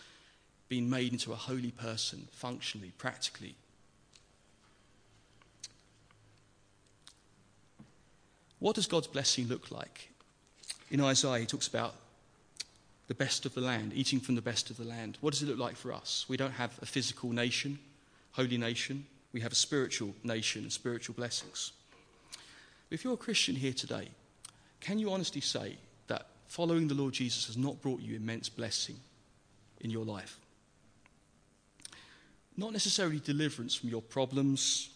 being 0.70 0.89
made 0.89 1.11
into 1.11 1.34
a 1.34 1.36
holy 1.36 1.72
person, 1.72 2.28
functionally, 2.32 2.91
practically. 2.97 3.55
What 8.60 8.76
does 8.76 8.88
God's 8.88 9.08
blessing 9.08 9.47
look 9.47 9.72
like? 9.72 10.12
In 10.89 11.01
Isaiah, 11.01 11.39
he 11.39 11.45
talks 11.45 11.68
about 11.68 11.95
the 13.08 13.14
best 13.14 13.45
of 13.45 13.53
the 13.53 13.62
land, 13.62 13.91
eating 13.93 14.20
from 14.20 14.36
the 14.36 14.41
best 14.41 14.70
of 14.70 14.78
the 14.78 14.84
land. 14.84 15.18
What 15.22 15.34
does 15.34 15.43
it 15.43 15.47
look 15.47 15.60
like 15.60 15.76
for 15.76 15.93
us? 15.93 16.26
We 16.28 16.38
don't 16.38 16.53
have 16.53 16.78
a 16.82 16.86
physical 16.86 17.32
nation, 17.32 17.80
holy 18.32 18.58
nation. 18.58 19.06
We 19.34 19.41
have 19.41 19.51
a 19.51 19.56
spiritual 19.56 20.16
nation 20.24 20.64
and 20.64 20.72
spiritual 20.72 21.14
blessings. 21.16 21.74
If 22.89 23.03
you're 23.03 23.14
a 23.14 23.18
Christian 23.18 23.56
here 23.56 23.74
today, 23.74 24.10
can 24.80 24.99
you 24.99 25.12
honestly 25.12 25.41
say 25.41 25.78
that 26.08 26.28
following 26.47 26.88
the 26.88 26.93
Lord 26.93 27.14
Jesus 27.14 27.47
has 27.47 27.58
not 27.58 27.82
brought 27.82 28.01
you 28.01 28.16
immense 28.16 28.49
blessing 28.49 28.95
in 29.82 29.89
your 29.89 30.06
life? 30.06 30.39
Not 32.58 32.72
necessarily 32.72 33.20
deliverance 33.20 33.76
from 33.76 33.89
your 33.89 34.01
problems, 34.01 34.89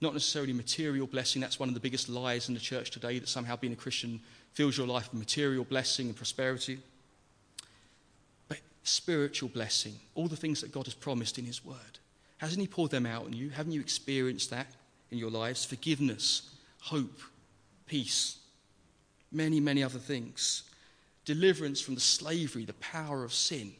not 0.00 0.12
necessarily 0.12 0.52
material 0.52 1.06
blessing. 1.06 1.40
That's 1.40 1.58
one 1.58 1.68
of 1.68 1.74
the 1.74 1.80
biggest 1.80 2.08
lies 2.08 2.48
in 2.48 2.54
the 2.54 2.60
church 2.60 2.90
today 2.90 3.18
that 3.18 3.28
somehow 3.28 3.56
being 3.56 3.72
a 3.72 3.76
Christian 3.76 4.20
fills 4.52 4.76
your 4.76 4.86
life 4.86 5.10
with 5.10 5.18
material 5.18 5.64
blessing 5.64 6.06
and 6.06 6.16
prosperity. 6.16 6.78
But 8.48 8.58
spiritual 8.84 9.48
blessing, 9.48 9.94
all 10.14 10.28
the 10.28 10.36
things 10.36 10.60
that 10.60 10.72
God 10.72 10.86
has 10.86 10.94
promised 10.94 11.38
in 11.38 11.44
His 11.44 11.64
Word. 11.64 11.98
Hasn't 12.38 12.60
He 12.60 12.68
poured 12.68 12.92
them 12.92 13.06
out 13.06 13.24
on 13.24 13.32
you? 13.32 13.50
Haven't 13.50 13.72
you 13.72 13.80
experienced 13.80 14.50
that 14.50 14.68
in 15.10 15.18
your 15.18 15.30
lives? 15.30 15.64
Forgiveness, 15.64 16.54
hope, 16.80 17.20
peace, 17.86 18.38
many, 19.32 19.58
many 19.58 19.82
other 19.82 19.98
things. 19.98 20.62
Deliverance 21.24 21.80
from 21.80 21.94
the 21.96 22.00
slavery, 22.00 22.64
the 22.64 22.72
power 22.74 23.24
of 23.24 23.34
sin. 23.34 23.72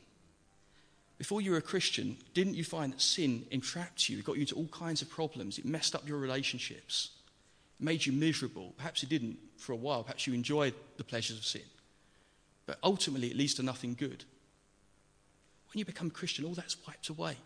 Before 1.18 1.40
you 1.40 1.50
were 1.50 1.58
a 1.58 1.62
Christian, 1.62 2.16
didn't 2.32 2.54
you 2.54 2.64
find 2.64 2.92
that 2.92 3.00
sin 3.00 3.44
entrapped 3.50 4.08
you? 4.08 4.18
It 4.18 4.24
got 4.24 4.36
you 4.36 4.42
into 4.42 4.54
all 4.54 4.68
kinds 4.68 5.02
of 5.02 5.10
problems. 5.10 5.58
It 5.58 5.64
messed 5.64 5.96
up 5.96 6.08
your 6.08 6.18
relationships. 6.18 7.10
It 7.80 7.84
made 7.84 8.06
you 8.06 8.12
miserable. 8.12 8.72
Perhaps 8.76 9.02
it 9.02 9.08
didn't 9.08 9.36
for 9.56 9.72
a 9.72 9.76
while. 9.76 10.04
Perhaps 10.04 10.28
you 10.28 10.32
enjoyed 10.32 10.74
the 10.96 11.04
pleasures 11.04 11.36
of 11.36 11.44
sin. 11.44 11.62
But 12.66 12.78
ultimately, 12.84 13.28
it 13.28 13.36
leads 13.36 13.54
to 13.54 13.64
nothing 13.64 13.94
good. 13.98 14.24
When 15.72 15.80
you 15.80 15.84
become 15.84 16.06
a 16.06 16.10
Christian, 16.10 16.44
all 16.44 16.54
that's 16.54 16.76
wiped 16.86 17.08
away. 17.08 17.36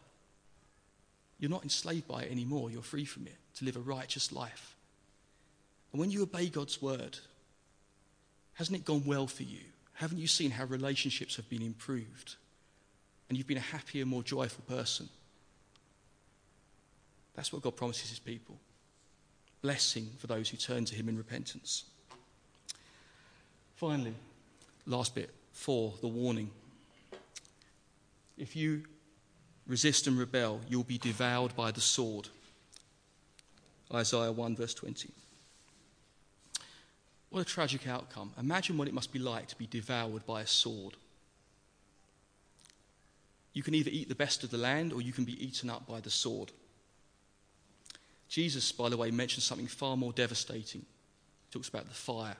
You're 1.38 1.50
not 1.50 1.64
enslaved 1.64 2.06
by 2.06 2.22
it 2.22 2.30
anymore. 2.30 2.70
You're 2.70 2.82
free 2.82 3.04
from 3.06 3.26
it 3.26 3.36
to 3.56 3.64
live 3.64 3.76
a 3.76 3.80
righteous 3.80 4.32
life. 4.32 4.76
And 5.92 6.00
when 6.00 6.10
you 6.10 6.22
obey 6.22 6.48
God's 6.48 6.80
word, 6.80 7.18
hasn't 8.54 8.76
it 8.76 8.84
gone 8.84 9.04
well 9.06 9.26
for 9.26 9.42
you? 9.42 9.60
Haven't 9.94 10.18
you 10.18 10.26
seen 10.26 10.50
how 10.50 10.64
relationships 10.64 11.36
have 11.36 11.48
been 11.48 11.62
improved? 11.62 12.36
And 13.32 13.38
you've 13.38 13.46
been 13.46 13.56
a 13.56 13.60
happier, 13.60 14.04
more 14.04 14.22
joyful 14.22 14.62
person. 14.68 15.08
That's 17.32 17.50
what 17.50 17.62
God 17.62 17.76
promises 17.76 18.10
his 18.10 18.18
people 18.18 18.58
blessing 19.62 20.10
for 20.18 20.26
those 20.26 20.50
who 20.50 20.58
turn 20.58 20.84
to 20.84 20.94
him 20.94 21.08
in 21.08 21.16
repentance. 21.16 21.84
Finally, 23.74 24.12
last 24.84 25.14
bit 25.14 25.30
four, 25.52 25.94
the 26.02 26.08
warning. 26.08 26.50
If 28.36 28.54
you 28.54 28.82
resist 29.66 30.06
and 30.06 30.18
rebel, 30.18 30.60
you'll 30.68 30.84
be 30.84 30.98
devoured 30.98 31.56
by 31.56 31.70
the 31.70 31.80
sword. 31.80 32.28
Isaiah 33.94 34.30
1, 34.30 34.56
verse 34.56 34.74
20. 34.74 35.08
What 37.30 37.40
a 37.40 37.46
tragic 37.46 37.88
outcome. 37.88 38.34
Imagine 38.38 38.76
what 38.76 38.88
it 38.88 38.94
must 38.94 39.10
be 39.10 39.18
like 39.18 39.48
to 39.48 39.56
be 39.56 39.66
devoured 39.66 40.26
by 40.26 40.42
a 40.42 40.46
sword. 40.46 40.98
You 43.52 43.62
can 43.62 43.74
either 43.74 43.90
eat 43.92 44.08
the 44.08 44.14
best 44.14 44.44
of 44.44 44.50
the 44.50 44.58
land 44.58 44.92
or 44.92 45.02
you 45.02 45.12
can 45.12 45.24
be 45.24 45.44
eaten 45.44 45.68
up 45.68 45.86
by 45.86 46.00
the 46.00 46.10
sword. 46.10 46.52
Jesus, 48.28 48.72
by 48.72 48.88
the 48.88 48.96
way, 48.96 49.10
mentions 49.10 49.44
something 49.44 49.66
far 49.66 49.96
more 49.96 50.12
devastating 50.12 50.80
He 50.80 51.52
talks 51.52 51.68
about 51.68 51.86
the 51.86 51.94
fire 51.94 52.36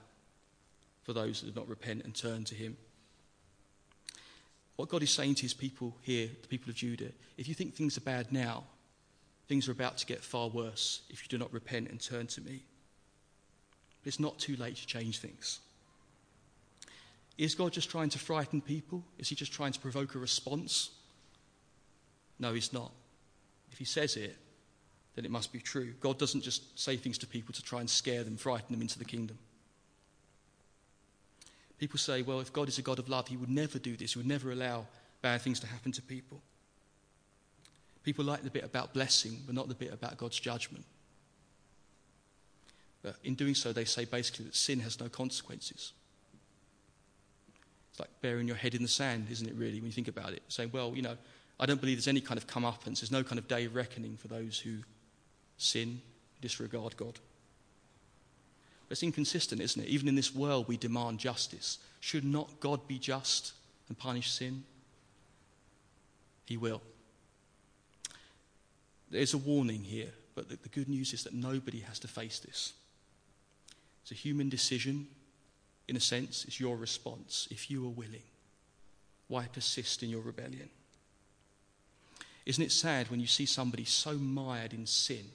for 1.03 1.13
those 1.13 1.41
that 1.41 1.53
do 1.53 1.59
not 1.59 1.69
repent 1.69 2.03
and 2.03 2.15
turn 2.15 2.43
to 2.45 2.55
Him. 2.55 2.77
What 4.75 4.89
God 4.89 5.03
is 5.03 5.11
saying 5.11 5.35
to 5.35 5.43
His 5.43 5.53
people 5.53 5.95
here, 6.01 6.29
the 6.41 6.47
people 6.47 6.71
of 6.71 6.75
Judah, 6.75 7.11
if 7.37 7.47
you 7.47 7.53
think 7.53 7.75
things 7.75 7.95
are 7.95 8.01
bad 8.01 8.31
now, 8.31 8.63
things 9.47 9.67
are 9.67 9.73
about 9.73 9.97
to 9.99 10.05
get 10.07 10.23
far 10.23 10.49
worse 10.49 11.01
if 11.11 11.21
you 11.21 11.29
do 11.29 11.37
not 11.37 11.53
repent 11.53 11.89
and 11.91 12.01
turn 12.01 12.25
to 12.27 12.41
me. 12.41 12.63
But 14.01 14.07
It's 14.07 14.19
not 14.19 14.39
too 14.39 14.55
late 14.55 14.77
to 14.77 14.87
change 14.87 15.19
things. 15.19 15.59
Is 17.37 17.53
God 17.53 17.71
just 17.71 17.91
trying 17.91 18.09
to 18.09 18.19
frighten 18.19 18.61
people? 18.61 19.03
Is 19.19 19.29
He 19.29 19.35
just 19.35 19.53
trying 19.53 19.73
to 19.73 19.79
provoke 19.79 20.15
a 20.15 20.19
response? 20.19 20.89
No, 22.43 22.53
He's 22.53 22.73
not. 22.73 22.91
If 23.71 23.77
He 23.77 23.85
says 23.85 24.17
it, 24.17 24.35
then 25.15 25.23
it 25.23 25.31
must 25.31 25.53
be 25.53 25.59
true. 25.59 25.93
God 26.01 26.19
doesn't 26.19 26.41
just 26.41 26.77
say 26.77 26.97
things 26.97 27.17
to 27.19 27.27
people 27.27 27.53
to 27.53 27.63
try 27.63 27.79
and 27.79 27.89
scare 27.89 28.23
them, 28.23 28.35
frighten 28.35 28.67
them 28.71 28.81
into 28.81 28.99
the 28.99 29.05
kingdom. 29.05 29.37
People 31.79 31.97
say, 31.97 32.21
well, 32.21 32.41
if 32.41 32.51
God 32.51 32.67
is 32.67 32.77
a 32.77 32.81
God 32.81 32.99
of 32.99 33.07
love, 33.07 33.29
He 33.29 33.37
would 33.37 33.49
never 33.49 33.79
do 33.79 33.95
this. 33.95 34.13
He 34.13 34.19
would 34.19 34.27
never 34.27 34.51
allow 34.51 34.85
bad 35.21 35.41
things 35.41 35.59
to 35.61 35.67
happen 35.67 35.93
to 35.93 36.01
people. 36.01 36.41
People 38.03 38.25
like 38.25 38.43
the 38.43 38.49
bit 38.49 38.65
about 38.65 38.93
blessing, 38.93 39.39
but 39.45 39.55
not 39.55 39.69
the 39.69 39.75
bit 39.75 39.93
about 39.93 40.17
God's 40.17 40.37
judgment. 40.37 40.83
But 43.01 43.15
in 43.23 43.35
doing 43.35 43.55
so, 43.55 43.71
they 43.71 43.85
say 43.85 44.03
basically 44.03 44.45
that 44.45 44.55
sin 44.55 44.81
has 44.81 44.99
no 44.99 45.07
consequences. 45.07 45.93
It's 47.91 47.99
like 47.99 48.09
burying 48.21 48.47
your 48.47 48.57
head 48.57 48.75
in 48.75 48.81
the 48.81 48.89
sand, 48.89 49.27
isn't 49.29 49.47
it, 49.47 49.55
really, 49.55 49.75
when 49.75 49.85
you 49.85 49.91
think 49.93 50.09
about 50.09 50.33
it? 50.33 50.41
Saying, 50.49 50.71
well, 50.73 50.93
you 50.95 51.01
know, 51.01 51.15
I 51.59 51.65
don't 51.65 51.79
believe 51.79 51.97
there's 51.97 52.07
any 52.07 52.21
kind 52.21 52.37
of 52.37 52.47
comeuppance. 52.47 52.99
There's 52.99 53.11
no 53.11 53.23
kind 53.23 53.39
of 53.39 53.47
day 53.47 53.65
of 53.65 53.75
reckoning 53.75 54.17
for 54.17 54.27
those 54.27 54.59
who 54.59 54.77
sin, 55.57 56.01
disregard 56.41 56.97
God. 56.97 57.19
It's 58.89 59.03
inconsistent, 59.03 59.61
isn't 59.61 59.83
it? 59.83 59.87
Even 59.87 60.07
in 60.07 60.15
this 60.15 60.35
world, 60.35 60.67
we 60.67 60.77
demand 60.77 61.19
justice. 61.19 61.79
Should 61.99 62.25
not 62.25 62.59
God 62.59 62.87
be 62.87 62.99
just 62.99 63.53
and 63.87 63.97
punish 63.97 64.29
sin? 64.29 64.63
He 66.45 66.57
will. 66.57 66.81
There's 69.09 69.33
a 69.33 69.37
warning 69.37 69.83
here, 69.83 70.11
but 70.35 70.49
the, 70.49 70.57
the 70.57 70.69
good 70.69 70.89
news 70.89 71.13
is 71.13 71.23
that 71.23 71.33
nobody 71.33 71.79
has 71.79 71.99
to 71.99 72.07
face 72.07 72.39
this. 72.39 72.73
It's 74.03 74.11
a 74.11 74.15
human 74.15 74.49
decision 74.49 75.07
in 75.87 75.95
a 75.95 75.99
sense, 75.99 76.45
it's 76.45 76.59
your 76.59 76.77
response 76.77 77.47
if 77.51 77.69
you 77.69 77.85
are 77.85 77.89
willing. 77.89 78.23
Why 79.27 79.45
persist 79.45 80.03
in 80.03 80.09
your 80.09 80.21
rebellion? 80.21 80.69
Isn't 82.45 82.63
it 82.63 82.71
sad 82.71 83.09
when 83.09 83.19
you 83.19 83.27
see 83.27 83.45
somebody 83.45 83.85
so 83.85 84.13
mired 84.13 84.73
in 84.73 84.85
sin? 84.85 85.25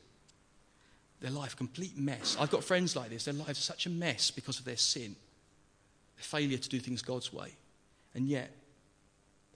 Their 1.20 1.30
life 1.30 1.54
a 1.54 1.56
complete 1.56 1.96
mess. 1.96 2.36
I've 2.38 2.50
got 2.50 2.62
friends 2.62 2.94
like 2.94 3.10
this. 3.10 3.24
Their 3.24 3.34
lives 3.34 3.58
are 3.58 3.62
such 3.62 3.86
a 3.86 3.90
mess 3.90 4.30
because 4.30 4.58
of 4.58 4.64
their 4.64 4.76
sin, 4.76 5.16
their 6.16 6.24
failure 6.24 6.58
to 6.58 6.68
do 6.68 6.78
things 6.78 7.02
God's 7.02 7.32
way. 7.32 7.54
And 8.14 8.28
yet, 8.28 8.50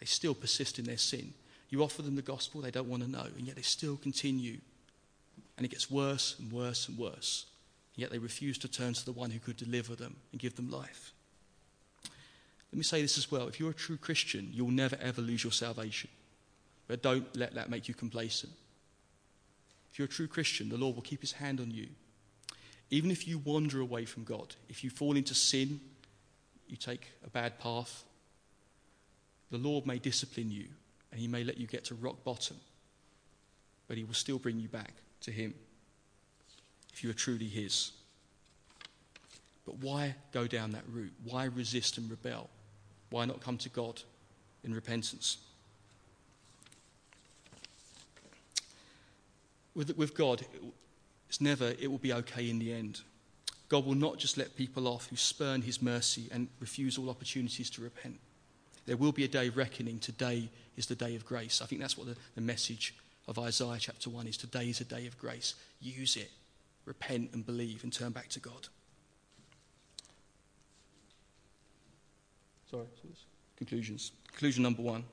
they 0.00 0.06
still 0.06 0.34
persist 0.34 0.78
in 0.78 0.84
their 0.84 0.96
sin. 0.96 1.34
You 1.70 1.82
offer 1.82 2.02
them 2.02 2.16
the 2.16 2.22
gospel, 2.22 2.60
they 2.60 2.70
don't 2.70 2.88
want 2.88 3.02
to 3.02 3.10
know, 3.10 3.26
and 3.36 3.46
yet 3.46 3.56
they 3.56 3.62
still 3.62 3.96
continue. 3.96 4.58
And 5.56 5.64
it 5.64 5.70
gets 5.70 5.90
worse 5.90 6.36
and 6.38 6.50
worse 6.50 6.88
and 6.88 6.98
worse 6.98 7.46
And 7.94 8.02
yet 8.02 8.10
they 8.10 8.18
refuse 8.18 8.58
to 8.58 8.68
turn 8.68 8.94
to 8.94 9.04
the 9.04 9.12
one 9.12 9.30
who 9.30 9.38
could 9.38 9.56
deliver 9.56 9.94
them 9.94 10.16
and 10.32 10.40
give 10.40 10.56
them 10.56 10.70
life. 10.70 11.12
Let 12.72 12.78
me 12.78 12.82
say 12.82 13.02
this 13.02 13.18
as 13.18 13.30
well. 13.30 13.48
If 13.48 13.60
you're 13.60 13.70
a 13.70 13.74
true 13.74 13.98
Christian, 13.98 14.48
you'll 14.50 14.70
never 14.70 14.96
ever 15.00 15.20
lose 15.20 15.44
your 15.44 15.52
salvation. 15.52 16.10
But 16.92 17.00
don't 17.00 17.34
let 17.34 17.54
that 17.54 17.70
make 17.70 17.88
you 17.88 17.94
complacent. 17.94 18.52
If 19.90 19.98
you're 19.98 20.04
a 20.04 20.10
true 20.10 20.26
Christian, 20.26 20.68
the 20.68 20.76
Lord 20.76 20.94
will 20.94 21.00
keep 21.02 21.22
his 21.22 21.32
hand 21.32 21.58
on 21.58 21.70
you. 21.70 21.88
Even 22.90 23.10
if 23.10 23.26
you 23.26 23.38
wander 23.38 23.80
away 23.80 24.04
from 24.04 24.24
God, 24.24 24.54
if 24.68 24.84
you 24.84 24.90
fall 24.90 25.16
into 25.16 25.32
sin, 25.32 25.80
you 26.68 26.76
take 26.76 27.12
a 27.24 27.30
bad 27.30 27.58
path, 27.58 28.04
the 29.50 29.56
Lord 29.56 29.86
may 29.86 29.98
discipline 29.98 30.50
you 30.50 30.66
and 31.10 31.18
he 31.18 31.26
may 31.26 31.44
let 31.44 31.56
you 31.56 31.66
get 31.66 31.86
to 31.86 31.94
rock 31.94 32.22
bottom, 32.24 32.58
but 33.88 33.96
he 33.96 34.04
will 34.04 34.12
still 34.12 34.38
bring 34.38 34.60
you 34.60 34.68
back 34.68 34.92
to 35.22 35.30
him 35.30 35.54
if 36.92 37.02
you 37.02 37.08
are 37.08 37.14
truly 37.14 37.48
His. 37.48 37.92
But 39.64 39.78
why 39.78 40.14
go 40.30 40.46
down 40.46 40.72
that 40.72 40.84
route? 40.92 41.14
Why 41.24 41.44
resist 41.44 41.96
and 41.96 42.10
rebel? 42.10 42.50
Why 43.08 43.24
not 43.24 43.40
come 43.40 43.56
to 43.56 43.70
God 43.70 44.02
in 44.62 44.74
repentance? 44.74 45.38
With, 49.74 49.96
with 49.96 50.14
God, 50.14 50.44
it's 51.28 51.40
never, 51.40 51.72
it 51.78 51.90
will 51.90 51.98
be 51.98 52.12
okay 52.12 52.50
in 52.50 52.58
the 52.58 52.72
end. 52.72 53.00
God 53.68 53.86
will 53.86 53.94
not 53.94 54.18
just 54.18 54.36
let 54.36 54.54
people 54.54 54.86
off 54.86 55.06
who 55.06 55.16
spurn 55.16 55.62
his 55.62 55.80
mercy 55.80 56.28
and 56.30 56.48
refuse 56.60 56.98
all 56.98 57.08
opportunities 57.08 57.70
to 57.70 57.82
repent. 57.82 58.20
There 58.84 58.96
will 58.96 59.12
be 59.12 59.24
a 59.24 59.28
day 59.28 59.48
of 59.48 59.56
reckoning. 59.56 59.98
Today 59.98 60.50
is 60.76 60.86
the 60.86 60.94
day 60.94 61.16
of 61.16 61.24
grace. 61.24 61.62
I 61.62 61.66
think 61.66 61.80
that's 61.80 61.96
what 61.96 62.06
the, 62.06 62.16
the 62.34 62.40
message 62.40 62.94
of 63.28 63.38
Isaiah 63.38 63.78
chapter 63.78 64.10
1 64.10 64.26
is. 64.26 64.36
Today 64.36 64.68
is 64.68 64.80
a 64.80 64.84
day 64.84 65.06
of 65.06 65.16
grace. 65.18 65.54
Use 65.80 66.16
it 66.16 66.30
repent 66.84 67.30
and 67.32 67.44
believe 67.44 67.84
and 67.84 67.92
turn 67.92 68.12
back 68.12 68.28
to 68.30 68.40
God. 68.40 68.68
Sorry, 72.70 72.86
conclusions. 73.56 74.12
Conclusion 74.28 74.62
number 74.62 74.82
one. 74.82 75.04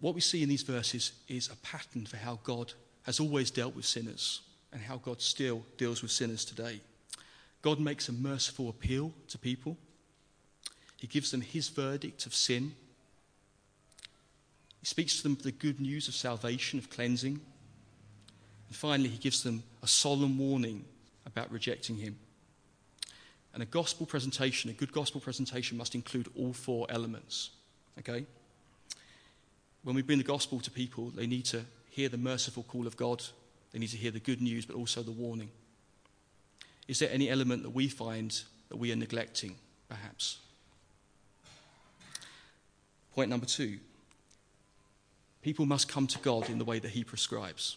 What 0.00 0.14
we 0.14 0.20
see 0.20 0.42
in 0.42 0.48
these 0.48 0.62
verses 0.62 1.12
is 1.28 1.48
a 1.48 1.56
pattern 1.56 2.06
for 2.06 2.16
how 2.16 2.40
God 2.42 2.72
has 3.04 3.20
always 3.20 3.50
dealt 3.50 3.74
with 3.74 3.84
sinners 3.84 4.42
and 4.72 4.80
how 4.80 4.96
God 4.96 5.20
still 5.20 5.64
deals 5.76 6.02
with 6.02 6.10
sinners 6.10 6.44
today. 6.44 6.80
God 7.60 7.78
makes 7.78 8.08
a 8.08 8.12
merciful 8.12 8.68
appeal 8.68 9.12
to 9.28 9.38
people. 9.38 9.76
He 10.98 11.06
gives 11.06 11.30
them 11.30 11.40
his 11.40 11.68
verdict 11.68 12.26
of 12.26 12.34
sin. 12.34 12.74
He 14.80 14.86
speaks 14.86 15.16
to 15.16 15.22
them 15.22 15.38
the 15.42 15.52
good 15.52 15.80
news 15.80 16.08
of 16.08 16.14
salvation, 16.14 16.78
of 16.78 16.90
cleansing. 16.90 17.40
And 18.68 18.76
finally, 18.76 19.08
he 19.08 19.18
gives 19.18 19.42
them 19.42 19.62
a 19.82 19.86
solemn 19.86 20.38
warning 20.38 20.84
about 21.26 21.50
rejecting 21.52 21.96
him. 21.96 22.18
And 23.54 23.62
a 23.62 23.66
gospel 23.66 24.06
presentation, 24.06 24.70
a 24.70 24.72
good 24.72 24.92
gospel 24.92 25.20
presentation, 25.20 25.76
must 25.76 25.94
include 25.94 26.28
all 26.36 26.52
four 26.52 26.86
elements. 26.88 27.50
Okay? 27.98 28.24
When 29.84 29.94
we 29.94 30.02
bring 30.02 30.18
the 30.18 30.24
gospel 30.24 30.60
to 30.60 30.70
people, 30.70 31.10
they 31.10 31.26
need 31.26 31.44
to 31.46 31.64
hear 31.92 32.08
the 32.08 32.16
merciful 32.16 32.62
call 32.62 32.86
of 32.86 32.96
God, 32.96 33.22
they 33.70 33.78
need 33.78 33.90
to 33.90 33.98
hear 33.98 34.10
the 34.10 34.18
good 34.18 34.40
news, 34.40 34.64
but 34.64 34.76
also 34.76 35.02
the 35.02 35.10
warning. 35.10 35.50
Is 36.88 36.98
there 36.98 37.10
any 37.12 37.28
element 37.28 37.62
that 37.64 37.70
we 37.70 37.88
find 37.88 38.42
that 38.70 38.78
we 38.78 38.90
are 38.92 38.96
neglecting, 38.96 39.56
perhaps? 39.90 40.38
Point 43.14 43.28
number 43.28 43.46
two 43.46 43.78
people 45.42 45.66
must 45.66 45.88
come 45.88 46.06
to 46.06 46.18
God 46.20 46.48
in 46.48 46.58
the 46.58 46.64
way 46.64 46.78
that 46.78 46.92
He 46.92 47.04
prescribes. 47.04 47.76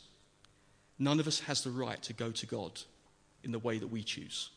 None 0.98 1.20
of 1.20 1.28
us 1.28 1.42
has 1.42 1.62
the 1.62 1.72
right 1.72 2.02
to 2.04 2.14
go 2.14 2.32
to 2.32 2.46
God 2.46 2.80
in 3.44 3.52
the 3.52 3.60
way 3.60 3.80
that 3.80 3.88
we 3.88 4.02
choose. 4.02 4.52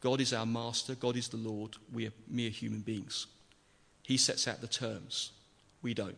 God 0.00 0.20
is 0.20 0.32
our 0.32 0.46
master, 0.46 0.94
God 0.94 1.16
is 1.16 1.28
the 1.28 1.36
Lord, 1.36 1.76
we 1.92 2.06
are 2.06 2.12
mere 2.26 2.48
human 2.48 2.80
beings. 2.80 3.26
He 4.02 4.16
sets 4.16 4.48
out 4.48 4.62
the 4.62 4.66
terms, 4.66 5.32
we 5.82 5.92
don't. 5.92 6.16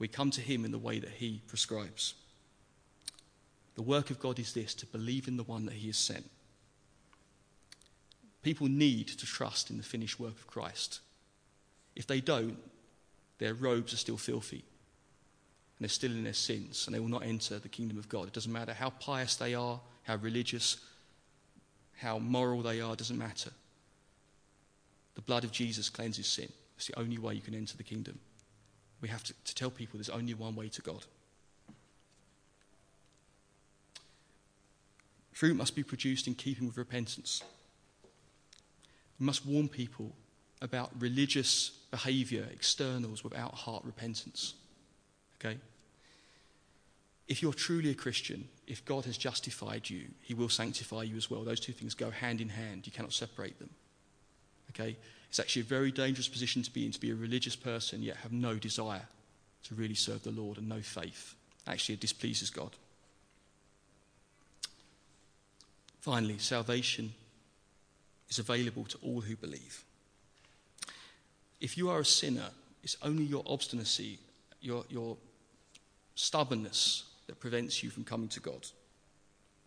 We 0.00 0.08
come 0.08 0.32
to 0.32 0.40
Him 0.40 0.64
in 0.64 0.72
the 0.72 0.78
way 0.78 0.98
that 0.98 1.10
He 1.10 1.42
prescribes. 1.46 2.14
The 3.76 3.82
work 3.82 4.10
of 4.10 4.18
God 4.18 4.40
is 4.40 4.52
this 4.52 4.74
to 4.74 4.86
believe 4.86 5.28
in 5.28 5.36
the 5.36 5.44
one 5.44 5.66
that 5.66 5.74
He 5.74 5.86
has 5.86 5.98
sent. 5.98 6.28
People 8.42 8.66
need 8.66 9.06
to 9.08 9.26
trust 9.26 9.70
in 9.70 9.76
the 9.76 9.82
finished 9.82 10.18
work 10.18 10.32
of 10.32 10.46
Christ. 10.46 11.00
If 11.94 12.06
they 12.06 12.20
don't, 12.20 12.56
their 13.38 13.54
robes 13.54 13.92
are 13.92 13.98
still 13.98 14.16
filthy 14.16 14.64
and 15.78 15.84
they're 15.84 15.88
still 15.88 16.12
in 16.12 16.24
their 16.24 16.32
sins 16.32 16.86
and 16.86 16.94
they 16.94 17.00
will 17.00 17.08
not 17.08 17.24
enter 17.24 17.58
the 17.58 17.68
kingdom 17.68 17.98
of 17.98 18.08
God. 18.08 18.26
It 18.26 18.32
doesn't 18.32 18.52
matter 18.52 18.72
how 18.72 18.90
pious 18.90 19.36
they 19.36 19.54
are, 19.54 19.80
how 20.04 20.16
religious, 20.16 20.78
how 21.98 22.18
moral 22.18 22.62
they 22.62 22.80
are, 22.80 22.96
doesn't 22.96 23.18
matter. 23.18 23.50
The 25.14 25.22
blood 25.22 25.44
of 25.44 25.52
Jesus 25.52 25.90
cleanses 25.90 26.26
sin. 26.26 26.50
It's 26.76 26.86
the 26.86 26.98
only 26.98 27.18
way 27.18 27.34
you 27.34 27.42
can 27.42 27.54
enter 27.54 27.76
the 27.76 27.82
kingdom. 27.82 28.18
We 29.00 29.08
have 29.08 29.24
to, 29.24 29.34
to 29.44 29.54
tell 29.54 29.70
people 29.70 29.98
there's 29.98 30.10
only 30.10 30.34
one 30.34 30.54
way 30.54 30.68
to 30.68 30.82
God. 30.82 31.04
Fruit 35.32 35.56
must 35.56 35.74
be 35.74 35.82
produced 35.82 36.26
in 36.26 36.34
keeping 36.34 36.66
with 36.66 36.76
repentance. 36.76 37.42
We 39.18 39.26
must 39.26 39.46
warn 39.46 39.68
people 39.68 40.12
about 40.60 40.90
religious 40.98 41.70
behavior, 41.90 42.46
externals, 42.52 43.24
without 43.24 43.54
heart 43.54 43.82
repentance. 43.84 44.54
Okay? 45.40 45.58
If 47.26 47.40
you're 47.42 47.54
truly 47.54 47.90
a 47.90 47.94
Christian, 47.94 48.48
if 48.66 48.84
God 48.84 49.04
has 49.06 49.16
justified 49.16 49.88
you, 49.88 50.08
he 50.20 50.34
will 50.34 50.48
sanctify 50.48 51.04
you 51.04 51.16
as 51.16 51.30
well. 51.30 51.42
Those 51.44 51.60
two 51.60 51.72
things 51.72 51.94
go 51.94 52.10
hand 52.10 52.40
in 52.40 52.48
hand. 52.50 52.86
You 52.86 52.92
cannot 52.92 53.12
separate 53.12 53.58
them. 53.58 53.70
Okay? 54.70 54.96
It's 55.30 55.38
actually 55.38 55.62
a 55.62 55.66
very 55.66 55.92
dangerous 55.92 56.26
position 56.26 56.62
to 56.62 56.72
be 56.72 56.84
in, 56.84 56.90
to 56.90 57.00
be 57.00 57.12
a 57.12 57.14
religious 57.14 57.54
person, 57.54 58.02
yet 58.02 58.16
have 58.16 58.32
no 58.32 58.56
desire 58.56 59.06
to 59.62 59.74
really 59.76 59.94
serve 59.94 60.24
the 60.24 60.32
Lord 60.32 60.58
and 60.58 60.68
no 60.68 60.80
faith. 60.80 61.36
Actually, 61.68 61.94
it 61.94 62.00
displeases 62.00 62.50
God. 62.50 62.70
Finally, 66.00 66.38
salvation 66.38 67.12
is 68.28 68.40
available 68.40 68.84
to 68.84 68.98
all 69.02 69.20
who 69.20 69.36
believe. 69.36 69.84
If 71.60 71.78
you 71.78 71.90
are 71.90 72.00
a 72.00 72.04
sinner, 72.04 72.48
it's 72.82 72.96
only 73.00 73.22
your 73.22 73.44
obstinacy, 73.46 74.18
your, 74.60 74.84
your 74.88 75.16
stubbornness 76.16 77.04
that 77.28 77.38
prevents 77.38 77.84
you 77.84 77.90
from 77.90 78.02
coming 78.02 78.28
to 78.28 78.40
God, 78.40 78.66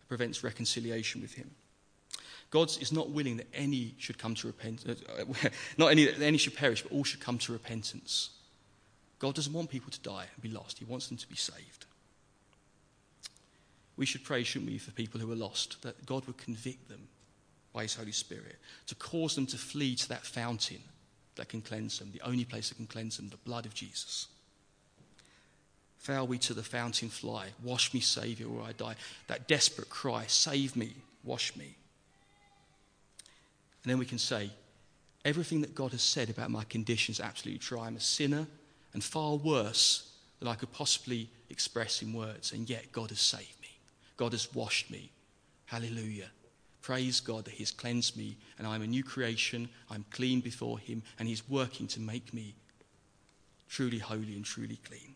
prevents 0.08 0.44
reconciliation 0.44 1.22
with 1.22 1.32
Him. 1.32 1.50
God 2.54 2.70
is 2.80 2.92
not 2.92 3.10
willing 3.10 3.38
that 3.38 3.48
any 3.52 3.96
should 3.98 4.16
come 4.16 4.36
to 4.36 4.46
repentance, 4.46 5.02
uh, 5.08 5.48
not 5.76 5.88
any 5.88 6.04
that 6.04 6.22
any 6.22 6.38
should 6.38 6.54
perish, 6.54 6.82
but 6.82 6.92
all 6.92 7.02
should 7.02 7.18
come 7.18 7.36
to 7.38 7.52
repentance. 7.52 8.30
God 9.18 9.34
doesn't 9.34 9.52
want 9.52 9.70
people 9.70 9.90
to 9.90 10.00
die 10.02 10.26
and 10.32 10.40
be 10.40 10.56
lost, 10.56 10.78
He 10.78 10.84
wants 10.84 11.08
them 11.08 11.16
to 11.16 11.28
be 11.28 11.34
saved. 11.34 11.86
We 13.96 14.06
should 14.06 14.22
pray, 14.22 14.44
shouldn't 14.44 14.70
we, 14.70 14.78
for 14.78 14.92
people 14.92 15.20
who 15.20 15.32
are 15.32 15.36
lost, 15.36 15.82
that 15.82 16.06
God 16.06 16.24
would 16.28 16.36
convict 16.36 16.88
them 16.88 17.08
by 17.72 17.82
His 17.82 17.96
Holy 17.96 18.12
Spirit, 18.12 18.54
to 18.86 18.94
cause 18.94 19.34
them 19.34 19.46
to 19.46 19.56
flee 19.56 19.96
to 19.96 20.08
that 20.10 20.24
fountain 20.24 20.82
that 21.34 21.48
can 21.48 21.60
cleanse 21.60 21.98
them, 21.98 22.12
the 22.12 22.20
only 22.20 22.44
place 22.44 22.68
that 22.68 22.76
can 22.76 22.86
cleanse 22.86 23.16
them, 23.16 23.30
the 23.30 23.36
blood 23.38 23.66
of 23.66 23.74
Jesus. 23.74 24.28
Fail 25.98 26.28
we 26.28 26.38
to 26.38 26.54
the 26.54 26.62
fountain 26.62 27.08
fly, 27.08 27.48
wash 27.64 27.92
me, 27.92 27.98
Saviour, 27.98 28.48
or 28.48 28.62
I 28.62 28.72
die. 28.74 28.94
That 29.26 29.48
desperate 29.48 29.90
cry, 29.90 30.26
save 30.28 30.76
me, 30.76 30.94
wash 31.24 31.56
me. 31.56 31.74
And 33.84 33.90
then 33.90 33.98
we 33.98 34.06
can 34.06 34.18
say, 34.18 34.50
everything 35.24 35.60
that 35.60 35.74
God 35.74 35.92
has 35.92 36.02
said 36.02 36.30
about 36.30 36.50
my 36.50 36.64
condition 36.64 37.12
is 37.12 37.20
absolutely 37.20 37.58
true. 37.58 37.78
I'm 37.78 37.96
a 37.96 38.00
sinner 38.00 38.46
and 38.94 39.04
far 39.04 39.36
worse 39.36 40.10
than 40.38 40.48
I 40.48 40.54
could 40.54 40.72
possibly 40.72 41.28
express 41.50 42.02
in 42.02 42.12
words, 42.12 42.52
and 42.52 42.68
yet 42.68 42.90
God 42.92 43.10
has 43.10 43.20
saved 43.20 43.60
me. 43.60 43.68
God 44.16 44.32
has 44.32 44.52
washed 44.54 44.90
me. 44.90 45.10
Hallelujah. 45.66 46.30
Praise 46.80 47.20
God 47.20 47.46
that 47.46 47.52
He 47.52 47.62
has 47.62 47.70
cleansed 47.70 48.16
me 48.16 48.36
and 48.58 48.66
I'm 48.66 48.82
a 48.82 48.86
new 48.86 49.02
creation. 49.02 49.68
I'm 49.90 50.04
clean 50.10 50.40
before 50.40 50.78
Him 50.78 51.02
and 51.18 51.26
He's 51.26 51.48
working 51.48 51.86
to 51.88 52.00
make 52.00 52.34
me 52.34 52.54
truly 53.68 53.98
holy 53.98 54.34
and 54.34 54.44
truly 54.44 54.78
clean. 54.84 55.14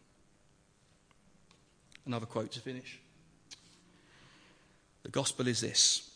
Another 2.07 2.27
quote 2.27 2.53
to 2.53 2.61
finish. 2.61 2.99
The 5.03 5.11
gospel 5.11 5.47
is 5.47 5.61
this 5.61 6.08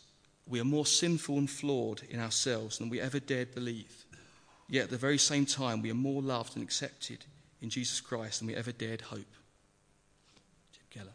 We 0.47 0.59
are 0.59 0.65
more 0.65 0.85
sinful 0.85 1.37
and 1.37 1.49
flawed 1.49 2.01
in 2.09 2.19
ourselves 2.19 2.77
than 2.77 2.89
we 2.89 2.99
ever 2.99 3.19
dared 3.19 3.55
believe. 3.55 4.05
Yet 4.69 4.85
at 4.85 4.89
the 4.89 4.97
very 4.97 5.17
same 5.17 5.45
time, 5.45 5.81
we 5.81 5.91
are 5.91 5.95
more 5.95 6.21
loved 6.21 6.55
and 6.55 6.63
accepted 6.63 7.25
in 7.61 7.69
Jesus 7.69 8.01
Christ 8.01 8.39
than 8.39 8.47
we 8.47 8.55
ever 8.55 8.71
dared 8.71 9.01
hope. 9.01 9.19
Tim 10.73 10.85
Keller. 10.89 11.13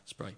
Let's 0.00 0.12
pray. 0.12 0.34